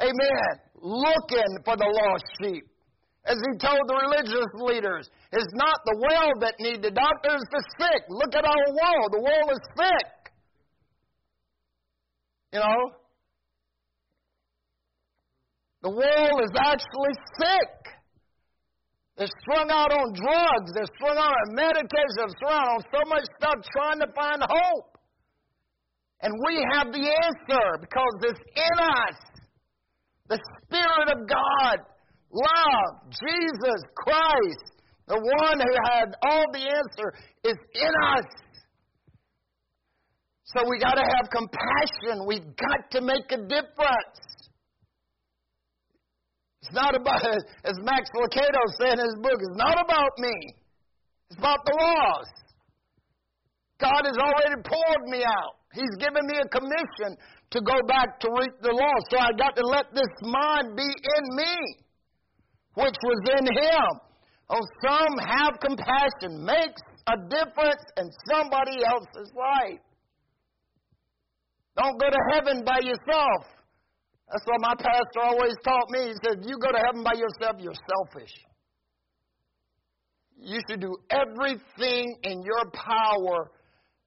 amen, 0.00 0.52
looking 0.80 1.52
for 1.64 1.76
the 1.76 1.86
lost 1.86 2.24
sheep. 2.40 2.64
As 3.26 3.36
he 3.36 3.58
told 3.58 3.80
the 3.88 3.96
religious 4.04 4.52
leaders, 4.56 5.08
it's 5.32 5.52
not 5.54 5.76
the 5.86 5.96
well 5.96 6.32
that 6.40 6.54
need 6.58 6.82
the 6.82 6.90
doctor, 6.90 7.36
it's 7.36 7.48
the 7.50 7.64
sick. 7.80 8.02
Look 8.10 8.34
at 8.34 8.44
our 8.44 8.66
world. 8.68 9.12
The 9.12 9.20
world 9.20 9.50
is 9.50 9.60
sick. 9.76 10.32
You 12.52 12.60
know? 12.60 12.90
The 15.82 15.90
world 15.90 16.40
is 16.44 16.50
actually 16.58 17.14
sick. 17.40 17.83
They're 19.16 19.30
strung 19.42 19.70
out 19.70 19.92
on 19.92 20.12
drugs. 20.12 20.72
They're 20.74 20.90
strung 20.98 21.16
out 21.16 21.30
on 21.30 21.54
medication. 21.54 22.14
They're 22.18 22.36
strung 22.36 22.58
out 22.58 22.68
on 22.74 22.82
so 22.90 23.00
much 23.08 23.24
stuff 23.38 23.58
trying 23.72 24.00
to 24.00 24.08
find 24.14 24.42
hope. 24.42 24.98
And 26.20 26.32
we 26.46 26.64
have 26.74 26.90
the 26.90 27.04
answer 27.04 27.66
because 27.80 28.14
it's 28.22 28.40
in 28.56 28.76
us. 28.80 29.18
The 30.28 30.40
Spirit 30.64 31.08
of 31.12 31.28
God, 31.28 31.78
love, 32.32 33.12
Jesus 33.12 33.80
Christ, 33.94 34.82
the 35.06 35.20
one 35.20 35.60
who 35.60 35.74
had 35.92 36.16
all 36.22 36.44
the 36.52 36.64
answer, 36.64 37.12
is 37.44 37.56
in 37.74 37.92
us. 38.16 38.24
So 40.44 40.62
we 40.68 40.78
got 40.78 40.94
to 40.94 41.02
have 41.02 41.28
compassion. 41.30 42.26
We've 42.26 42.56
got 42.56 42.90
to 42.92 43.00
make 43.00 43.30
a 43.30 43.36
difference. 43.36 44.33
It's 46.64 46.72
not 46.72 46.96
about, 46.96 47.20
as 47.20 47.76
Max 47.84 48.08
Lucado 48.16 48.62
said 48.80 48.96
in 48.96 49.04
his 49.04 49.16
book, 49.20 49.36
it's 49.36 49.60
not 49.60 49.76
about 49.84 50.16
me. 50.16 50.32
It's 51.28 51.38
about 51.38 51.60
the 51.66 51.76
lost. 51.76 52.40
God 53.78 54.00
has 54.08 54.16
already 54.16 54.62
poured 54.64 55.04
me 55.12 55.24
out. 55.24 55.60
He's 55.74 55.92
given 56.00 56.24
me 56.24 56.40
a 56.40 56.48
commission 56.48 57.20
to 57.50 57.60
go 57.60 57.74
back 57.86 58.18
to 58.20 58.28
reap 58.40 58.56
the 58.62 58.72
lost. 58.72 59.04
So 59.10 59.18
I 59.18 59.36
got 59.36 59.54
to 59.56 59.66
let 59.66 59.92
this 59.92 60.08
mind 60.22 60.74
be 60.74 60.88
in 60.88 61.24
me, 61.36 61.54
which 62.80 62.96
was 62.96 63.20
in 63.36 63.44
him. 63.44 64.00
Oh, 64.48 64.64
some 64.88 65.18
have 65.20 65.60
compassion, 65.60 66.44
makes 66.46 66.80
a 67.08 67.16
difference 67.28 67.84
in 67.98 68.08
somebody 68.32 68.80
else's 68.88 69.32
life. 69.36 69.84
Don't 71.76 72.00
go 72.00 72.08
to 72.08 72.20
heaven 72.32 72.64
by 72.64 72.78
yourself. 72.80 73.53
That's 74.34 74.46
what 74.46 74.60
my 74.62 74.74
pastor 74.74 75.20
always 75.22 75.54
taught 75.62 75.90
me. 75.90 76.08
He 76.08 76.14
said, 76.26 76.44
You 76.44 76.58
go 76.58 76.72
to 76.72 76.82
heaven 76.84 77.04
by 77.04 77.12
yourself, 77.14 77.54
you're 77.60 77.72
selfish. 77.86 78.34
You 80.36 80.58
should 80.68 80.80
do 80.80 80.96
everything 81.08 82.16
in 82.24 82.42
your 82.42 82.68
power 82.72 83.52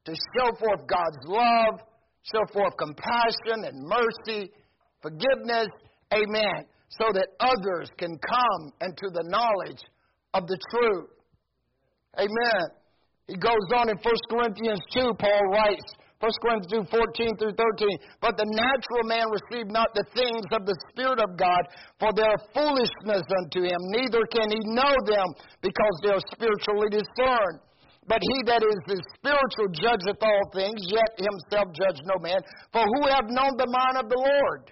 to 0.04 0.12
show 0.36 0.52
forth 0.60 0.86
God's 0.86 1.24
love, 1.24 1.80
show 2.24 2.44
forth 2.52 2.74
compassion 2.78 3.72
and 3.72 3.88
mercy, 3.88 4.52
forgiveness, 5.02 5.70
amen, 6.14 6.66
so 6.90 7.06
that 7.14 7.28
others 7.40 7.90
can 7.98 8.20
come 8.20 8.74
into 8.82 9.10
the 9.14 9.24
knowledge 9.30 9.80
of 10.34 10.46
the 10.48 10.60
truth. 10.72 11.08
Amen. 12.20 12.68
He 13.28 13.38
goes 13.38 13.64
on 13.78 13.90
in 13.90 13.96
1 13.96 14.16
Corinthians 14.30 14.82
2, 14.92 15.14
Paul 15.18 15.42
writes, 15.54 15.86
1 16.18 16.32
Corinthians 16.42 16.90
2, 16.90 16.98
14 16.98 17.38
through 17.38 17.54
13. 17.54 17.98
But 18.26 18.42
the 18.42 18.50
natural 18.50 19.06
man 19.06 19.30
received 19.30 19.70
not 19.70 19.94
the 19.94 20.06
things 20.18 20.46
of 20.50 20.66
the 20.66 20.74
Spirit 20.90 21.22
of 21.22 21.38
God, 21.38 21.62
for 22.02 22.10
they 22.18 22.26
are 22.26 22.42
foolishness 22.58 23.22
unto 23.22 23.62
him. 23.62 23.78
Neither 23.94 24.26
can 24.34 24.50
he 24.50 24.62
know 24.74 24.94
them, 25.06 25.30
because 25.62 25.96
they 26.02 26.10
are 26.10 26.26
spiritually 26.34 26.90
discerned. 26.90 27.62
But 28.10 28.24
he 28.24 28.38
that 28.50 28.64
is 28.66 28.80
the 28.88 28.98
spiritual 29.20 29.70
judgeth 29.78 30.18
all 30.24 30.46
things, 30.56 30.82
yet 30.90 31.12
himself 31.22 31.70
judge 31.76 32.00
no 32.10 32.18
man. 32.18 32.42
For 32.74 32.82
who 32.82 33.14
have 33.14 33.30
known 33.30 33.54
the 33.60 33.70
mind 33.70 34.02
of 34.02 34.10
the 34.10 34.18
Lord? 34.18 34.72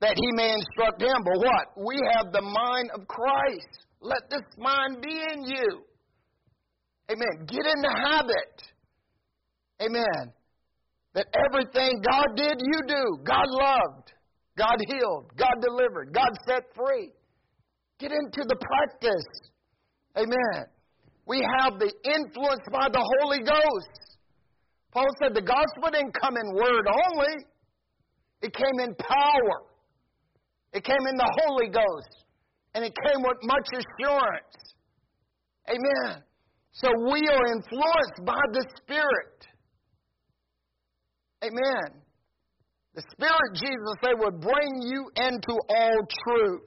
That 0.00 0.16
he 0.16 0.28
may 0.40 0.56
instruct 0.56 1.02
him. 1.02 1.20
But 1.20 1.36
what? 1.36 1.64
We 1.84 2.00
have 2.16 2.32
the 2.32 2.40
mind 2.40 2.88
of 2.96 3.04
Christ. 3.06 3.84
Let 4.00 4.30
this 4.30 4.46
mind 4.56 5.02
be 5.02 5.12
in 5.12 5.44
you. 5.44 5.84
Amen. 7.10 7.44
Get 7.44 7.66
in 7.66 7.82
the 7.82 7.94
habit. 8.08 8.54
Amen. 9.80 10.32
That 11.14 11.26
everything 11.34 12.02
God 12.08 12.36
did, 12.36 12.60
you 12.60 12.80
do. 12.86 13.18
God 13.24 13.46
loved. 13.48 14.12
God 14.56 14.76
healed. 14.86 15.32
God 15.36 15.54
delivered. 15.60 16.12
God 16.14 16.30
set 16.46 16.64
free. 16.74 17.10
Get 17.98 18.12
into 18.12 18.42
the 18.48 18.56
practice. 18.56 19.50
Amen. 20.16 20.66
We 21.26 21.42
have 21.58 21.78
the 21.78 21.92
influence 22.04 22.64
by 22.70 22.88
the 22.92 23.04
Holy 23.20 23.40
Ghost. 23.40 24.18
Paul 24.92 25.06
said 25.22 25.34
the 25.34 25.42
gospel 25.42 25.90
didn't 25.92 26.14
come 26.20 26.36
in 26.36 26.54
word 26.54 26.86
only, 26.88 27.44
it 28.42 28.54
came 28.54 28.80
in 28.80 28.94
power. 28.94 29.62
It 30.72 30.84
came 30.84 31.06
in 31.08 31.16
the 31.16 31.38
Holy 31.44 31.68
Ghost. 31.68 32.24
And 32.74 32.84
it 32.84 32.94
came 33.06 33.22
with 33.22 33.38
much 33.42 33.68
assurance. 33.74 34.74
Amen. 35.68 36.22
So 36.72 36.88
we 37.10 37.20
are 37.28 37.46
influenced 37.52 38.24
by 38.24 38.40
the 38.52 38.64
Spirit. 38.82 39.46
Amen. 41.42 42.02
The 42.94 43.02
Spirit, 43.12 43.50
Jesus 43.54 43.94
said, 44.02 44.14
would 44.18 44.40
bring 44.40 44.82
you 44.82 45.10
into 45.16 45.54
all 45.68 45.98
truth. 46.26 46.62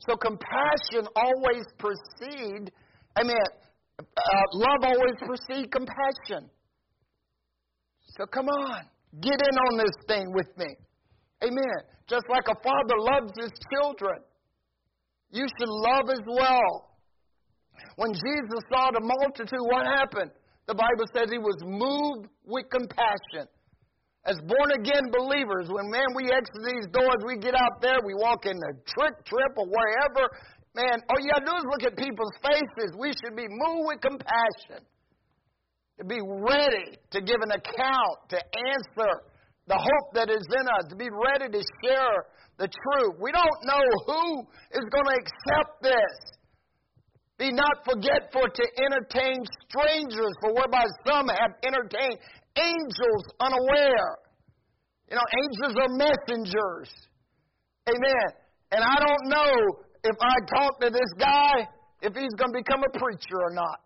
So 0.00 0.16
compassion 0.16 1.06
always 1.14 1.64
precede, 1.78 2.72
amen, 3.18 3.46
uh, 4.00 4.42
love 4.54 4.82
always 4.82 5.14
precede 5.24 5.70
compassion. 5.70 6.50
So 8.18 8.26
come 8.26 8.48
on, 8.48 8.84
get 9.20 9.40
in 9.40 9.56
on 9.56 9.78
this 9.78 9.94
thing 10.08 10.32
with 10.34 10.48
me. 10.58 10.76
Amen. 11.44 11.78
Just 12.08 12.24
like 12.28 12.48
a 12.48 12.54
father 12.62 12.98
loves 12.98 13.32
his 13.38 13.52
children, 13.72 14.18
you 15.30 15.46
should 15.58 15.68
love 15.68 16.10
as 16.10 16.20
well. 16.26 16.98
When 17.96 18.12
Jesus 18.12 18.60
saw 18.68 18.90
the 18.90 19.00
multitude, 19.00 19.60
what 19.60 19.86
happened? 19.86 20.32
The 20.66 20.74
Bible 20.74 21.06
says 21.14 21.30
he 21.30 21.38
was 21.38 21.56
moved 21.64 22.28
with 22.44 22.66
compassion. 22.70 23.48
As 24.24 24.38
born 24.46 24.70
again 24.78 25.10
believers, 25.10 25.66
when 25.66 25.90
man 25.90 26.14
we 26.14 26.30
exit 26.30 26.62
these 26.62 26.86
doors, 26.94 27.18
we 27.26 27.38
get 27.38 27.54
out 27.58 27.82
there, 27.82 27.98
we 28.06 28.14
walk 28.14 28.46
in 28.46 28.54
the 28.54 28.72
trick 28.86 29.18
trip 29.26 29.52
or 29.58 29.66
wherever, 29.66 30.30
man, 30.78 31.02
all 31.10 31.18
you 31.18 31.30
gotta 31.34 31.44
do 31.44 31.56
is 31.58 31.66
look 31.66 31.82
at 31.82 31.98
people's 31.98 32.36
faces. 32.38 32.94
We 32.94 33.10
should 33.18 33.34
be 33.34 33.50
moved 33.50 33.90
with 33.90 34.00
compassion. 34.00 34.86
To 35.98 36.04
be 36.06 36.22
ready 36.22 36.98
to 37.10 37.20
give 37.20 37.42
an 37.42 37.50
account, 37.50 38.16
to 38.30 38.38
answer 38.38 39.10
the 39.66 39.78
hope 39.78 40.08
that 40.14 40.30
is 40.30 40.42
in 40.42 40.66
us, 40.70 40.86
to 40.90 40.96
be 40.96 41.10
ready 41.10 41.50
to 41.50 41.62
share 41.82 42.18
the 42.58 42.70
truth. 42.70 43.14
We 43.20 43.32
don't 43.32 43.60
know 43.66 43.82
who 44.06 44.46
is 44.70 44.86
going 44.86 45.06
to 45.10 45.16
accept 45.18 45.82
this. 45.82 46.14
Be 47.38 47.50
not 47.50 47.82
forgetful 47.84 48.46
to 48.54 48.64
entertain 48.86 49.42
strangers, 49.66 50.32
for 50.40 50.54
whereby 50.54 50.86
some 51.06 51.28
have 51.28 51.58
entertained 51.66 52.18
angels 52.56 53.24
unaware. 53.40 54.10
You 55.10 55.16
know, 55.16 55.26
angels 55.44 55.74
are 55.76 55.90
messengers. 55.96 56.90
Amen. 57.88 58.28
And 58.72 58.82
I 58.82 58.96
don't 58.96 59.28
know 59.28 59.52
if 60.04 60.16
I 60.20 60.34
talk 60.56 60.80
to 60.80 60.90
this 60.90 61.12
guy, 61.18 61.68
if 62.00 62.14
he's 62.14 62.32
going 62.38 62.52
to 62.52 62.58
become 62.58 62.82
a 62.82 62.98
preacher 62.98 63.38
or 63.38 63.52
not. 63.52 63.80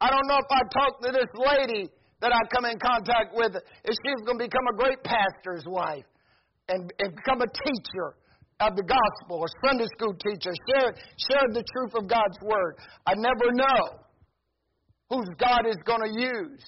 I 0.00 0.10
don't 0.10 0.26
know 0.26 0.38
if 0.38 0.50
I 0.50 0.62
talk 0.78 1.00
to 1.02 1.12
this 1.12 1.30
lady 1.34 1.88
that 2.20 2.32
I 2.32 2.38
come 2.54 2.66
in 2.66 2.78
contact 2.78 3.34
with, 3.34 3.54
if 3.56 3.94
she's 4.04 4.20
going 4.26 4.38
to 4.38 4.44
become 4.44 4.66
a 4.72 4.76
great 4.76 5.02
pastor's 5.02 5.64
wife 5.66 6.06
and, 6.68 6.92
and 6.98 7.16
become 7.16 7.40
a 7.42 7.50
teacher 7.50 8.14
of 8.60 8.76
the 8.76 8.82
gospel 8.82 9.42
or 9.42 9.48
Sunday 9.66 9.86
school 9.98 10.14
teacher, 10.14 10.54
share, 10.70 10.94
share 11.18 11.46
the 11.50 11.64
truth 11.74 11.94
of 11.96 12.08
God's 12.08 12.38
word. 12.42 12.76
I 13.06 13.14
never 13.14 13.50
know 13.52 13.98
whose 15.10 15.28
God 15.38 15.66
is 15.66 15.76
going 15.84 16.02
to 16.02 16.20
use. 16.20 16.66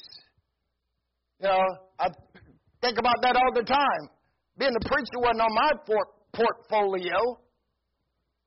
You 1.41 1.49
know, 1.49 1.63
I 1.99 2.09
think 2.81 2.99
about 2.99 3.19
that 3.23 3.37
all 3.37 3.53
the 3.55 3.65
time. 3.65 4.05
Being 4.59 4.75
a 4.75 4.85
preacher 4.89 5.19
wasn't 5.19 5.43
on 5.43 5.55
my 5.55 5.71
port- 5.87 6.15
portfolio, 6.33 7.19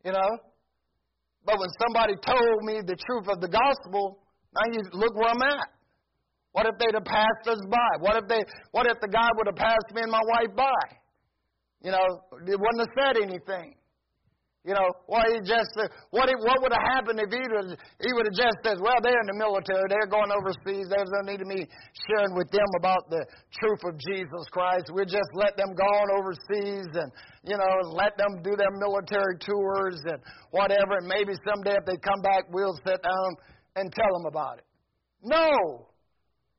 you 0.05 0.11
know. 0.11 0.31
But 1.45 1.59
when 1.59 1.69
somebody 1.79 2.13
told 2.25 2.63
me 2.63 2.81
the 2.85 2.95
truth 2.95 3.27
of 3.31 3.39
the 3.39 3.47
gospel, 3.47 4.19
now 4.55 4.73
you 4.73 4.81
look 4.93 5.15
where 5.15 5.29
I'm 5.29 5.41
at. 5.41 5.69
What 6.51 6.65
if 6.65 6.75
they'd 6.79 6.95
have 6.95 7.05
passed 7.05 7.47
us 7.47 7.61
by? 7.69 7.89
What 7.99 8.17
if 8.17 8.27
they? 8.27 8.43
What 8.71 8.87
if 8.87 8.97
the 8.99 9.07
guy 9.07 9.29
would 9.35 9.47
have 9.47 9.55
passed 9.55 9.93
me 9.93 10.01
and 10.01 10.11
my 10.11 10.21
wife 10.27 10.55
by? 10.55 10.83
You 11.83 11.91
know, 11.91 12.03
it 12.33 12.59
wouldn't 12.59 12.81
have 12.81 12.95
said 12.97 13.15
anything. 13.21 13.76
You 14.67 14.75
know, 14.75 14.91
why 15.07 15.23
he 15.31 15.39
just 15.47 15.71
uh, 15.79 15.87
what 16.11 16.27
what 16.43 16.59
would 16.59 16.75
have 16.75 16.87
happened 16.99 17.23
if 17.23 17.31
he 17.31 17.39
would 17.39 17.79
he 18.03 18.11
would 18.11 18.27
have 18.27 18.35
just 18.35 18.59
said, 18.67 18.75
well, 18.83 18.99
they're 18.99 19.15
in 19.15 19.31
the 19.31 19.39
military, 19.39 19.87
they're 19.87 20.11
going 20.11 20.27
overseas, 20.27 20.91
there's 20.91 21.07
no 21.07 21.23
need 21.23 21.39
of 21.39 21.47
me 21.47 21.63
sharing 22.11 22.35
with 22.35 22.51
them 22.51 22.67
about 22.75 23.07
the 23.07 23.23
truth 23.63 23.79
of 23.87 23.95
Jesus 23.95 24.43
Christ. 24.51 24.91
We 24.91 25.07
just 25.07 25.31
let 25.39 25.55
them 25.55 25.71
go 25.71 25.87
on 25.87 26.19
overseas 26.19 26.91
and 26.99 27.07
you 27.47 27.55
know 27.55 27.95
let 27.95 28.19
them 28.19 28.43
do 28.43 28.59
their 28.59 28.75
military 28.75 29.39
tours 29.39 30.03
and 30.03 30.19
whatever, 30.51 30.99
and 30.99 31.07
maybe 31.07 31.31
someday 31.47 31.79
if 31.79 31.87
they 31.87 31.95
come 32.03 32.19
back, 32.19 32.51
we'll 32.51 32.75
sit 32.83 32.99
down 32.99 33.29
and 33.79 33.87
tell 33.87 34.11
them 34.19 34.27
about 34.27 34.59
it. 34.59 34.67
No, 35.23 35.87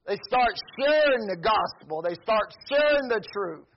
they 0.09 0.17
start 0.25 0.57
sharing 0.81 1.29
the 1.29 1.45
gospel. 1.45 2.01
They 2.01 2.17
start 2.25 2.57
sharing 2.73 3.13
the 3.13 3.21
truth. 3.37 3.69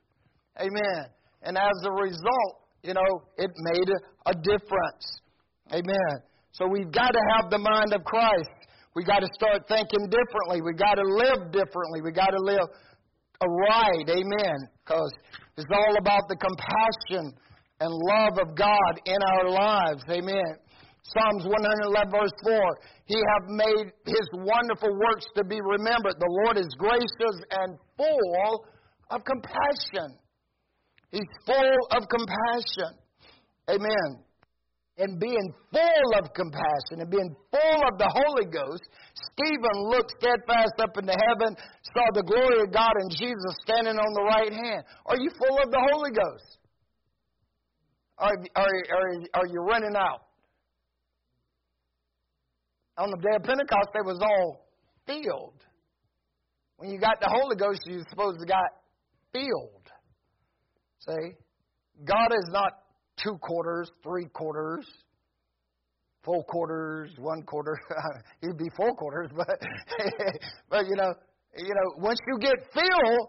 Amen. 0.56 1.12
And 1.44 1.58
as 1.58 1.76
a 1.84 1.92
result, 1.92 2.61
you 2.84 2.94
know, 2.94 3.22
it 3.38 3.52
made 3.58 3.90
a 4.26 4.34
difference. 4.34 5.06
Amen. 5.72 6.14
So 6.52 6.68
we've 6.68 6.92
got 6.92 7.12
to 7.12 7.22
have 7.38 7.50
the 7.50 7.60
mind 7.60 7.94
of 7.94 8.04
Christ. 8.04 8.50
We 8.96 9.04
got 9.04 9.20
to 9.20 9.30
start 9.34 9.68
thinking 9.68 10.12
differently. 10.12 10.62
We 10.62 10.74
got 10.74 10.96
to 10.96 11.06
live 11.06 11.52
differently. 11.52 12.02
We 12.04 12.12
got 12.12 12.32
to 12.32 12.42
live 12.42 12.68
right. 13.42 14.06
Amen. 14.10 14.58
Because 14.84 15.12
it's 15.58 15.72
all 15.72 15.96
about 15.98 16.28
the 16.28 16.36
compassion 16.36 17.34
and 17.80 17.90
love 17.90 18.36
of 18.38 18.56
God 18.56 18.94
in 19.06 19.18
our 19.18 19.50
lives. 19.50 20.04
Amen. 20.10 20.60
Psalms 21.04 21.44
111, 21.44 22.12
verse 22.12 22.36
4. 22.44 22.62
He 23.06 23.18
hath 23.18 23.48
made 23.50 23.92
his 24.06 24.28
wonderful 24.34 24.94
works 25.00 25.26
to 25.36 25.44
be 25.44 25.60
remembered. 25.60 26.16
The 26.20 26.34
Lord 26.46 26.58
is 26.58 26.70
gracious 26.78 27.38
and 27.52 27.78
full 27.98 28.66
of 29.10 29.22
compassion. 29.26 30.21
He's 31.12 31.28
full 31.46 31.80
of 31.92 32.08
compassion. 32.08 32.98
Amen. 33.70 34.24
And 34.98 35.20
being 35.20 35.54
full 35.72 36.10
of 36.20 36.34
compassion 36.34 37.00
and 37.00 37.10
being 37.10 37.36
full 37.50 37.82
of 37.88 37.98
the 37.98 38.08
Holy 38.08 38.46
Ghost, 38.46 38.84
Stephen 39.34 39.90
looked 39.90 40.12
steadfast 40.20 40.76
up 40.80 40.98
into 40.98 41.14
heaven, 41.14 41.56
saw 41.96 42.06
the 42.14 42.24
glory 42.24 42.62
of 42.62 42.72
God 42.72 42.94
and 42.96 43.12
Jesus 43.12 43.56
standing 43.64 43.98
on 43.98 44.14
the 44.14 44.24
right 44.24 44.54
hand. 44.54 44.84
Are 45.06 45.18
you 45.18 45.30
full 45.38 45.58
of 45.64 45.72
the 45.72 45.82
Holy 45.92 46.12
Ghost? 46.12 46.58
Are, 48.18 48.38
are, 48.56 48.66
are, 48.66 49.42
are 49.42 49.48
you 49.48 49.62
running 49.62 49.96
out? 49.96 50.22
On 52.98 53.10
the 53.10 53.18
day 53.18 53.36
of 53.36 53.44
Pentecost, 53.44 53.90
they 53.94 54.06
was 54.06 54.20
all 54.22 54.68
filled. 55.08 55.56
When 56.78 56.92
you 56.92 57.00
got 57.00 57.20
the 57.20 57.30
Holy 57.30 57.56
Ghost, 57.56 57.82
you 57.86 58.04
supposed 58.10 58.40
to 58.40 58.46
got 58.46 58.70
filled. 59.34 59.81
See? 61.08 61.36
God 62.06 62.32
is 62.32 62.50
not 62.50 62.74
two 63.24 63.38
quarters, 63.42 63.92
three 64.04 64.28
quarters, 64.34 64.86
full 66.24 66.44
quarters, 66.44 67.12
one 67.18 67.44
quarter. 67.44 67.80
He'd 68.42 68.58
be 68.58 68.70
full 68.76 68.94
quarters, 68.96 69.30
but 69.36 69.48
but 70.70 70.88
you 70.88 70.96
know, 70.96 71.14
you 71.58 71.74
know, 71.74 71.94
once 71.98 72.20
you 72.28 72.40
get 72.40 72.56
filled, 72.74 73.28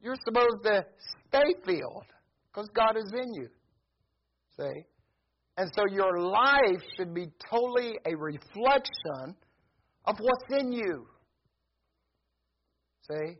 you're 0.00 0.16
supposed 0.24 0.62
to 0.64 0.84
stay 1.28 1.54
filled 1.64 2.06
because 2.52 2.68
God 2.74 2.96
is 2.96 3.12
in 3.12 3.34
you. 3.34 3.48
See? 4.58 4.84
And 5.56 5.70
so 5.76 5.84
your 5.90 6.18
life 6.20 6.82
should 6.96 7.14
be 7.14 7.26
totally 7.50 7.98
a 8.06 8.16
reflection 8.16 9.36
of 10.06 10.16
what's 10.18 10.60
in 10.60 10.72
you. 10.72 11.06
See? 13.08 13.36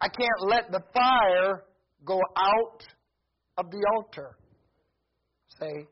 I 0.00 0.08
can't 0.08 0.48
let 0.48 0.72
the 0.72 0.82
fire 0.92 1.62
go 2.04 2.20
out 2.36 2.82
of 3.58 3.70
the 3.70 3.82
altar. 3.94 4.36
Say, 5.60 5.86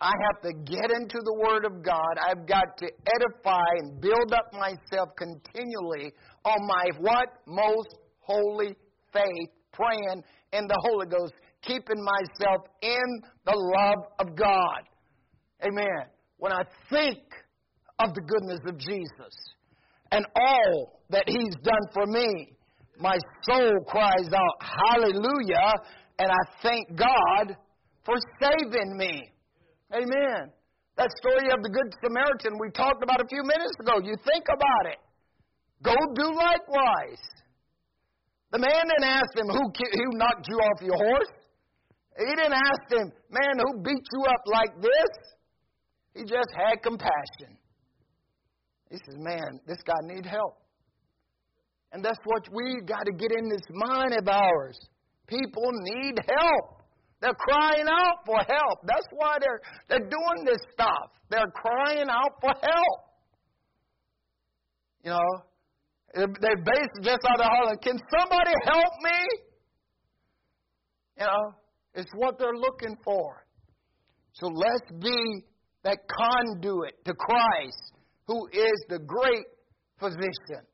I 0.00 0.12
have 0.26 0.42
to 0.42 0.52
get 0.64 0.90
into 0.90 1.18
the 1.24 1.34
Word 1.34 1.66
of 1.66 1.82
God. 1.82 2.14
I've 2.26 2.46
got 2.46 2.76
to 2.78 2.86
edify 2.86 3.66
and 3.78 4.00
build 4.00 4.32
up 4.32 4.50
myself 4.52 5.10
continually 5.18 6.12
on 6.44 6.66
my 6.66 6.84
what? 6.98 7.28
Most 7.46 7.96
holy 8.20 8.74
faith, 9.12 9.50
praying 9.72 10.22
in 10.52 10.66
the 10.66 10.80
Holy 10.88 11.06
Ghost, 11.06 11.34
keeping 11.62 12.02
myself 12.02 12.62
in 12.80 13.22
the 13.44 13.74
love 13.76 14.04
of 14.20 14.36
God. 14.36 14.82
Amen. 15.62 16.06
When 16.38 16.52
I 16.52 16.62
think 16.88 17.18
of 17.98 18.14
the 18.14 18.22
goodness 18.22 18.60
of 18.66 18.78
Jesus 18.78 19.34
and 20.12 20.24
all 20.34 21.02
that 21.10 21.24
He's 21.26 21.54
done 21.62 21.84
for 21.92 22.06
me, 22.06 22.56
my 23.00 23.16
soul 23.48 23.80
cries 23.88 24.28
out, 24.32 24.56
Hallelujah, 24.60 25.74
and 26.18 26.30
I 26.30 26.42
thank 26.62 26.96
God 26.96 27.56
for 28.04 28.14
saving 28.40 28.96
me. 28.96 29.32
Amen. 29.92 30.52
That 30.96 31.10
story 31.18 31.48
of 31.50 31.62
the 31.62 31.70
Good 31.70 31.90
Samaritan 32.04 32.58
we 32.60 32.70
talked 32.70 33.02
about 33.02 33.20
a 33.20 33.28
few 33.28 33.42
minutes 33.42 33.72
ago. 33.80 34.04
You 34.04 34.14
think 34.24 34.44
about 34.52 34.92
it. 34.92 35.00
Go 35.82 35.94
do 36.14 36.28
likewise. 36.36 37.24
The 38.52 38.58
man 38.58 38.84
didn't 38.84 39.08
ask 39.08 39.32
him 39.34 39.48
who, 39.48 39.64
who 39.72 40.18
knocked 40.18 40.46
you 40.48 40.56
off 40.56 40.82
your 40.82 40.96
horse. 40.96 41.32
He 42.18 42.26
didn't 42.26 42.52
ask 42.52 42.92
him, 42.92 43.12
man, 43.30 43.54
who 43.64 43.80
beat 43.82 44.04
you 44.12 44.22
up 44.28 44.42
like 44.46 44.82
this? 44.82 45.12
He 46.14 46.22
just 46.24 46.50
had 46.52 46.82
compassion. 46.82 47.56
He 48.90 48.96
says, 48.96 49.16
man, 49.18 49.60
this 49.66 49.78
guy 49.86 49.96
needs 50.02 50.26
help. 50.28 50.59
And 51.92 52.04
that's 52.04 52.18
what 52.24 52.46
we 52.52 52.80
got 52.86 53.04
to 53.04 53.12
get 53.12 53.32
in 53.32 53.48
this 53.48 53.66
mind 53.72 54.14
of 54.18 54.28
ours. 54.28 54.78
People 55.26 55.70
need 55.72 56.14
help. 56.38 56.82
They're 57.20 57.34
crying 57.34 57.86
out 57.88 58.24
for 58.24 58.38
help. 58.38 58.78
That's 58.84 59.06
why 59.12 59.36
they're, 59.40 59.60
they're 59.88 60.08
doing 60.08 60.44
this 60.44 60.60
stuff. 60.72 61.10
They're 61.28 61.52
crying 61.54 62.08
out 62.08 62.32
for 62.40 62.50
help. 62.50 63.00
You 65.04 65.10
know, 65.10 65.44
they're 66.14 66.56
basically 66.56 67.04
just 67.04 67.20
out 67.28 67.38
there 67.38 67.48
hollering, 67.48 67.78
Can 67.82 67.98
somebody 68.18 68.52
help 68.64 68.92
me? 69.02 69.18
You 71.18 71.26
know, 71.26 71.54
it's 71.94 72.10
what 72.16 72.38
they're 72.38 72.56
looking 72.56 72.96
for. 73.04 73.44
So 74.32 74.46
let's 74.46 74.90
be 75.02 75.44
that 75.84 75.98
conduit 76.08 77.04
to 77.04 77.14
Christ, 77.14 77.92
who 78.26 78.46
is 78.52 78.84
the 78.88 78.98
great 78.98 79.46
physician. 79.98 80.64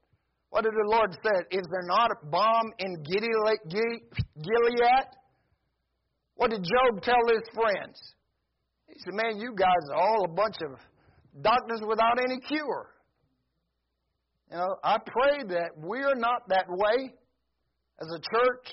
What 0.51 0.65
did 0.65 0.73
the 0.73 0.91
Lord 0.91 1.13
say? 1.13 1.57
Is 1.57 1.67
there 1.71 1.87
not 1.87 2.11
a 2.11 2.27
balm 2.27 2.73
in 2.79 3.03
Gilead? 3.03 3.61
What 6.37 6.51
did 6.51 6.63
Job 6.63 7.03
tell 7.03 7.17
his 7.29 7.43
friends? 7.55 8.15
He 8.89 8.99
said, 9.01 9.15
Man, 9.15 9.39
you 9.39 9.55
guys 9.55 9.91
are 9.91 10.01
all 10.01 10.25
a 10.25 10.29
bunch 10.29 10.57
of 10.63 10.79
doctors 11.43 11.83
without 11.87 12.19
any 12.19 12.39
cure. 12.41 12.91
You 14.51 14.59
know, 14.59 14.77
I 14.85 14.99
pray 14.99 15.43
that 15.49 15.71
we're 15.77 16.15
not 16.15 16.49
that 16.49 16.67
way 16.69 17.13
as 18.01 18.09
a 18.09 18.19
church. 18.19 18.69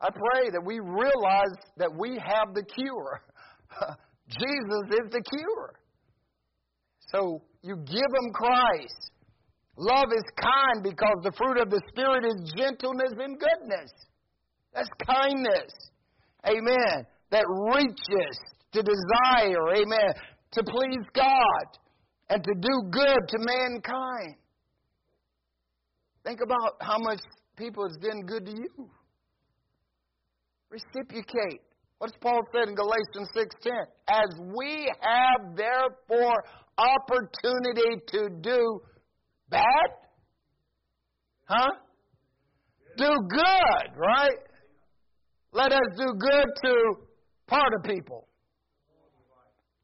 I 0.00 0.10
pray 0.10 0.50
that 0.50 0.62
we 0.64 0.80
realize 0.80 1.56
that 1.78 1.90
we 1.96 2.18
have 2.18 2.54
the 2.54 2.64
cure. 2.64 3.22
Jesus 4.28 4.84
is 4.90 5.10
the 5.10 5.22
cure. 5.38 5.74
So 7.12 7.42
you 7.62 7.76
give 7.76 7.86
them 7.86 8.32
Christ. 8.32 9.11
Love 9.82 10.14
is 10.14 10.22
kind 10.38 10.84
because 10.84 11.18
the 11.24 11.32
fruit 11.32 11.58
of 11.58 11.68
the 11.68 11.82
Spirit 11.88 12.24
is 12.24 12.54
gentleness 12.56 13.18
and 13.18 13.34
goodness. 13.34 13.90
That's 14.72 14.88
kindness. 15.04 15.74
Amen. 16.46 17.04
That 17.30 17.44
reaches 17.74 18.38
to 18.72 18.82
desire, 18.82 19.74
amen, 19.74 20.14
to 20.52 20.62
please 20.62 21.04
God 21.14 21.66
and 22.28 22.44
to 22.44 22.54
do 22.54 22.90
good 22.90 23.20
to 23.26 23.38
mankind. 23.38 24.36
Think 26.24 26.40
about 26.44 26.76
how 26.80 26.98
much 26.98 27.18
people 27.56 27.82
has 27.88 27.96
done 27.96 28.22
good 28.22 28.46
to 28.46 28.52
you. 28.52 28.88
Reciprocate. 30.70 31.60
What's 31.98 32.14
Paul 32.20 32.40
said 32.52 32.68
in 32.68 32.74
Galatians 32.76 33.30
6:10? 33.34 33.86
As 34.08 34.30
we 34.56 34.90
have 35.00 35.56
therefore 35.56 36.44
opportunity 36.78 38.00
to 38.08 38.28
do 38.40 38.80
Bad? 39.52 39.88
Huh? 41.44 41.70
Do 42.96 43.08
good, 43.28 43.96
right? 43.96 44.38
Let 45.52 45.72
us 45.72 45.88
do 45.96 46.14
good 46.18 46.46
to 46.64 46.74
part 47.46 47.72
of 47.76 47.84
people. 47.84 48.26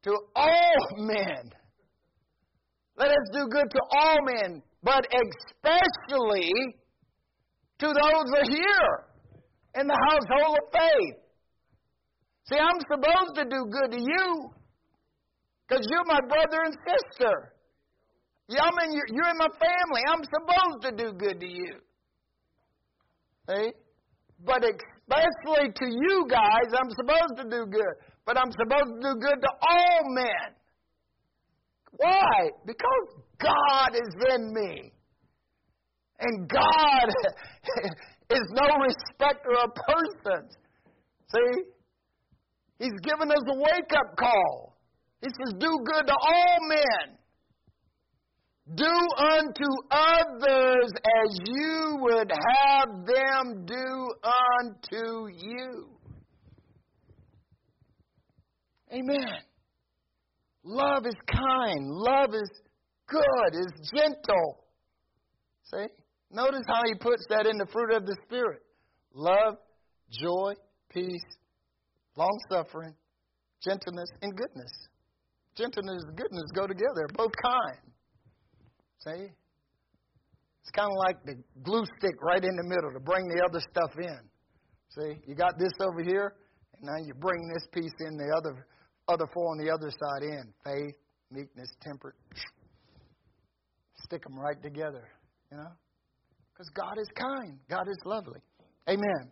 To 0.03 0.17
all 0.35 0.75
men. 0.97 1.51
Let 2.97 3.09
us 3.09 3.29
do 3.31 3.47
good 3.47 3.69
to 3.69 3.81
all 3.91 4.17
men, 4.25 4.63
but 4.83 5.05
especially 5.05 6.51
to 7.79 7.87
those 7.87 8.25
that 8.33 8.41
are 8.41 8.51
here 8.51 9.05
in 9.75 9.87
the 9.87 9.99
household 10.09 10.57
of 10.57 10.81
faith. 10.81 11.15
See, 12.45 12.57
I'm 12.57 12.79
supposed 12.91 13.35
to 13.35 13.43
do 13.45 13.65
good 13.71 13.91
to 13.91 14.01
you 14.01 14.49
because 15.67 15.85
you're 15.89 16.05
my 16.05 16.19
brother 16.27 16.63
and 16.65 16.75
sister. 16.87 17.53
Yeah, 18.49 18.65
I 18.65 18.71
mean, 18.81 18.97
you're, 18.97 19.05
you're 19.13 19.29
in 19.29 19.37
my 19.37 19.47
family. 19.61 20.01
I'm 20.09 20.23
supposed 20.25 20.81
to 20.81 20.91
do 20.91 21.13
good 21.13 21.39
to 21.39 21.45
you. 21.45 21.75
See? 23.47 23.71
But 24.43 24.63
especially 24.65 25.69
to 25.69 25.85
you 25.85 26.25
guys, 26.27 26.73
I'm 26.73 26.89
supposed 26.97 27.37
to 27.37 27.43
do 27.43 27.65
good. 27.69 27.93
But 28.25 28.39
I'm 28.39 28.51
supposed 28.51 28.89
to 28.89 29.01
do 29.01 29.19
good 29.19 29.39
to 29.41 29.49
all 29.69 29.99
men. 30.15 30.49
Why? 31.91 32.49
Because 32.65 33.21
God 33.39 33.93
is 33.93 34.15
in 34.33 34.51
me. 34.51 34.93
And 36.19 36.49
God 36.49 37.05
is 38.31 38.45
no 38.49 38.67
respecter 38.81 39.51
of 39.63 39.69
persons. 39.75 40.57
See? 41.35 41.63
He's 42.79 42.99
given 43.03 43.29
us 43.29 43.43
a 43.47 43.57
wake 43.57 43.93
up 43.95 44.17
call. 44.17 44.75
He 45.21 45.27
says, 45.27 45.53
Do 45.59 45.69
good 45.85 46.07
to 46.07 46.13
all 46.13 46.57
men. 46.67 47.18
Do 48.75 48.85
unto 48.85 49.65
others 49.89 50.91
as 51.23 51.39
you 51.45 51.97
would 52.01 52.31
have 52.31 53.05
them 53.05 53.65
do 53.65 54.09
unto 54.23 55.27
you. 55.35 55.89
Amen. 58.91 59.41
Love 60.63 61.05
is 61.07 61.15
kind. 61.31 61.87
Love 61.89 62.29
is 62.33 62.51
good, 63.07 63.53
is 63.53 63.91
gentle. 63.95 64.63
See? 65.63 65.87
Notice 66.31 66.63
how 66.67 66.81
he 66.85 66.93
puts 66.95 67.25
that 67.29 67.47
in 67.47 67.57
the 67.57 67.65
fruit 67.71 67.91
of 67.95 68.05
the 68.05 68.15
Spirit 68.25 68.61
love, 69.13 69.55
joy, 70.11 70.53
peace, 70.89 71.25
long 72.15 72.39
suffering, 72.51 72.93
gentleness, 73.63 74.09
and 74.21 74.35
goodness. 74.35 74.71
Gentleness 75.57 76.03
and 76.07 76.15
goodness 76.17 76.45
go 76.55 76.67
together, 76.67 77.07
both 77.15 77.31
kind. 77.41 77.79
See? 79.03 79.31
It's 80.61 80.71
kind 80.75 80.91
of 80.91 80.97
like 80.97 81.23
the 81.25 81.35
glue 81.63 81.85
stick 81.97 82.21
right 82.21 82.43
in 82.43 82.55
the 82.55 82.63
middle 82.63 82.91
to 82.93 82.99
bring 82.99 83.27
the 83.27 83.43
other 83.43 83.59
stuff 83.71 83.91
in. 83.97 84.19
See, 84.89 85.21
you 85.27 85.35
got 85.35 85.57
this 85.57 85.73
over 85.79 86.03
here, 86.03 86.35
and 86.75 86.83
now 86.83 86.97
you 87.05 87.13
bring 87.13 87.47
this 87.53 87.65
piece 87.73 87.93
in 88.01 88.17
the 88.17 88.33
other 88.37 88.67
other 89.07 89.25
four 89.33 89.49
on 89.49 89.57
the 89.57 89.71
other 89.71 89.89
side 89.89 90.21
in 90.21 90.53
faith, 90.63 90.95
meekness, 91.31 91.69
temperate. 91.81 92.15
Stick 94.05 94.23
them 94.23 94.37
right 94.37 94.61
together, 94.61 95.09
you 95.51 95.57
know, 95.57 95.71
because 96.53 96.69
God 96.75 96.97
is 97.01 97.09
kind, 97.15 97.57
God 97.69 97.87
is 97.89 97.97
lovely. 98.05 98.39
Amen. 98.87 99.31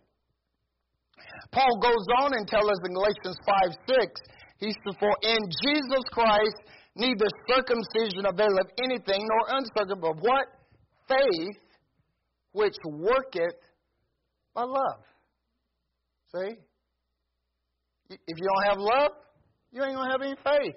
Paul 1.52 1.78
goes 1.80 2.06
on 2.20 2.34
and 2.34 2.46
tells 2.46 2.68
us 2.68 2.78
in 2.86 2.94
Galatians 2.94 3.38
5 3.46 3.76
6, 3.86 4.20
he 4.58 4.70
says, 4.70 4.94
For 4.98 5.14
in 5.22 5.38
Jesus 5.62 6.04
Christ 6.12 6.58
neither 6.98 7.26
circumcision 7.48 8.26
availeth 8.26 8.70
anything, 8.84 9.22
nor 9.22 9.56
uncircumcision, 9.56 10.00
but 10.00 10.16
what? 10.20 10.46
Faith 11.08 11.62
which 12.52 12.74
worketh 12.84 13.58
by 14.54 14.62
love. 14.62 15.02
See? 16.34 16.56
If 18.10 18.36
you 18.36 18.46
don't 18.48 18.68
have 18.68 18.78
love, 18.78 19.12
you 19.70 19.82
ain't 19.84 19.94
going 19.94 20.08
to 20.08 20.12
have 20.12 20.22
any 20.22 20.36
faith. 20.42 20.76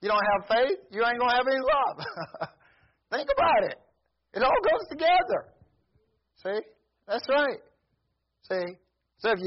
You 0.00 0.08
don't 0.08 0.26
have 0.32 0.48
faith, 0.48 0.78
you 0.92 1.04
ain't 1.04 1.18
going 1.18 1.30
to 1.30 1.36
have 1.36 1.46
any 1.48 1.60
love. 1.60 2.48
Think 3.10 3.28
about 3.36 3.70
it. 3.70 3.78
It 4.34 4.42
all 4.42 4.60
goes 4.62 4.86
together. 4.90 5.54
See? 6.42 6.60
That's 7.08 7.26
right. 7.28 7.60
See? 8.50 8.74
So 9.18 9.30
if 9.30 9.38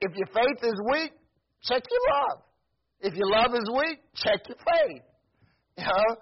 if 0.00 0.12
your 0.16 0.26
faith 0.28 0.60
is 0.62 0.80
weak, 0.92 1.12
check 1.62 1.82
your 1.90 2.00
love. 2.14 2.42
If 3.04 3.12
your 3.12 3.28
love 3.28 3.52
is 3.52 3.68
weak, 3.68 4.00
check 4.16 4.40
your 4.48 4.56
faith. 4.56 5.04
You 5.76 5.84
know, 5.84 6.16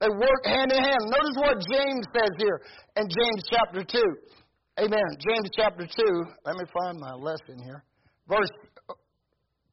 they 0.00 0.08
work 0.12 0.44
hand 0.44 0.70
in 0.70 0.84
hand. 0.84 1.02
Notice 1.08 1.36
what 1.40 1.56
James 1.72 2.04
says 2.12 2.28
here 2.36 2.60
in 2.96 3.08
James 3.08 3.42
chapter 3.48 3.82
2. 3.82 3.98
Amen. 4.84 5.08
James 5.24 5.48
chapter 5.56 5.86
2. 5.86 5.88
Let 6.44 6.56
me 6.56 6.64
find 6.76 7.00
my 7.00 7.14
lesson 7.14 7.56
here. 7.64 7.82
Verse, 8.28 8.50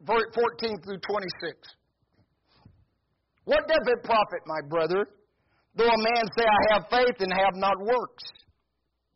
verse 0.07 0.23
14 0.33 0.77
through 0.85 0.99
26. 1.03 1.59
What 3.43 3.67
doth 3.67 3.85
it 3.85 4.03
profit, 4.05 4.39
my 4.45 4.61
brother, 4.69 5.05
though 5.75 5.89
a 5.89 5.97
man 5.97 6.23
say, 6.37 6.45
I 6.45 6.73
have 6.75 6.83
faith 6.89 7.19
and 7.19 7.33
have 7.33 7.55
not 7.55 7.75
works? 7.81 8.23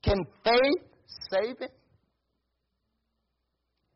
Can 0.03 0.17
faith 0.43 0.83
save 1.31 1.59
him? 1.59 1.76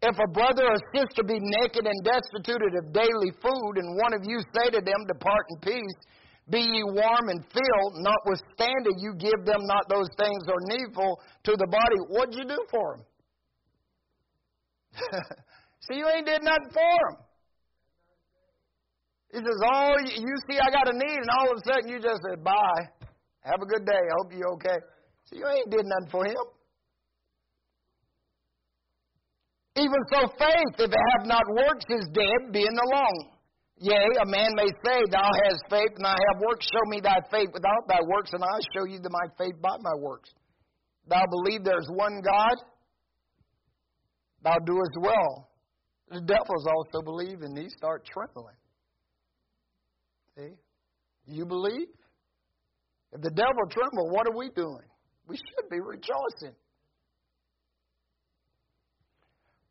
If 0.02 0.18
a 0.18 0.30
brother 0.34 0.66
or 0.66 0.80
sister 0.98 1.22
be 1.22 1.38
naked 1.38 1.86
and 1.86 2.00
destitute 2.04 2.74
of 2.74 2.94
daily 2.94 3.32
food, 3.38 3.74
and 3.78 3.98
one 4.02 4.14
of 4.14 4.22
you 4.26 4.42
say 4.58 4.70
to 4.74 4.82
them, 4.82 5.06
Depart 5.08 5.46
in 5.50 5.60
peace, 5.62 6.00
be 6.50 6.60
ye 6.60 6.84
warm 6.84 7.30
and 7.30 7.46
filled, 7.54 7.94
notwithstanding 8.02 8.98
you 8.98 9.14
give 9.14 9.46
them 9.46 9.62
not 9.70 9.88
those 9.90 10.10
things 10.18 10.42
that 10.46 10.54
are 10.58 10.68
needful 10.74 11.22
to 11.46 11.52
the 11.56 11.68
body, 11.68 11.98
what'd 12.10 12.34
you 12.34 12.46
do 12.46 12.58
for 12.72 12.98
them? 12.98 13.06
see, 15.88 15.98
you 15.98 16.10
ain't 16.10 16.26
did 16.26 16.42
nothing 16.44 16.74
for 16.74 16.98
them. 17.06 17.18
He 19.32 19.38
says, 19.38 19.60
Oh, 19.64 19.94
you 20.04 20.36
see, 20.50 20.58
I 20.60 20.70
got 20.72 20.90
a 20.90 20.98
need, 20.98 21.18
and 21.18 21.30
all 21.40 21.52
of 21.52 21.58
a 21.58 21.62
sudden 21.72 21.90
you 21.90 22.02
just 22.02 22.20
said, 22.28 22.44
Bye. 22.44 22.90
Have 23.42 23.62
a 23.62 23.66
good 23.66 23.86
day. 23.86 23.94
I 23.94 24.14
hope 24.18 24.32
you're 24.34 24.54
okay. 24.54 24.78
See, 25.26 25.38
you 25.38 25.48
ain't 25.48 25.72
did 25.72 25.86
nothing 25.86 26.10
for 26.12 26.26
him. 26.26 26.46
Even 29.78 30.00
so, 30.12 30.28
faith, 30.38 30.74
if 30.80 30.92
it 30.92 31.06
have 31.18 31.28
not 31.28 31.44
works, 31.56 31.86
is 31.90 32.08
dead, 32.14 32.52
being 32.52 32.78
alone. 32.92 33.32
Yea, 33.78 34.08
a 34.22 34.26
man 34.26 34.52
may 34.56 34.68
say, 34.86 35.00
Thou 35.10 35.30
hast 35.44 35.64
faith, 35.70 35.94
and 35.96 36.06
I 36.06 36.12
have 36.12 36.42
works. 36.46 36.66
Show 36.66 36.90
me 36.90 37.00
thy 37.02 37.20
faith 37.32 37.50
without 37.54 37.88
thy 37.88 38.00
works, 38.08 38.32
and 38.34 38.44
I 38.44 38.60
show 38.76 38.86
you 38.86 39.00
my 39.10 39.28
faith 39.38 39.56
by 39.62 39.76
my 39.80 39.96
works. 39.98 40.30
Thou 41.08 41.24
believe 41.30 41.64
there's 41.64 41.88
one 41.90 42.22
God, 42.22 42.58
thou 44.44 44.58
doest 44.66 44.98
well. 45.00 45.50
The 46.10 46.22
devils 46.22 46.68
also 46.68 47.02
believe, 47.04 47.42
and 47.42 47.56
these 47.56 47.74
start 47.78 48.06
trembling. 48.06 48.56
See? 50.38 50.56
You 51.26 51.46
believe? 51.46 51.88
If 53.14 53.22
the 53.22 53.32
devil 53.32 53.64
tremble, 53.70 54.10
what 54.12 54.28
are 54.28 54.38
we 54.38 54.50
doing? 54.50 54.88
We 55.28 55.38
should 55.38 55.70
be 55.70 55.80
rejoicing. 55.80 56.56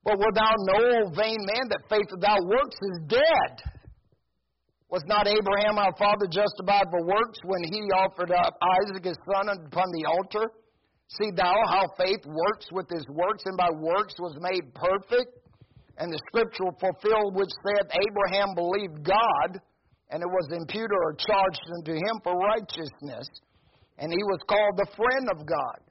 But 0.05 0.17
without 0.19 0.57
no 0.65 1.13
vain 1.13 1.41
man 1.45 1.69
that 1.69 1.89
faith 1.89 2.09
without 2.11 2.41
works 2.47 2.77
is 2.81 2.99
dead. 3.09 3.53
Was 4.89 5.05
not 5.07 5.29
Abraham 5.29 5.79
our 5.79 5.95
father 5.95 6.27
justified 6.27 6.91
for 6.91 7.07
works 7.07 7.39
when 7.45 7.63
he 7.71 7.93
offered 7.95 8.33
up 8.33 8.59
Isaac 8.59 9.05
his 9.05 9.19
son 9.29 9.47
upon 9.47 9.87
the 9.93 10.09
altar? 10.09 10.51
See 11.21 11.31
thou 11.31 11.55
how 11.69 11.87
faith 11.99 12.25
works 12.27 12.67
with 12.73 12.87
his 12.89 13.07
works, 13.11 13.43
and 13.45 13.57
by 13.57 13.71
works 13.71 14.15
was 14.19 14.35
made 14.41 14.75
perfect. 14.75 15.31
And 15.99 16.11
the 16.11 16.19
scripture 16.33 16.71
fulfilled 16.81 17.37
which 17.37 17.51
saith, 17.67 17.91
Abraham 17.93 18.55
believed 18.55 19.05
God, 19.05 19.61
and 20.11 20.23
it 20.23 20.31
was 20.31 20.49
imputed 20.51 20.97
or 20.97 21.15
charged 21.15 21.67
unto 21.79 21.93
him 21.93 22.15
for 22.25 22.35
righteousness. 22.35 23.29
And 23.99 24.11
he 24.11 24.23
was 24.25 24.41
called 24.49 24.79
the 24.79 24.91
friend 24.97 25.29
of 25.31 25.47
God. 25.47 25.90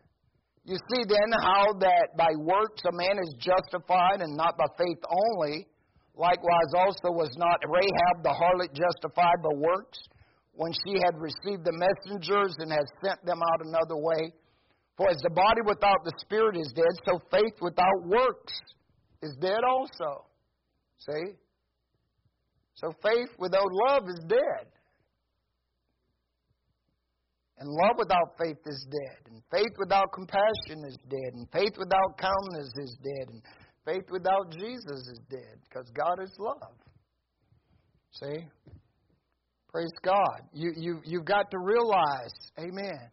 You 0.70 0.78
see 0.78 1.02
then 1.10 1.34
how 1.42 1.74
that 1.82 2.14
by 2.16 2.30
works 2.38 2.86
a 2.86 2.94
man 2.94 3.18
is 3.18 3.34
justified 3.42 4.22
and 4.22 4.38
not 4.38 4.54
by 4.56 4.70
faith 4.78 5.02
only. 5.10 5.66
Likewise, 6.14 6.72
also 6.78 7.10
was 7.10 7.34
not 7.42 7.58
Rahab 7.66 8.22
the 8.22 8.30
harlot 8.30 8.70
justified 8.78 9.42
by 9.42 9.50
works 9.58 9.98
when 10.54 10.72
she 10.86 11.02
had 11.02 11.18
received 11.18 11.66
the 11.66 11.74
messengers 11.74 12.54
and 12.60 12.72
had 12.72 12.86
sent 13.02 13.18
them 13.26 13.42
out 13.42 13.66
another 13.66 13.98
way? 13.98 14.30
For 14.96 15.10
as 15.10 15.18
the 15.24 15.34
body 15.34 15.62
without 15.66 16.06
the 16.06 16.14
spirit 16.22 16.56
is 16.56 16.72
dead, 16.76 16.94
so 17.04 17.18
faith 17.32 17.58
without 17.62 18.06
works 18.06 18.54
is 19.24 19.36
dead 19.42 19.66
also. 19.66 20.30
See? 21.00 21.34
So 22.76 22.94
faith 23.02 23.34
without 23.40 23.74
love 23.90 24.04
is 24.08 24.22
dead. 24.28 24.70
And 27.60 27.68
love 27.68 27.96
without 27.98 28.36
faith 28.40 28.58
is 28.66 28.88
dead. 28.90 29.32
And 29.32 29.44
faith 29.52 29.76
without 29.78 30.12
compassion 30.14 30.80
is 30.88 30.98
dead. 31.10 31.34
And 31.34 31.48
faith 31.52 31.76
without 31.78 32.18
kindness 32.18 32.72
is 32.78 32.98
dead. 33.04 33.28
And 33.34 33.42
Faith 33.90 34.06
without 34.12 34.52
Jesus 34.52 35.08
is 35.08 35.20
dead 35.30 35.58
because 35.68 35.90
God 35.96 36.22
is 36.22 36.32
love. 36.38 36.76
See? 38.12 38.46
Praise 39.72 39.94
God. 40.04 40.42
You, 40.54 40.74
you, 40.76 41.02
you've 41.06 41.26
got 41.26 41.50
to 41.52 41.58
realize, 41.60 42.34
amen. 42.60 43.10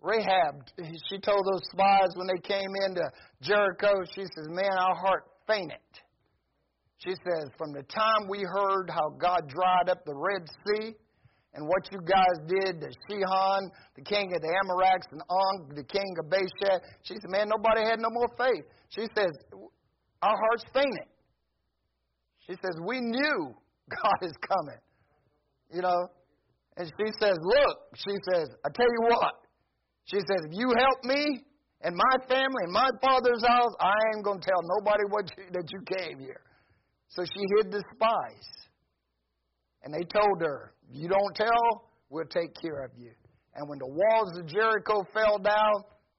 Rahab, 0.00 0.64
she 1.10 1.18
told 1.18 1.44
those 1.46 1.62
spies 1.72 2.08
when 2.16 2.26
they 2.26 2.40
came 2.42 2.70
into 2.86 3.02
Jericho, 3.40 4.02
she 4.14 4.22
says, 4.22 4.48
Man, 4.48 4.72
our 4.72 4.96
heart 4.96 5.24
fainted. 5.46 5.78
She 6.98 7.10
says, 7.10 7.50
From 7.56 7.72
the 7.72 7.82
time 7.84 8.28
we 8.28 8.42
heard 8.42 8.90
how 8.90 9.10
God 9.20 9.48
dried 9.48 9.88
up 9.90 10.04
the 10.04 10.14
Red 10.14 10.48
Sea 10.66 10.94
and 11.54 11.66
what 11.66 11.86
you 11.92 12.00
guys 12.02 12.36
did 12.46 12.80
to 12.80 12.88
Sihon, 13.06 13.70
the 13.94 14.02
king 14.02 14.34
of 14.34 14.42
the 14.42 14.52
Amorites, 14.62 15.06
and 15.12 15.22
Og, 15.22 15.76
the 15.76 15.84
king 15.84 16.16
of 16.18 16.28
Bashan, 16.28 16.80
she 17.02 17.14
said, 17.14 17.30
Man, 17.30 17.48
nobody 17.48 17.86
had 17.86 18.00
no 18.00 18.10
more 18.10 18.28
faith. 18.36 18.64
She 18.90 19.06
says, 19.14 19.30
our 20.22 20.34
hearts 20.34 20.64
fainted. 20.72 21.08
She 22.46 22.54
says, 22.54 22.74
We 22.86 23.00
knew 23.00 23.54
God 23.90 24.18
is 24.22 24.34
coming. 24.42 24.80
You 25.72 25.82
know? 25.82 26.08
And 26.76 26.90
she 26.90 27.12
says, 27.20 27.36
Look, 27.40 27.76
she 27.94 28.14
says, 28.32 28.48
I 28.64 28.68
tell 28.74 28.90
you 28.90 29.14
what. 29.14 29.34
She 30.06 30.18
says, 30.18 30.40
If 30.50 30.58
you 30.58 30.72
help 30.76 31.04
me 31.04 31.44
and 31.82 31.94
my 31.94 32.26
family 32.26 32.64
and 32.64 32.72
my 32.72 32.90
father's 33.00 33.44
house, 33.46 33.74
I 33.80 33.94
ain't 34.14 34.24
going 34.24 34.40
to 34.40 34.46
tell 34.46 34.62
nobody 34.78 35.04
what 35.10 35.30
you, 35.38 35.44
that 35.52 35.70
you 35.70 35.80
came 35.96 36.18
here. 36.18 36.40
So 37.08 37.22
she 37.24 37.40
hid 37.56 37.70
the 37.70 37.82
spies. 37.94 38.63
And 39.84 39.92
they 39.92 40.04
told 40.04 40.40
her, 40.40 40.72
You 40.90 41.08
don't 41.08 41.34
tell, 41.36 41.90
we'll 42.08 42.24
take 42.24 42.54
care 42.60 42.84
of 42.84 42.90
you. 42.96 43.10
And 43.54 43.68
when 43.68 43.78
the 43.78 43.86
walls 43.86 44.36
of 44.38 44.46
Jericho 44.46 45.04
fell 45.12 45.38
down, 45.38 45.74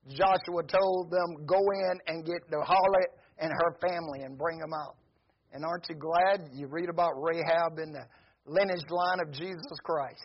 Joshua 0.07 0.63
told 0.67 1.11
them, 1.11 1.45
Go 1.45 1.57
in 1.57 1.99
and 2.07 2.25
get 2.25 2.47
the 2.49 2.57
harlot 2.57 3.11
and 3.39 3.51
her 3.51 3.75
family 3.81 4.21
and 4.21 4.37
bring 4.37 4.59
them 4.59 4.71
out. 4.73 4.95
And 5.51 5.65
aren't 5.65 5.85
you 5.89 5.95
glad 5.95 6.49
you 6.53 6.67
read 6.67 6.89
about 6.89 7.13
Rahab 7.17 7.79
in 7.79 7.91
the 7.91 8.05
lineage 8.45 8.85
line 8.89 9.19
of 9.19 9.31
Jesus 9.31 9.77
Christ? 9.83 10.21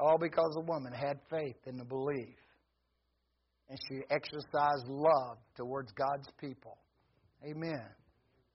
All 0.00 0.18
because 0.18 0.56
a 0.56 0.64
woman 0.64 0.92
had 0.92 1.20
faith 1.30 1.56
in 1.66 1.76
the 1.76 1.84
belief. 1.84 2.34
And 3.68 3.78
she 3.88 4.00
exercised 4.10 4.88
love 4.88 5.38
towards 5.56 5.92
God's 5.92 6.28
people. 6.40 6.76
Amen. 7.48 7.86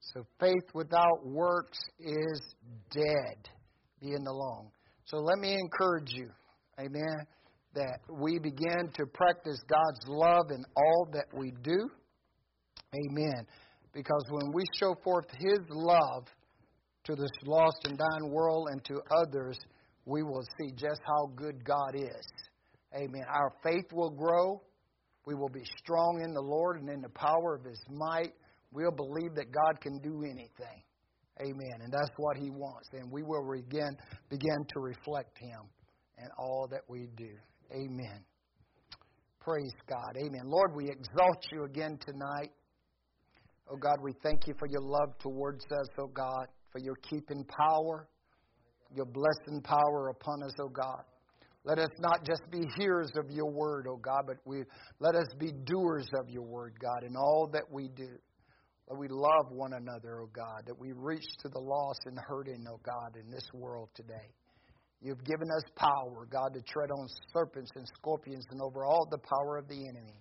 So 0.00 0.24
faith 0.40 0.64
without 0.74 1.26
works 1.26 1.78
is 1.98 2.54
dead, 2.90 3.48
being 4.00 4.26
alone. 4.26 4.70
So 5.04 5.18
let 5.18 5.38
me 5.38 5.54
encourage 5.54 6.12
you, 6.12 6.30
amen, 6.78 7.26
that 7.74 8.00
we 8.08 8.38
begin 8.38 8.90
to 8.94 9.06
practice 9.06 9.60
God's 9.68 10.08
love 10.08 10.46
in 10.50 10.64
all 10.76 11.08
that 11.12 11.26
we 11.36 11.52
do. 11.62 11.90
Amen. 12.94 13.46
Because 13.92 14.24
when 14.30 14.52
we 14.52 14.64
show 14.78 14.94
forth 15.04 15.26
His 15.38 15.60
love 15.68 16.26
to 17.04 17.14
this 17.14 17.30
lost 17.44 17.84
and 17.84 17.98
dying 17.98 18.32
world 18.32 18.68
and 18.70 18.84
to 18.84 19.00
others, 19.10 19.58
we 20.06 20.22
will 20.22 20.44
see 20.58 20.72
just 20.76 21.00
how 21.04 21.26
good 21.36 21.64
God 21.64 21.94
is. 21.94 22.26
Amen. 22.94 23.24
Our 23.28 23.52
faith 23.62 23.92
will 23.92 24.10
grow. 24.10 24.62
We 25.26 25.34
will 25.34 25.48
be 25.48 25.64
strong 25.78 26.22
in 26.24 26.32
the 26.32 26.40
Lord 26.40 26.80
and 26.80 26.88
in 26.88 27.00
the 27.00 27.10
power 27.10 27.54
of 27.54 27.64
His 27.64 27.80
might. 27.90 28.32
We'll 28.72 28.92
believe 28.92 29.34
that 29.34 29.50
God 29.52 29.80
can 29.80 29.98
do 29.98 30.22
anything. 30.22 30.82
Amen. 31.40 31.80
And 31.82 31.92
that's 31.92 32.10
what 32.16 32.36
He 32.36 32.50
wants. 32.50 32.88
And 32.92 33.10
we 33.10 33.22
will 33.22 33.50
begin, 33.50 33.96
begin 34.28 34.64
to 34.74 34.80
reflect 34.80 35.38
Him 35.38 35.60
in 36.18 36.28
all 36.38 36.68
that 36.70 36.82
we 36.88 37.08
do. 37.16 37.30
Amen. 37.72 38.24
Praise 39.40 39.72
God. 39.88 40.16
Amen. 40.18 40.42
Lord, 40.44 40.72
we 40.76 40.84
exalt 40.90 41.44
you 41.50 41.64
again 41.64 41.98
tonight. 42.04 42.50
Oh 43.70 43.76
God, 43.76 43.96
we 44.02 44.12
thank 44.22 44.46
you 44.46 44.54
for 44.58 44.68
your 44.68 44.82
love 44.82 45.16
towards 45.18 45.64
us, 45.64 45.88
oh 45.98 46.08
God, 46.08 46.46
for 46.72 46.78
your 46.80 46.96
keeping 47.08 47.44
power, 47.44 48.08
your 48.94 49.06
blessing 49.06 49.62
power 49.62 50.08
upon 50.08 50.42
us, 50.42 50.52
oh 50.60 50.68
God. 50.68 51.04
Let 51.64 51.78
us 51.78 51.90
not 52.00 52.24
just 52.26 52.42
be 52.50 52.60
hearers 52.76 53.12
of 53.16 53.30
your 53.30 53.50
word, 53.50 53.86
oh 53.88 53.96
God, 53.96 54.22
but 54.26 54.36
we 54.44 54.62
let 54.98 55.14
us 55.14 55.28
be 55.38 55.52
doers 55.64 56.08
of 56.18 56.28
your 56.28 56.42
word, 56.42 56.74
God, 56.80 57.04
in 57.06 57.16
all 57.16 57.48
that 57.52 57.64
we 57.70 57.88
do. 57.88 58.08
That 58.90 58.98
we 58.98 59.06
love 59.06 59.46
one 59.50 59.72
another, 59.74 60.20
oh 60.20 60.30
God, 60.34 60.66
that 60.66 60.76
we 60.76 60.90
reach 60.90 61.24
to 61.42 61.48
the 61.48 61.60
lost 61.60 62.00
and 62.06 62.18
hurting, 62.18 62.66
oh 62.68 62.80
God, 62.84 63.14
in 63.14 63.30
this 63.30 63.46
world 63.54 63.88
today. 63.94 64.34
You've 65.00 65.22
given 65.24 65.48
us 65.48 65.62
power, 65.76 66.26
God, 66.28 66.52
to 66.54 66.60
tread 66.62 66.90
on 66.90 67.06
serpents 67.32 67.70
and 67.76 67.86
scorpions 67.98 68.44
and 68.50 68.60
over 68.60 68.84
all 68.84 69.06
the 69.08 69.18
power 69.18 69.58
of 69.58 69.68
the 69.68 69.76
enemy. 69.76 70.18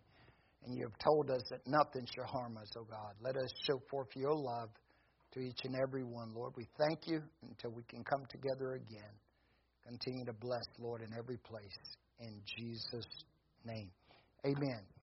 And 0.63 0.77
you 0.77 0.83
have 0.83 0.97
told 1.03 1.31
us 1.31 1.41
that 1.49 1.61
nothing 1.65 2.05
shall 2.13 2.27
harm 2.27 2.57
us, 2.57 2.69
O 2.77 2.81
oh 2.81 2.87
God. 2.87 3.13
Let 3.21 3.35
us 3.37 3.49
show 3.65 3.81
forth 3.89 4.09
your 4.15 4.35
love 4.35 4.69
to 5.33 5.39
each 5.39 5.61
and 5.63 5.75
every 5.75 6.03
one, 6.03 6.33
Lord. 6.35 6.53
We 6.55 6.67
thank 6.77 7.07
you 7.07 7.21
until 7.41 7.71
we 7.71 7.81
can 7.89 8.03
come 8.03 8.21
together 8.29 8.73
again. 8.73 9.13
Continue 9.87 10.25
to 10.25 10.33
bless, 10.33 10.65
Lord, 10.77 11.01
in 11.01 11.09
every 11.17 11.37
place. 11.37 11.97
In 12.19 12.39
Jesus' 12.45 13.07
name. 13.65 13.89
Amen. 14.45 14.89